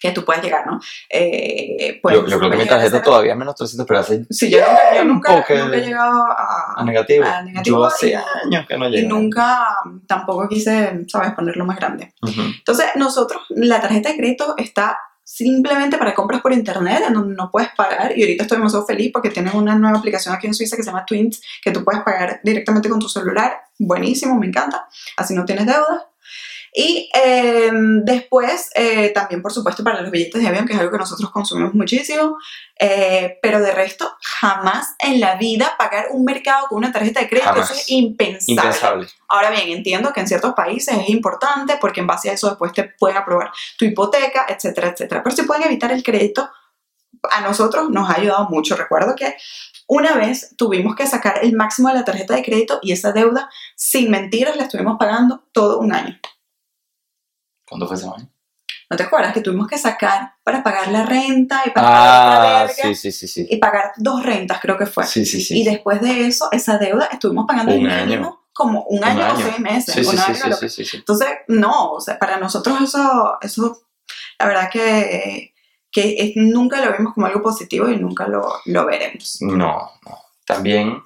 que 0.00 0.10
tú 0.10 0.24
puedes 0.24 0.42
llegar, 0.42 0.66
¿no? 0.66 0.80
Eh, 1.08 2.00
pues, 2.02 2.16
yo, 2.16 2.26
yo 2.26 2.38
creo 2.40 2.50
que 2.50 2.56
mi 2.56 2.66
tarjeta 2.66 3.00
todavía 3.00 3.32
es 3.34 3.38
menos 3.38 3.54
300, 3.54 3.86
pero 3.86 4.00
hace 4.00 4.24
Sí, 4.30 4.50
yo 4.50 4.58
nunca, 4.58 4.96
yo 4.96 5.04
nunca, 5.04 5.44
que- 5.44 5.58
nunca 5.58 5.76
he 5.76 5.80
llegado 5.80 6.24
a, 6.26 6.74
a 6.76 6.84
negativo. 6.84 7.24
a 7.24 7.42
negativo 7.42 7.78
yo 7.78 7.84
hace 7.84 8.08
y- 8.10 8.14
años 8.14 8.66
que 8.66 8.76
no 8.78 8.88
y 8.88 8.90
llego. 8.90 9.08
nunca 9.10 9.64
tampoco 10.08 10.48
quise, 10.48 11.04
¿sabes?, 11.06 11.32
ponerlo 11.34 11.64
más 11.64 11.76
grande. 11.76 12.12
Entonces, 12.20 12.86
nosotros, 12.96 13.42
la 13.50 13.80
tarjeta 13.80 14.08
de 14.08 14.16
crédito 14.16 14.54
está 14.58 14.98
simplemente 15.32 15.96
para 15.96 16.14
compras 16.14 16.42
por 16.42 16.52
internet, 16.52 17.04
en 17.08 17.14
donde 17.14 17.34
no 17.34 17.50
puedes 17.50 17.70
pagar. 17.74 18.12
Y 18.16 18.20
ahorita 18.20 18.42
estoy 18.42 18.58
demasiado 18.58 18.84
feliz 18.84 19.10
porque 19.10 19.30
tienen 19.30 19.56
una 19.56 19.74
nueva 19.74 19.98
aplicación 19.98 20.34
aquí 20.34 20.46
en 20.46 20.52
Suiza 20.52 20.76
que 20.76 20.82
se 20.82 20.90
llama 20.90 21.06
Twins, 21.06 21.40
que 21.62 21.70
tú 21.70 21.82
puedes 21.82 22.02
pagar 22.02 22.40
directamente 22.44 22.90
con 22.90 22.98
tu 22.98 23.08
celular. 23.08 23.62
Buenísimo, 23.78 24.38
me 24.38 24.46
encanta. 24.46 24.86
Así 25.16 25.34
no 25.34 25.46
tienes 25.46 25.64
deudas. 25.64 26.02
Y 26.74 27.10
eh, 27.14 27.70
después, 28.02 28.70
eh, 28.74 29.10
también, 29.10 29.42
por 29.42 29.52
supuesto, 29.52 29.84
para 29.84 30.00
los 30.00 30.10
billetes 30.10 30.40
de 30.40 30.48
avión, 30.48 30.66
que 30.66 30.72
es 30.72 30.78
algo 30.78 30.90
que 30.90 30.96
nosotros 30.96 31.30
consumimos 31.30 31.74
muchísimo. 31.74 32.38
Eh, 32.80 33.38
pero 33.42 33.60
de 33.60 33.72
resto, 33.72 34.16
jamás 34.22 34.94
en 34.98 35.20
la 35.20 35.36
vida 35.36 35.74
pagar 35.76 36.06
un 36.12 36.24
mercado 36.24 36.68
con 36.68 36.78
una 36.78 36.90
tarjeta 36.90 37.20
de 37.20 37.28
crédito. 37.28 37.50
Jamás. 37.50 37.70
Eso 37.70 37.78
es 37.78 37.90
impensable. 37.90 38.54
Impensable. 38.54 39.06
Ahora 39.28 39.50
bien, 39.50 39.68
entiendo 39.68 40.14
que 40.14 40.20
en 40.20 40.28
ciertos 40.28 40.54
países 40.54 40.96
es 40.96 41.10
importante 41.10 41.76
porque 41.78 42.00
en 42.00 42.06
base 42.06 42.30
a 42.30 42.32
eso 42.32 42.48
después 42.48 42.72
te 42.72 42.84
pueden 42.98 43.18
aprobar 43.18 43.52
tu 43.76 43.84
hipoteca, 43.84 44.46
etcétera, 44.48 44.88
etcétera. 44.88 45.22
Pero 45.22 45.36
si 45.36 45.42
pueden 45.42 45.64
evitar 45.64 45.92
el 45.92 46.02
crédito, 46.02 46.48
a 47.30 47.40
nosotros 47.42 47.90
nos 47.90 48.08
ha 48.08 48.14
ayudado 48.14 48.48
mucho. 48.48 48.76
Recuerdo 48.76 49.14
que 49.14 49.36
una 49.86 50.14
vez 50.14 50.54
tuvimos 50.56 50.96
que 50.96 51.06
sacar 51.06 51.40
el 51.42 51.54
máximo 51.54 51.88
de 51.88 51.96
la 51.96 52.04
tarjeta 52.04 52.34
de 52.34 52.42
crédito 52.42 52.78
y 52.80 52.92
esa 52.92 53.12
deuda, 53.12 53.50
sin 53.76 54.10
mentiras, 54.10 54.56
la 54.56 54.64
estuvimos 54.64 54.96
pagando 54.98 55.44
todo 55.52 55.78
un 55.78 55.94
año. 55.94 56.18
¿Cuándo 57.72 57.86
fue 57.86 57.96
ese 57.96 58.04
año? 58.06 58.28
¿No 58.90 58.96
te 58.98 59.04
acuerdas 59.04 59.32
que 59.32 59.40
tuvimos 59.40 59.66
que 59.66 59.78
sacar 59.78 60.34
para 60.44 60.62
pagar 60.62 60.88
la 60.88 61.06
renta 61.06 61.62
y 61.64 61.70
para 61.70 61.86
pagar 61.88 62.02
otra 62.10 62.60
Ah, 62.60 62.64
verga? 62.66 62.74
sí, 62.82 62.94
sí, 62.94 63.10
sí, 63.12 63.26
sí. 63.26 63.46
Y 63.48 63.56
pagar 63.56 63.92
dos 63.96 64.22
rentas, 64.22 64.60
creo 64.60 64.76
que 64.76 64.84
fue. 64.84 65.06
Sí, 65.06 65.24
sí, 65.24 65.40
sí. 65.40 65.60
Y 65.60 65.64
después 65.64 66.02
de 66.02 66.26
eso, 66.26 66.48
esa 66.52 66.76
deuda 66.76 67.06
estuvimos 67.10 67.46
pagando 67.46 67.72
Un 67.74 67.88
año. 67.88 68.38
como 68.52 68.82
un 68.82 68.98
Un 68.98 69.04
año, 69.04 69.32
o 69.32 69.36
seis 69.40 69.58
meses. 69.60 69.94
Sí, 69.94 70.00
una 70.02 70.22
sí, 70.26 70.32
verga. 70.42 70.58
Entonces, 70.92 71.28
no, 71.48 71.92
o 71.92 72.00
sea, 72.02 72.18
para 72.18 72.36
nosotros 72.36 72.78
eso, 72.82 73.38
eso 73.40 73.80
la 74.38 74.46
verdad 74.46 74.68
que, 74.70 75.54
que 75.90 76.16
es- 76.18 76.32
nunca 76.36 76.84
lo 76.84 76.92
vimos 76.94 77.14
como 77.14 77.26
algo 77.26 77.40
positivo 77.40 77.88
y 77.88 77.96
nunca 77.96 78.26
lo, 78.28 78.46
lo 78.66 78.84
veremos. 78.84 79.38
No, 79.40 79.56
no. 80.04 80.18
También 80.44 81.02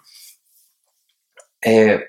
eh, 1.60 2.00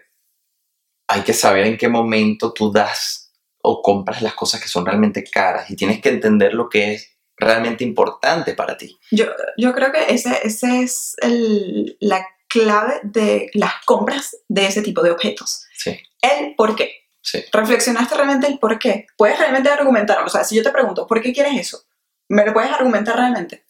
hay 1.08 1.22
que 1.22 1.34
saber 1.34 1.68
en 1.68 1.78
qué 1.78 1.88
momento 1.88 2.52
tú 2.52 2.72
das 2.72 3.27
o 3.70 3.82
compras 3.82 4.22
las 4.22 4.34
cosas 4.34 4.62
que 4.62 4.68
son 4.70 4.86
realmente 4.86 5.24
caras 5.24 5.70
y 5.70 5.76
tienes 5.76 6.00
que 6.02 6.10
entender 6.10 6.54
lo 6.54 6.70
que 6.70 6.94
es 6.94 7.18
realmente 7.36 7.84
importante 7.84 8.54
para 8.54 8.78
ti. 8.78 8.98
Yo, 9.12 9.26
yo 9.58 9.74
creo 9.74 9.92
que 9.92 10.06
ese, 10.14 10.38
ese 10.44 10.82
es 10.82 11.16
el- 11.22 11.98
la 12.00 12.26
clave 12.48 13.00
de 13.04 13.50
las 13.54 13.74
compras 13.86 14.38
de 14.48 14.66
ese 14.68 14.82
tipo 14.82 15.02
de 15.04 15.12
objetos. 15.12 15.66
Sí, 15.76 16.00
El 16.22 16.56
por 16.56 16.76
qué. 16.76 16.92
sí. 17.22 17.44
¿Reflexionaste 17.52 18.16
realmente 18.16 18.48
el 18.48 18.58
por 18.58 18.80
qué? 18.80 19.06
¿Puedes 19.18 19.38
realmente 19.38 19.70
argumentar? 19.70 20.24
O 20.24 20.30
sea, 20.30 20.44
si 20.46 20.56
yo 20.56 20.64
te 20.64 20.72
pregunto, 20.72 21.06
¿por 21.06 21.22
qué 21.22 21.34
quieres 21.34 21.60
eso? 21.60 21.84
¿Me 22.30 22.46
lo 22.46 22.54
puedes 22.54 22.72
argumentar 22.72 23.16
realmente? 23.18 23.66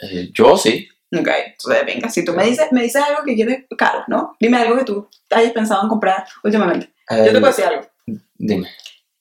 Eh, 0.00 0.30
yo 0.32 0.56
sí. 0.56 0.88
Ok, 1.12 1.26
entonces 1.44 1.84
venga, 1.84 2.08
si 2.08 2.24
tú 2.24 2.32
me 2.34 2.44
dices, 2.44 2.68
me 2.70 2.82
dices 2.84 3.02
algo 3.02 3.24
que 3.24 3.34
quieres 3.34 3.64
caro, 3.76 4.04
¿no? 4.06 4.36
Dime 4.38 4.58
algo 4.58 4.78
que 4.78 4.84
tú 4.84 5.08
hayas 5.30 5.52
pensado 5.52 5.82
en 5.82 5.88
comprar 5.88 6.24
últimamente. 6.44 6.94
Yo 7.10 7.24
te 7.24 7.32
puedo 7.32 7.46
decir 7.48 7.64
algo. 7.64 7.86
dime. 8.36 8.68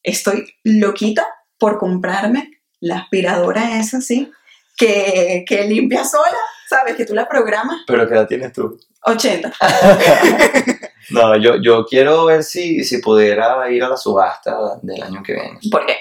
Estoy 0.04 0.54
loquita 0.64 1.28
por 1.58 1.78
comprarme 1.78 2.62
la 2.80 3.00
aspiradora 3.00 3.80
esa, 3.80 4.02
¿sí? 4.02 4.32
Que, 4.78 5.44
que 5.48 5.64
limpia 5.66 6.06
sola, 6.06 6.38
¿sabes? 6.70 6.96
Que 6.96 7.06
tú 7.06 7.14
la 7.14 7.28
programas 7.28 7.82
¿Pero 7.86 8.08
qué 8.08 8.14
edad 8.14 8.28
tienes 8.28 8.54
tú? 8.54 8.80
80. 9.04 9.54
No, 11.12 11.36
yo, 11.38 11.56
yo 11.60 11.86
quiero 11.88 12.26
ver 12.26 12.44
si, 12.44 12.84
si 12.84 13.00
pudiera 13.00 13.68
ir 13.72 13.84
a 13.84 13.90
la 13.90 13.98
subasta 13.98 14.56
del 14.84 15.02
año 15.02 15.24
que 15.24 15.34
viene. 15.34 15.58
¿Por 15.72 15.84
qué? 15.84 15.96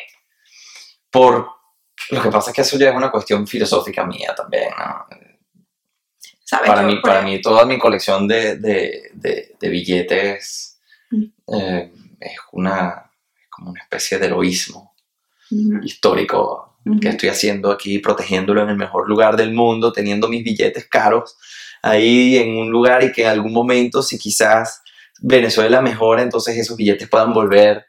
Por, 1.10 1.48
lo 2.10 2.22
que 2.22 2.30
pasa 2.30 2.50
es 2.50 2.54
que 2.56 2.60
eso 2.60 2.76
ya 2.78 2.90
es 2.90 2.94
una 2.94 3.10
cuestión 3.10 3.46
filosófica 3.46 4.04
mía 4.04 4.34
también, 4.36 4.68
¿no? 4.78 5.06
¿Sabes? 6.44 6.68
Para 6.68 6.82
Yo, 6.82 6.88
mí, 6.88 7.00
para 7.00 7.22
mí 7.22 7.40
toda 7.40 7.64
mi 7.64 7.78
colección 7.78 8.28
de, 8.28 8.56
de, 8.56 9.10
de, 9.14 9.56
de 9.58 9.68
billetes 9.70 10.78
Mm. 11.10 11.24
eh, 11.54 11.92
es 12.20 12.36
una 12.52 13.07
como 13.58 13.70
una 13.72 13.82
especie 13.82 14.18
de 14.18 14.26
heroísmo 14.26 14.94
Ujú, 15.50 15.80
histórico 15.82 16.78
ujú. 16.84 17.00
que 17.00 17.08
estoy 17.08 17.28
haciendo 17.30 17.70
aquí, 17.72 17.98
protegiéndolo 17.98 18.62
en 18.62 18.68
el 18.68 18.76
mejor 18.76 19.08
lugar 19.08 19.36
del 19.36 19.52
mundo, 19.52 19.92
teniendo 19.92 20.28
mis 20.28 20.44
billetes 20.44 20.86
caros 20.88 21.36
ahí 21.82 22.36
en 22.36 22.56
un 22.56 22.70
lugar 22.70 23.02
y 23.02 23.12
que 23.12 23.22
en 23.22 23.28
algún 23.30 23.52
momento, 23.52 24.02
si 24.02 24.18
quizás 24.18 24.82
Venezuela 25.20 25.80
mejora, 25.80 26.22
entonces 26.22 26.56
esos 26.56 26.76
billetes 26.76 27.08
puedan 27.08 27.32
volver 27.32 27.86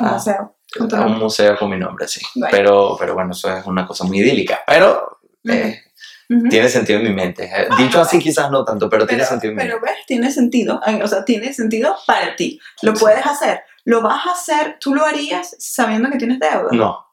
a, 0.00 0.12
museo. 0.14 0.56
a 0.92 1.06
un 1.06 1.18
museo 1.18 1.56
con 1.56 1.70
mi 1.70 1.78
nombre, 1.78 2.06
sí. 2.08 2.20
Pero, 2.50 2.96
pero 2.98 3.14
bueno, 3.14 3.32
eso 3.32 3.54
es 3.56 3.64
una 3.66 3.86
cosa 3.86 4.04
muy 4.04 4.18
idílica. 4.18 4.60
Pero 4.66 5.18
eh, 5.48 5.80
Ujú. 6.28 6.48
tiene 6.48 6.68
sentido 6.68 6.98
en 6.98 7.04
mi 7.06 7.14
mente. 7.14 7.44
Eh, 7.44 7.68
Dicho 7.78 8.00
así 8.00 8.18
quizás 8.18 8.50
no 8.50 8.64
tanto, 8.64 8.90
pero, 8.90 9.06
tiene 9.06 9.24
sentido 9.24 9.52
en 9.52 9.56
mi 9.58 9.62
pero 9.62 9.76
mente. 9.80 9.92
ves, 9.92 10.06
tiene 10.06 10.30
sentido. 10.32 10.80
eh, 10.86 11.00
O 11.02 11.06
sea, 11.06 11.24
tiene 11.24 11.52
sentido 11.54 11.94
para 12.06 12.34
ti. 12.34 12.58
Lo 12.82 12.94
Sí. 12.96 13.00
puedes 13.00 13.24
hacer. 13.24 13.60
Lo 13.86 14.02
vas 14.02 14.26
a 14.26 14.32
hacer, 14.32 14.76
tú 14.80 14.94
lo 14.94 15.04
harías 15.06 15.56
sabiendo 15.58 16.10
que 16.10 16.18
tienes 16.18 16.38
deuda. 16.40 16.68
No, 16.72 17.06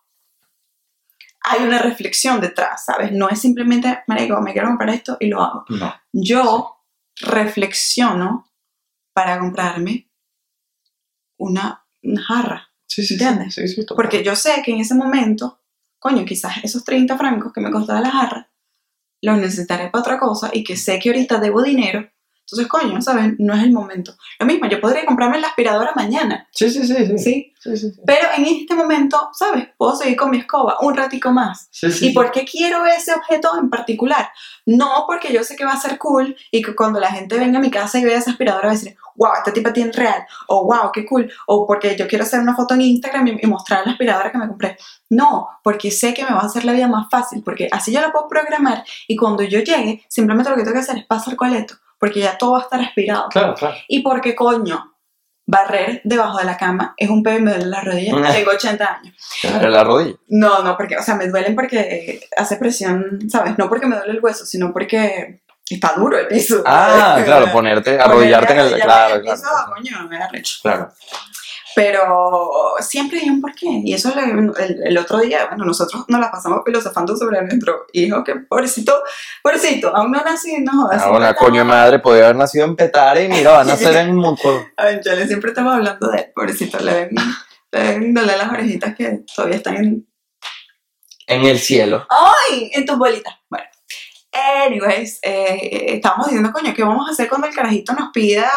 Hay 1.46 1.64
una 1.64 1.78
reflexión 1.80 2.42
detrás, 2.42 2.84
¿sabes? 2.86 3.12
No 3.12 3.30
es 3.30 3.40
simplemente, 3.40 4.04
marico, 4.08 4.42
me 4.42 4.54
quiero 4.54 4.68
comprar 4.70 4.90
esto 4.90 5.16
y 5.20 5.28
lo 5.28 5.42
hago. 5.42 5.66
no. 5.70 5.94
Yo 6.12 6.78
reflexiono 7.22 8.50
para 9.14 9.38
comprarme 9.40 10.10
una, 11.38 11.86
una 12.02 12.24
jarra. 12.24 12.70
Sí, 12.88 13.06
sí, 13.06 13.14
¿Entiendes? 13.16 13.54
sí, 13.56 13.68
sí. 13.68 13.86
Porque 13.96 14.24
yo 14.24 14.36
sé 14.36 14.62
que 14.64 14.72
en 14.72 14.80
ese 14.82 14.96
momento, 14.96 15.60
coño, 16.00 16.26
quizás 16.26 16.58
esos 16.64 16.84
30 16.84 17.18
francos 17.18 17.52
que 17.54 17.62
me 17.62 17.72
costaba 17.72 18.02
la 18.02 18.12
jarra, 18.12 18.50
los 19.22 19.38
necesitaré 19.38 19.90
para 19.90 20.02
otra 20.02 20.20
cosa 20.20 20.50
y 20.54 20.64
que 20.64 20.76
sé 20.76 21.00
que 21.00 21.10
ahorita 21.10 21.40
debo 21.40 21.62
dinero. 21.62 22.10
Entonces, 22.46 22.68
coño, 22.68 23.02
¿sabes? 23.02 23.34
No 23.40 23.54
es 23.54 23.64
el 23.64 23.72
momento. 23.72 24.14
Lo 24.38 24.46
mismo, 24.46 24.68
yo 24.68 24.82
podría 24.82 25.06
comprarme 25.06 25.40
la 25.40 25.48
aspiradora 25.48 25.94
mañana, 25.96 26.48
Sí, 26.52 26.70
sí, 26.70 26.86
sí, 26.86 26.94
sí. 26.94 27.18
¿sí? 27.18 27.54
Sí, 27.60 27.78
sí. 27.78 27.94
Pero 28.06 28.28
en 28.38 28.46
este 28.46 28.76
momento, 28.76 29.30
¿sabes? 29.34 29.70
Puedo 29.78 29.96
seguir 29.96 30.18
con 30.18 30.30
mi 30.30 30.40
escoba 30.40 30.78
un 30.82 30.96
ratico 30.96 31.32
más. 31.32 31.70
Sí, 31.72 31.90
sí, 31.90 32.08
¿Y 32.10 32.14
por 32.14 32.32
qué 32.32 32.44
quiero 32.44 32.86
ese 32.86 33.14
objeto 33.14 33.50
en 33.58 33.70
particular? 33.70 34.30
No 34.66 35.06
porque 35.08 35.32
yo 35.32 35.44
sé 35.44 35.56
que 35.56 35.64
va 35.64 35.72
a 35.72 35.80
ser 35.80 35.98
cool 35.98 36.36
y 36.52 36.62
que 36.62 36.76
cuando 36.76 37.00
la 37.00 37.12
gente 37.12 37.40
venga 37.40 37.60
a 37.60 37.62
mi 37.62 37.72
casa 37.72 38.00
y 38.00 38.04
vea 38.04 38.18
esa 38.18 38.32
aspiradora 38.32 38.68
va 38.68 38.74
a 38.74 38.76
decir, 38.76 38.98
wow, 39.16 39.32
esta 39.38 39.54
tipa 39.54 39.72
tiene 39.72 39.92
real, 39.92 40.26
o 40.48 40.66
wow, 40.66 40.92
qué 40.92 41.06
cool, 41.06 41.32
o 41.48 41.66
porque 41.66 41.96
yo 41.96 42.08
quiero 42.08 42.24
hacer 42.24 42.40
una 42.40 42.56
foto 42.56 42.74
en 42.74 42.82
Instagram 42.82 43.28
y, 43.28 43.38
y 43.42 43.48
mostrar 43.48 43.86
la 43.86 43.94
aspiradora 43.94 44.32
que 44.32 44.38
me 44.38 44.48
compré. 44.48 44.78
No, 45.10 45.48
porque 45.64 45.92
sé 45.92 46.14
que 46.14 46.24
me 46.24 46.32
va 46.32 46.42
a 46.42 46.46
hacer 46.46 46.66
la 46.66 46.74
vida 46.74 46.88
más 46.88 47.08
fácil, 47.10 47.44
porque 47.44 47.70
así 47.72 47.92
yo 47.94 48.02
la 48.02 48.12
puedo 48.12 48.28
programar 48.28 48.84
y 49.08 49.16
cuando 49.16 49.44
yo 49.44 49.60
llegue, 49.60 50.04
simplemente 50.10 50.50
lo 50.50 50.56
que 50.56 50.64
tengo 50.64 50.74
que 50.74 50.82
hacer 50.82 50.98
es 50.98 51.06
pasar 51.06 51.36
coleto, 51.36 51.76
porque 52.04 52.20
ya 52.20 52.38
todo 52.38 52.52
va 52.52 52.60
a 52.60 52.62
estar 52.64 52.82
aspirado. 52.82 53.30
Claro, 53.30 53.56
claro. 53.56 53.78
Y 53.88 54.02
porque 54.02 54.36
coño, 54.36 54.94
barrer 55.48 56.02
debajo 56.04 56.38
de 56.38 56.44
la 56.44 56.58
cama 56.58 56.94
es 56.98 57.10
un 57.10 57.24
pedo 57.24 57.38
y 57.38 57.42
me 57.42 57.52
duele 57.52 57.68
la 57.68 57.80
rodilla. 57.80 58.34
Tengo 58.34 58.52
80 58.52 58.86
años. 58.86 59.16
Claro, 59.40 59.70
la 59.70 59.84
rodilla. 59.86 60.18
No, 60.28 60.62
no, 60.64 60.76
porque, 60.76 60.98
o 60.98 61.02
sea, 61.02 61.16
me 61.16 61.30
duelen 61.30 61.56
porque 61.56 62.20
hace 62.36 62.58
presión, 62.58 63.20
¿sabes? 63.32 63.58
No 63.58 63.70
porque 63.70 63.88
me 63.88 63.96
duele 63.96 64.12
el 64.12 64.20
hueso, 64.22 64.46
sino 64.46 64.74
porque 64.74 65.44
está 65.70 65.94
duro 65.96 66.18
el 66.18 66.28
piso. 66.28 66.62
Ah, 66.66 67.22
claro, 67.26 67.50
ponerte, 67.54 67.98
arrodillarte 67.98 68.52
en 68.52 68.60
el. 68.60 68.66
Ponerte 68.66 68.86
Claro, 68.86 69.16
en 69.16 69.22
claro. 69.22 69.38
piso, 69.40 69.50
coño, 69.74 70.08
me 70.10 70.20
da 70.20 70.28
recho. 70.28 70.56
Claro. 70.62 70.92
Pero 71.76 72.76
siempre 72.80 73.20
hay 73.20 73.30
un 73.30 73.42
porqué. 73.42 73.68
Y 73.84 73.94
eso 73.94 74.14
le- 74.16 74.64
el, 74.66 74.84
el 74.86 74.98
otro 74.98 75.20
día, 75.20 75.48
bueno, 75.48 75.66
nosotros 75.66 76.06
nos 76.08 76.20
la 76.20 76.30
pasamos 76.32 76.62
filosofando 76.66 77.16
sobre 77.18 77.42
nuestro 77.42 77.86
hijo, 77.94 78.24
que 78.24 78.36
pobrecito, 78.36 79.02
pobrecito, 79.42 79.96
aún 79.96 80.12
no 80.12 80.22
nacido, 80.24 80.58
no 80.62 80.84
jodas, 80.84 81.02
Ah, 81.04 81.12
una 81.12 81.34
coño 81.34 81.66
madre, 81.66 82.00
podía 82.00 82.26
haber 82.26 82.36
nacido 82.36 82.66
en 82.66 82.76
Petare 82.76 83.26
y 83.26 83.30
mira, 83.30 83.52
van 83.52 83.62
a 83.70 83.72
nacer 83.74 83.96
en 83.96 84.16
Montoro. 84.16 84.66
A 84.78 84.86
ver, 84.86 85.02
Chale, 85.02 85.26
siempre 85.28 85.50
estamos 85.50 85.74
hablando 85.74 86.08
de 86.10 86.18
él, 86.20 86.26
pobrecito, 86.36 86.78
le 86.80 86.94
ven, 86.94 87.10
le 87.72 87.80
ven 88.00 88.14
doler 88.14 88.38
las 88.38 88.50
orejitas 88.52 88.96
que 88.96 89.22
todavía 89.36 89.58
están 89.58 89.76
en... 89.78 90.08
En 91.26 91.44
el 91.46 91.58
cielo. 91.58 92.06
¡Ay! 92.10 92.70
En 92.74 92.86
tus 92.86 92.98
bolitas. 92.98 93.34
Bueno, 93.50 93.66
anyways, 94.66 95.20
eh, 95.24 95.86
estábamos 95.96 96.28
diciendo, 96.28 96.52
coño, 96.52 96.74
¿qué 96.76 96.84
vamos 96.84 97.08
a 97.08 97.14
hacer 97.14 97.30
cuando 97.30 97.48
el 97.48 97.56
carajito 97.56 97.94
nos 97.94 98.10
pida 98.12 98.50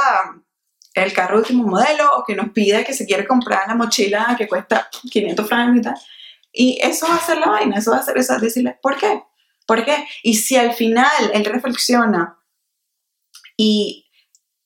el 1.05 1.13
carro 1.13 1.39
último 1.39 1.65
modelo 1.65 2.11
o 2.17 2.25
que 2.25 2.35
nos 2.35 2.51
pida 2.51 2.85
que 2.85 2.95
se 2.95 3.07
quiere 3.07 3.27
comprar 3.27 3.69
la 3.69 3.75
mochila 3.75 4.35
que 4.39 4.49
cuesta 4.49 4.89
500 5.11 5.49
francos 5.49 5.77
y 5.77 5.83
tal? 5.83 5.95
Y 6.53 6.79
eso 6.81 7.07
va 7.07 7.17
a 7.17 7.21
ser 7.21 7.39
la 7.39 7.49
vaina, 7.49 7.79
eso 7.79 7.91
va 7.91 7.99
a 7.99 8.03
ser 8.03 8.17
eso, 8.17 8.39
decirle, 8.39 8.79
¿por 8.81 8.97
qué? 8.97 9.23
¿Por 9.67 9.85
qué? 9.85 10.07
Y 10.23 10.35
si 10.35 10.57
al 10.57 10.73
final 10.73 11.31
él 11.35 11.45
reflexiona 11.45 12.39
y 13.57 14.07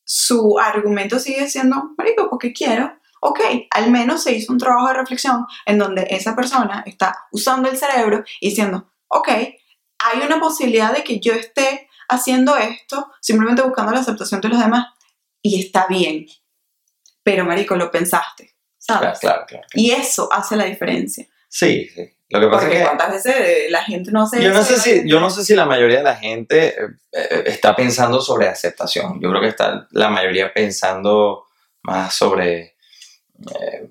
su 0.05 0.59
argumento 0.59 1.18
sigue 1.18 1.49
siendo, 1.49 1.95
marico, 1.97 2.28
porque 2.31 2.53
quiero, 2.53 2.93
ok, 3.20 3.41
al 3.70 3.91
menos 3.91 4.22
se 4.22 4.33
hizo 4.33 4.53
un 4.53 4.59
trabajo 4.59 4.89
de 4.89 4.95
reflexión 4.95 5.47
en 5.66 5.78
donde 5.78 6.07
esa 6.11 6.37
persona 6.37 6.83
está 6.87 7.26
usando 7.33 7.68
el 7.68 7.76
cerebro 7.76 8.24
y 8.41 8.51
diciendo, 8.51 8.93
ok, 9.09 9.28
hay 9.28 10.20
una 10.24 10.41
posibilidad 10.41 10.95
de 10.95 11.05
que 11.05 11.20
yo 11.20 11.33
esté 11.33 11.89
haciendo 12.09 12.57
esto 12.57 13.11
simplemente 13.20 13.62
buscando 13.62 13.93
la 13.93 14.01
aceptación 14.01 14.41
de 14.41 14.49
los 14.49 14.61
demás 14.61 14.87
y 15.43 15.61
está 15.64 15.86
bien, 15.88 16.26
pero 17.22 17.45
marico, 17.45 17.76
lo 17.76 17.91
pensaste, 17.91 18.55
Claro, 18.86 19.03
¿sabes? 19.05 19.18
claro, 19.20 19.45
claro. 19.47 19.66
Y 19.74 19.91
eso 19.93 20.28
hace 20.32 20.57
la 20.57 20.64
diferencia. 20.64 21.26
Sí, 21.49 21.88
sí. 21.95 22.11
Lo 22.30 22.38
que 22.41 22.47
pasa 22.47 22.61
Porque 22.61 22.76
es 22.76 22.80
que 22.82 22.86
cuántas 22.86 23.11
veces 23.12 23.36
eh, 23.41 23.66
la 23.70 23.82
gente 23.82 24.12
no 24.12 24.24
se... 24.26 24.41
yo 24.43 24.53
no 24.53 24.62
sé 24.62 24.78
si, 24.78 25.09
yo 25.09 25.18
no 25.18 25.30
sé 25.30 25.45
si 25.45 25.55
la 25.57 25.66
mayoría 25.66 25.99
de 25.99 26.05
la 26.05 26.14
gente 26.16 26.68
eh, 26.68 26.86
eh, 27.12 27.43
está 27.47 27.74
pensando 27.74 28.20
sobre 28.20 28.47
aceptación. 28.49 29.20
Yo 29.20 29.28
creo 29.30 29.41
que 29.43 29.49
está 29.49 29.88
la 29.91 30.09
mayoría 30.11 30.53
pensando 30.55 31.47
más 31.82 32.14
sobre 32.14 32.76
eh, 33.61 33.91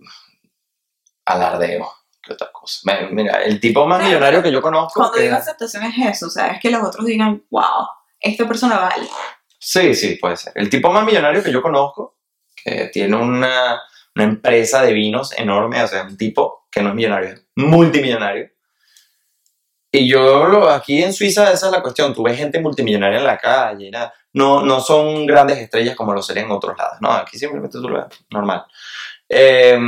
alardeo 1.25 1.91
que 2.21 2.33
otra 2.33 2.49
cosa. 2.51 2.79
Mira, 3.11 3.43
el 3.43 3.59
tipo 3.59 3.85
más 3.85 3.99
Claro. 3.99 4.09
millonario 4.09 4.43
que 4.43 4.51
yo 4.51 4.61
conozco. 4.61 4.99
Cuando 4.99 5.13
que- 5.17 5.23
digo 5.23 5.35
aceptación 5.35 5.83
es 5.83 6.15
eso, 6.15 6.27
o 6.27 6.29
sea, 6.29 6.47
es 6.47 6.61
que 6.61 6.69
los 6.69 6.83
otros 6.83 7.05
digan, 7.05 7.43
wow, 7.49 7.87
esta 8.19 8.47
persona 8.47 8.79
vale. 8.79 9.07
Sí, 9.59 9.93
sí, 9.93 10.15
puede 10.15 10.37
ser. 10.37 10.53
El 10.55 10.69
tipo 10.69 10.91
más 10.91 11.05
millonario 11.05 11.43
que 11.43 11.51
yo 11.51 11.61
conozco, 11.61 12.17
que 12.55 12.89
tiene 12.93 13.15
una, 13.15 13.81
una 14.15 14.23
empresa 14.23 14.81
de 14.81 14.93
vinos 14.93 15.33
enorme, 15.37 15.83
o 15.83 15.87
sea, 15.87 16.03
un 16.03 16.17
tipo 16.17 16.67
que 16.71 16.81
no 16.81 16.89
es 16.89 16.95
millonario, 16.95 17.29
es 17.31 17.43
multimillonario. 17.55 18.49
Y 19.91 20.07
yo 20.07 20.45
lo- 20.45 20.69
aquí 20.69 21.01
en 21.01 21.13
Suiza 21.13 21.51
esa 21.51 21.67
es 21.67 21.71
la 21.71 21.81
cuestión, 21.81 22.13
tú 22.13 22.23
ves 22.23 22.37
gente 22.37 22.59
multimillonaria 22.59 23.17
en 23.19 23.25
la 23.25 23.37
calle, 23.37 23.89
nada. 23.89 24.13
No, 24.33 24.61
no 24.63 24.79
son 24.81 25.25
grandes 25.25 25.57
estrellas 25.57 25.95
como 25.95 26.13
lo 26.13 26.21
serían 26.21 26.45
en 26.45 26.51
otros 26.51 26.77
lados, 26.77 26.97
no, 27.01 27.11
aquí 27.11 27.37
simplemente 27.39 27.79
tú 27.79 27.89
lo 27.89 27.95
ves, 28.07 28.19
normal. 28.29 28.63
Eh, 29.27 29.79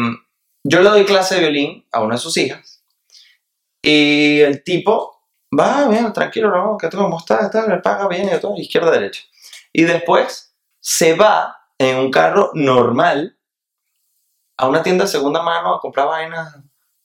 yo 0.63 0.81
le 0.81 0.89
doy 0.89 1.05
clase 1.05 1.35
de 1.35 1.41
violín 1.41 1.85
a 1.91 2.01
una 2.01 2.15
de 2.15 2.21
sus 2.21 2.35
hijas 2.37 2.83
y 3.81 4.39
el 4.41 4.63
tipo 4.63 5.21
va, 5.57 5.87
bien, 5.87 6.11
tranquilo, 6.13 6.49
no, 6.49 6.77
que 6.77 6.87
tú 6.89 6.97
cómo 6.97 7.17
estás, 7.19 7.45
está, 7.45 7.67
le 7.67 7.77
paga 7.77 8.07
bien 8.07 8.29
y 8.35 8.39
todo, 8.39 8.55
izquierda, 8.57 8.91
derecha. 8.91 9.23
Y 9.73 9.83
después 9.83 10.55
se 10.79 11.15
va 11.15 11.57
en 11.77 11.97
un 11.97 12.11
carro 12.11 12.51
normal 12.53 13.37
a 14.57 14.67
una 14.67 14.83
tienda 14.83 15.05
de 15.05 15.11
segunda 15.11 15.41
mano 15.41 15.73
a 15.75 15.79
comprar 15.79 16.07
vainas 16.07 16.55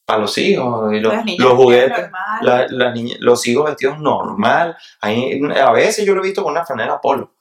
para 0.05 0.21
los 0.21 0.37
hijos 0.39 0.93
y 0.93 1.01
los, 1.01 1.13
juguetes. 1.57 2.11
la- 2.43 2.67
las 2.69 2.95
niñas- 2.95 3.19
los 3.21 3.47
hijos 3.49 3.65
vestidos 3.67 3.99
normal. 3.99 4.77
Ahí, 5.01 5.41
a 5.61 5.73
veces 5.73 6.05
yo 6.07 6.15
lo 6.15 6.21
he 6.23 6.27
visto 6.27 6.43
con 6.43 6.53
una 6.53 6.65
franela 6.65 7.01
polo, 7.01 7.35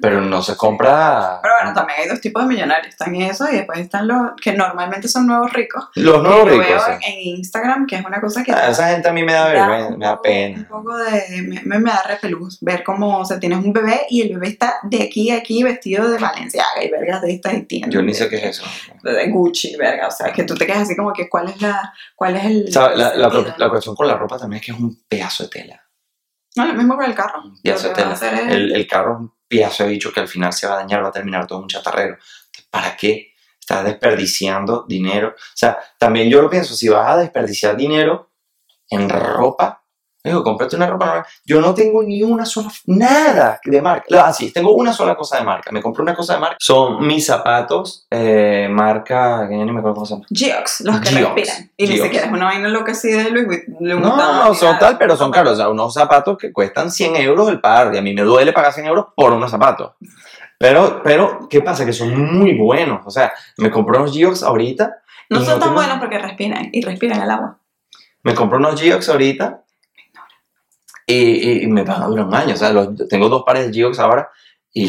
pero 0.00 0.20
no 0.20 0.42
se 0.42 0.56
compra. 0.56 1.38
Pero 1.42 1.54
bueno, 1.60 1.74
también 1.74 2.00
hay 2.00 2.08
dos 2.08 2.20
tipos 2.20 2.42
de 2.42 2.48
millonarios. 2.48 2.88
Están 2.88 3.14
esos 3.16 3.50
y 3.52 3.56
después 3.56 3.78
están 3.80 4.06
los 4.08 4.32
que 4.42 4.52
normalmente 4.52 5.08
son 5.08 5.26
nuevos 5.26 5.52
ricos. 5.52 5.88
Los 5.94 6.22
nuevos 6.22 6.48
ricos. 6.48 6.66
veo 6.66 6.78
sí. 6.78 6.92
en 7.06 7.20
Instagram, 7.38 7.86
que 7.86 7.96
es 7.96 8.04
una 8.04 8.20
cosa 8.20 8.42
que... 8.44 8.52
Ah, 8.52 8.68
esa 8.70 8.88
gente 8.88 9.08
a 9.08 9.12
mí 9.12 9.22
me 9.22 9.32
da 9.32 9.48
vergüenza, 9.48 9.96
me 9.96 10.04
da 10.06 10.20
pena. 10.22 10.58
Un 10.58 10.64
poco 10.66 10.96
de... 10.96 11.42
Me, 11.64 11.78
me- 11.78 11.90
da 11.90 12.02
repelús 12.06 12.58
ver 12.60 12.84
cómo, 12.84 13.18
o 13.18 13.24
sea, 13.24 13.40
tienes 13.40 13.58
un 13.58 13.72
bebé 13.72 14.02
y 14.10 14.22
el 14.22 14.34
bebé 14.34 14.48
está 14.48 14.74
de 14.84 15.02
aquí 15.02 15.30
a 15.30 15.38
aquí 15.38 15.62
vestido 15.62 16.08
de 16.08 16.18
Valenciaga 16.18 16.84
y 16.84 16.90
vergas 16.90 17.22
de 17.22 17.32
estas 17.32 17.54
y 17.54 17.62
tiendas. 17.62 17.90
Yo 17.94 18.02
ni 18.02 18.14
sé 18.14 18.28
qué 18.28 18.36
es 18.36 18.44
eso. 18.44 18.64
De 19.02 19.28
Gucci, 19.30 19.76
verga. 19.76 20.06
O 20.08 20.10
sea, 20.10 20.32
que 20.32 20.44
tú 20.44 20.54
te 20.54 20.66
quedas 20.66 20.82
así 20.82 20.94
como 20.96 21.12
que 21.12 21.28
cuál 21.28 21.48
es 21.48 21.60
la... 21.60 21.92
Cuál 22.14 22.36
es 22.36 22.44
el... 22.44 22.64
La, 22.72 22.94
la- 22.94 23.54
la 23.56 23.68
cuestión 23.70 23.96
con 23.96 24.06
la 24.06 24.14
ropa 24.16 24.38
también 24.38 24.60
es 24.60 24.66
que 24.66 24.72
es 24.72 24.78
un 24.78 25.02
pedazo 25.08 25.44
de 25.44 25.48
tela. 25.50 25.82
No, 26.56 26.66
lo 26.66 26.74
mismo 26.74 26.96
con 26.96 27.04
el 27.04 27.14
carro. 27.14 27.42
Un 27.44 27.60
pedazo 27.62 27.84
de 27.84 27.88
Lo 27.90 27.94
que 27.96 28.02
va 28.04 28.12
a 28.12 28.18
tela. 28.18 28.40
El, 28.52 28.72
el 28.74 28.86
carro 28.86 29.36
pedazo 29.50 29.82
de 29.82 29.90
bicho 29.90 30.12
que 30.12 30.20
al 30.20 30.28
final 30.28 30.52
se 30.52 30.66
va 30.68 30.74
a 30.74 30.76
dañar, 30.76 31.02
va 31.02 31.08
a 31.08 31.12
terminar 31.12 31.46
todo 31.46 31.58
un 31.58 31.66
chatarrero. 31.66 32.16
¿Para 32.70 32.96
qué? 32.96 33.34
Estás 33.58 33.84
desperdiciando 33.84 34.86
dinero. 34.88 35.34
O 35.36 35.56
sea, 35.56 35.76
también 35.98 36.30
yo 36.30 36.40
lo 36.40 36.48
pienso, 36.48 36.74
si 36.74 36.88
vas 36.88 37.10
a 37.10 37.16
desperdiciar 37.16 37.76
dinero 37.76 38.30
en 38.88 39.08
ropa, 39.08 39.84
digo, 40.24 40.42
cómprate 40.42 40.76
una 40.76 40.86
ropa 40.86 41.06
normal. 41.06 41.24
Yo 41.44 41.60
no 41.60 41.72
tengo 41.74 42.02
ni 42.02 42.22
una 42.22 42.44
sola, 42.44 42.68
nada 42.86 43.58
de 43.64 43.80
marca. 43.82 44.06
Ah, 44.26 44.32
sí, 44.32 44.50
tengo 44.52 44.72
una 44.74 44.92
sola 44.92 45.14
cosa 45.16 45.38
de 45.38 45.44
marca. 45.44 45.70
Me 45.72 45.80
compré 45.80 46.02
una 46.02 46.14
cosa 46.14 46.34
de 46.34 46.40
marca. 46.40 46.56
Son 46.60 47.06
mis 47.06 47.24
zapatos, 47.26 48.06
eh, 48.10 48.68
marca, 48.70 49.46
que 49.48 49.56
ya 49.58 49.64
ni 49.64 49.72
me 49.72 49.78
acuerdo 49.78 49.94
cómo 49.94 50.06
se 50.06 50.14
llama. 50.14 50.26
Geox, 50.30 50.80
los 50.82 51.00
que 51.00 51.08
Geox, 51.10 51.34
respiran. 51.34 51.70
Y 51.76 51.82
ni 51.86 51.88
Geox. 51.94 52.02
siquiera 52.04 52.26
es 52.26 52.32
una 52.32 52.44
vaina 52.46 52.68
loca 52.68 52.92
así 52.92 53.10
de 53.10 53.30
Louis 53.30 53.46
Vuitton. 53.46 53.76
No, 53.80 54.44
no, 54.44 54.54
son 54.54 54.78
tal, 54.78 54.98
pero 54.98 55.16
son 55.16 55.30
caros. 55.30 55.52
O 55.52 55.56
sea, 55.56 55.68
unos 55.68 55.94
zapatos 55.94 56.36
que 56.38 56.52
cuestan 56.52 56.90
100 56.90 57.16
euros 57.16 57.48
el 57.48 57.60
par. 57.60 57.94
Y 57.94 57.98
a 57.98 58.02
mí 58.02 58.12
me 58.14 58.22
duele 58.22 58.52
pagar 58.52 58.72
100 58.72 58.86
euros 58.86 59.06
por 59.16 59.32
unos 59.32 59.50
zapatos. 59.50 59.92
Pero, 60.58 61.00
pero, 61.02 61.48
¿qué 61.48 61.62
pasa? 61.62 61.86
Que 61.86 61.92
son 61.94 62.36
muy 62.38 62.54
buenos. 62.58 63.00
O 63.06 63.10
sea, 63.10 63.32
me 63.56 63.70
compré 63.70 63.98
unos 63.98 64.12
Geox 64.14 64.42
ahorita. 64.42 64.98
No 65.30 65.38
son 65.38 65.46
tan 65.58 65.60
tengo- 65.60 65.74
buenos 65.74 65.98
porque 65.98 66.18
respiran 66.18 66.68
y 66.72 66.82
respiran 66.84 67.22
el 67.22 67.30
agua. 67.30 67.56
Me 68.22 68.34
compré 68.34 68.58
unos 68.58 68.78
Geox 68.78 69.08
ahorita. 69.08 69.62
Y, 71.10 71.66
me 71.66 71.82
van 71.82 72.02
a 72.02 72.06
durar 72.06 72.26
un 72.26 72.34
año. 72.34 72.54
O 72.54 72.56
sea, 72.56 72.72
los- 72.72 73.08
tengo 73.08 73.28
dos 73.28 73.42
pares 73.44 73.66
de 73.66 73.72
Geox 73.72 73.98
ahora. 73.98 74.28
Y 74.72 74.88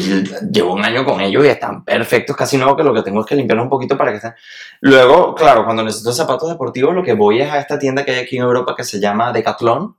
llevo 0.52 0.74
un 0.74 0.84
año 0.84 1.04
con 1.04 1.20
ellos 1.20 1.44
y 1.44 1.48
están 1.48 1.84
perfectos, 1.84 2.36
casi 2.36 2.56
nuevos, 2.56 2.76
que 2.76 2.84
lo 2.84 2.94
que 2.94 3.02
tengo 3.02 3.20
es 3.20 3.26
que 3.26 3.34
limpiarlos 3.34 3.64
un 3.64 3.70
poquito 3.70 3.98
para 3.98 4.12
que 4.12 4.18
estén. 4.18 4.32
Luego, 4.80 5.34
claro, 5.34 5.64
cuando 5.64 5.82
necesito 5.82 6.12
zapatos 6.12 6.48
deportivos, 6.48 6.94
lo 6.94 7.02
que 7.02 7.14
voy 7.14 7.40
es 7.40 7.50
a 7.50 7.58
esta 7.58 7.80
tienda 7.80 8.04
que 8.04 8.12
hay 8.12 8.20
aquí 8.20 8.36
en 8.36 8.44
Europa 8.44 8.74
que 8.76 8.84
se 8.84 9.00
llama 9.00 9.32
Decathlon. 9.32 9.96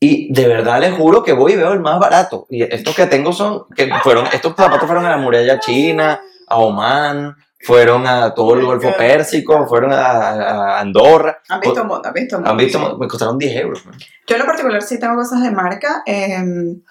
Y 0.00 0.32
de 0.34 0.48
verdad 0.48 0.80
les 0.80 0.92
juro 0.92 1.22
que 1.22 1.32
voy 1.32 1.52
y 1.52 1.56
veo 1.56 1.72
el 1.72 1.80
más 1.80 2.00
barato. 2.00 2.46
Y 2.50 2.62
estos 2.62 2.96
que 2.96 3.06
tengo 3.06 3.32
son, 3.32 3.66
que 3.76 3.88
fueron, 4.02 4.26
estos 4.32 4.54
zapatos 4.56 4.86
fueron 4.86 5.06
a 5.06 5.10
la 5.10 5.18
muralla 5.18 5.60
china, 5.60 6.20
a 6.48 6.56
Oman, 6.58 7.36
fueron 7.64 8.06
a 8.06 8.34
todo 8.34 8.54
el 8.54 8.64
Golfo 8.64 8.94
Pérsico, 8.96 9.66
fueron 9.66 9.92
a, 9.92 9.96
a 9.96 10.80
Andorra. 10.80 11.40
Han 11.48 11.60
visto 11.60 11.82
un 11.82 11.88
montón, 11.88 12.08
han 12.08 12.14
visto 12.14 12.36
un 12.36 12.42
montón. 12.42 12.50
Han 12.50 12.56
visto, 12.64 12.98
me 12.98 13.08
costaron 13.08 13.38
10 13.38 13.56
euros. 13.56 13.86
man. 13.86 13.96
Yo 14.26 14.36
en 14.36 14.40
lo 14.40 14.46
particular 14.46 14.82
sí 14.82 14.98
tengo 14.98 15.16
cosas 15.16 15.42
de 15.42 15.50
marca. 15.50 16.02
em, 16.06 16.82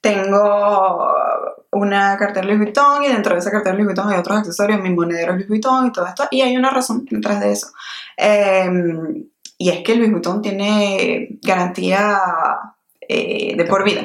tengo 0.00 1.12
una 1.72 2.16
cartera 2.16 2.46
Louis 2.46 2.58
Vuitton 2.58 3.02
y 3.04 3.08
dentro 3.08 3.34
de 3.34 3.40
esa 3.40 3.50
cartera 3.50 3.74
Louis 3.74 3.86
Vuitton 3.86 4.08
hay 4.10 4.18
otros 4.18 4.38
accesorios, 4.38 4.80
mis 4.80 4.94
monederos 4.94 5.34
Louis 5.36 5.48
Vuitton 5.48 5.86
y 5.86 5.92
todo 5.92 6.06
esto. 6.06 6.28
Y 6.30 6.40
hay 6.42 6.56
una 6.56 6.70
razón 6.70 7.04
detrás 7.10 7.40
de 7.40 7.52
eso. 7.52 7.68
Em, 8.16 9.24
y 9.58 9.70
es 9.70 9.82
que 9.82 9.96
Louis 9.96 10.10
Vuitton 10.10 10.40
tiene 10.40 11.38
garantía 11.42 12.20
eh, 13.00 13.56
de 13.56 13.64
por 13.64 13.84
vida. 13.84 14.02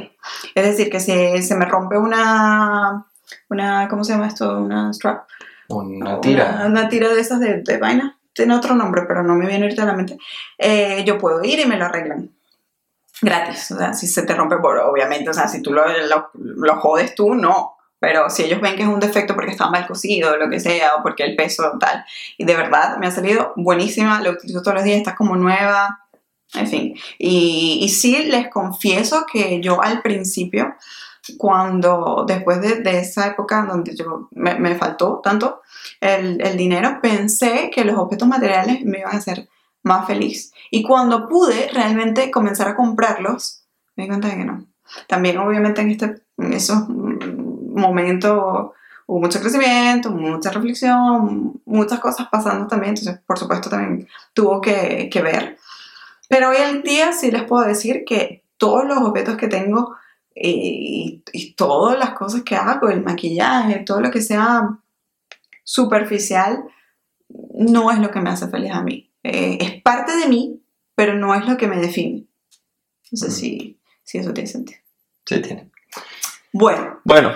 Es 0.56 0.66
decir, 0.66 0.90
que 0.90 1.00
si 1.00 1.42
se 1.44 1.56
me 1.56 1.66
rompe 1.66 1.98
una, 1.98 3.06
una, 3.50 3.88
¿cómo 3.90 4.04
se 4.04 4.14
llama 4.14 4.28
esto? 4.28 4.60
Una 4.60 4.92
strap. 4.94 5.26
Una 5.76 6.22
tira. 6.22 6.56
Una, 6.56 6.66
una 6.68 6.90
tira 6.90 7.10
de 7.10 7.22
esas 7.22 7.40
de, 7.40 7.62
de 7.62 7.78
vaina. 7.78 8.18
Tiene 8.34 8.56
otro 8.56 8.76
nombre, 8.76 9.04
pero 9.08 9.24
no 9.24 9.36
me 9.36 9.46
viene 9.46 9.66
ahorita 9.66 9.84
a 9.84 9.88
la 9.88 9.94
mente. 9.94 10.18
Eh, 10.58 11.04
yo 11.06 11.18
puedo 11.18 11.44
ir 11.44 11.60
y 11.60 11.66
me 11.66 11.78
lo 11.78 11.86
arreglan. 11.86 12.32
Gratis. 13.22 13.72
O 13.72 13.78
sea, 13.78 13.94
si 13.94 14.08
se 14.08 14.24
te 14.24 14.34
rompe, 14.34 14.58
por, 14.58 14.78
obviamente, 14.80 15.30
o 15.30 15.34
sea, 15.34 15.48
si 15.48 15.62
tú 15.62 15.72
lo, 15.72 15.84
lo, 16.08 16.32
lo 16.34 16.76
jodes 16.78 17.14
tú, 17.16 17.36
no. 17.36 17.78
Pero 18.00 18.30
si 18.30 18.44
ellos 18.44 18.60
ven 18.60 18.76
que 18.76 18.82
es 18.82 18.88
un 18.88 19.00
defecto 19.00 19.34
porque 19.34 19.52
está 19.52 19.70
mal 19.70 19.88
cosido 19.88 20.34
o 20.34 20.38
lo 20.38 20.50
que 20.50 20.60
sea, 20.60 20.96
o 20.98 21.04
porque 21.04 21.24
el 21.24 21.38
peso 21.38 21.78
tal. 21.80 22.04
Y 22.38 22.44
de 22.44 22.56
verdad 22.56 22.98
me 22.98 23.08
ha 23.08 23.12
salido 23.12 23.54
buenísima, 23.56 24.20
lo 24.22 24.32
utilizo 24.32 24.62
todos 24.62 24.76
los 24.76 24.84
días, 24.84 24.98
está 24.98 25.16
como 25.16 25.38
nueva. 25.38 26.02
En 26.54 26.68
fin. 26.68 26.96
Y, 27.18 27.80
y 27.82 27.90
sí 27.90 28.26
les 28.26 28.50
confieso 28.50 29.26
que 29.32 29.62
yo 29.62 29.82
al 29.82 30.02
principio, 30.02 30.76
cuando 31.38 32.26
después 32.28 32.62
de, 32.62 32.82
de 32.82 33.00
esa 33.00 33.28
época 33.28 33.66
donde 33.66 33.96
yo 33.96 34.28
me, 34.32 34.56
me 34.56 34.76
faltó 34.76 35.22
tanto 35.24 35.62
el, 36.02 36.42
el 36.42 36.58
dinero, 36.58 37.00
pensé 37.02 37.70
que 37.74 37.86
los 37.86 37.98
objetos 37.98 38.28
materiales 38.28 38.84
me 38.84 39.00
iban 39.00 39.16
a 39.16 39.18
hacer 39.18 39.48
más 39.84 40.08
feliz. 40.08 40.54
Y 40.72 40.84
cuando 40.84 41.28
pude 41.28 41.70
realmente 41.74 42.32
comenzar 42.32 42.68
a 42.68 42.76
comprarlos, 42.76 43.64
me 43.96 44.04
di 44.04 44.10
cuenta 44.10 44.30
de 44.30 44.38
que 44.38 44.46
no. 44.46 44.66
También 45.08 45.38
obviamente 45.38 45.82
en, 45.82 45.92
este, 45.92 46.22
en 46.38 46.54
esos 46.54 46.88
momentos 46.88 48.72
hubo 49.06 49.20
mucho 49.20 49.40
crecimiento, 49.40 50.12
mucha 50.12 50.52
reflexión, 50.52 51.62
muchas 51.66 52.00
cosas 52.00 52.28
pasando 52.32 52.68
también, 52.68 52.96
entonces 52.96 53.22
por 53.26 53.38
supuesto 53.38 53.70
también 53.70 54.08
tuvo 54.34 54.62
que, 54.62 55.10
que 55.12 55.22
ver. 55.22 55.58
Pero 56.30 56.50
hoy 56.50 56.58
en 56.58 56.84
día 56.84 57.14
sí 57.14 57.32
les 57.32 57.44
puedo 57.44 57.66
decir 57.66 58.04
que 58.06 58.44
todos 58.58 58.86
los 58.86 58.98
objetos 59.00 59.36
que 59.36 59.48
tengo 59.48 59.96
y, 60.36 61.24
y 61.32 61.54
todas 61.54 61.98
las 62.00 62.12
cosas 62.12 62.44
que 62.44 62.56
hago, 62.56 62.90
el 62.90 63.04
maquillaje, 63.04 63.80
todo 63.80 64.02
lo 64.02 64.12
que 64.12 64.22
sea 64.22 64.80
superficial, 65.64 66.64
no 67.56 67.92
es 67.92 68.00
lo 68.00 68.12
que 68.12 68.20
me 68.20 68.30
hace 68.30 68.48
feliz 68.48 68.72
a 68.72 68.82
mí. 68.82 69.12
Eh, 69.24 69.58
es 69.62 69.82
parte 69.82 70.16
de 70.16 70.28
mí, 70.28 70.62
pero 70.96 71.16
no 71.16 71.34
es 71.36 71.48
lo 71.48 71.58
que 71.58 71.68
me 71.68 71.78
define. 71.78 72.26
No 73.12 73.18
sé 73.18 73.32
si, 73.32 73.80
si 74.04 74.18
eso 74.18 74.34
tiene 74.34 74.48
sentido. 74.50 74.80
Sí, 75.26 75.42
tiene. 75.42 75.70
Bueno, 76.52 77.00
Bueno, 77.04 77.32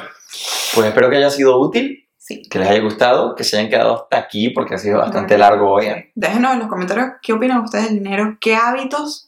pues 0.76 0.88
espero 0.88 1.10
que 1.10 1.18
haya 1.18 1.30
sido 1.30 1.60
útil, 1.60 2.08
sí. 2.18 2.42
que 2.50 2.60
les 2.60 2.68
haya 2.70 2.82
gustado, 2.82 3.34
que 3.36 3.44
se 3.44 3.58
hayan 3.58 3.70
quedado 3.70 3.96
hasta 4.04 4.18
aquí 4.18 4.50
porque 4.50 4.76
ha 4.76 4.78
sido 4.78 5.00
bastante 5.00 5.36
Bueno. 5.36 5.50
largo 5.50 5.72
hoy. 5.72 5.86
Déjenos 6.14 6.54
en 6.54 6.60
los 6.60 6.68
comentarios 6.68 7.08
qué 7.22 7.34
opinan 7.34 7.62
ustedes 7.64 7.86
del 7.86 7.96
dinero, 8.04 8.38
qué 8.42 8.56
hábitos 8.56 9.27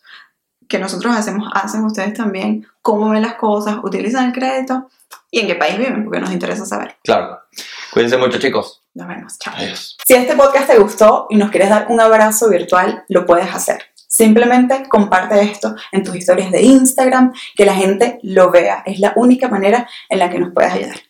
que 0.69 0.79
nosotros 0.79 1.13
hacemos 1.15 1.49
hacen 1.53 1.83
ustedes 1.83 2.13
también, 2.13 2.65
cómo 2.81 3.09
ven 3.09 3.23
las 3.23 3.33
cosas, 3.33 3.77
utilizan 3.83 4.27
el 4.27 4.31
crédito 4.31 4.89
y 5.31 5.39
en 5.39 5.47
qué 5.47 5.55
país 5.55 5.77
viven, 5.77 6.05
porque 6.05 6.19
nos 6.19 6.31
interesa 6.31 6.65
saber. 6.65 6.95
Claro. 7.03 7.39
Cuídense 7.91 8.17
mucho, 8.17 8.39
chicos. 8.39 8.81
Nos 8.93 9.07
vemos, 9.07 9.37
chao. 9.39 9.53
Adiós. 9.57 9.97
Si 10.05 10.13
este 10.13 10.35
podcast 10.35 10.67
te 10.67 10.77
gustó 10.77 11.27
y 11.29 11.37
nos 11.37 11.49
quieres 11.49 11.69
dar 11.69 11.87
un 11.89 11.99
abrazo 11.99 12.49
virtual, 12.49 13.03
lo 13.09 13.25
puedes 13.25 13.53
hacer. 13.53 13.83
Simplemente 13.95 14.87
comparte 14.87 15.41
esto 15.41 15.75
en 15.91 16.03
tus 16.03 16.15
historias 16.15 16.51
de 16.51 16.61
Instagram, 16.61 17.33
que 17.55 17.65
la 17.65 17.73
gente 17.73 18.19
lo 18.23 18.51
vea. 18.51 18.83
Es 18.85 18.99
la 18.99 19.13
única 19.15 19.47
manera 19.47 19.87
en 20.07 20.19
la 20.19 20.29
que 20.29 20.39
nos 20.39 20.53
puedes 20.53 20.71
ayudar. 20.71 21.08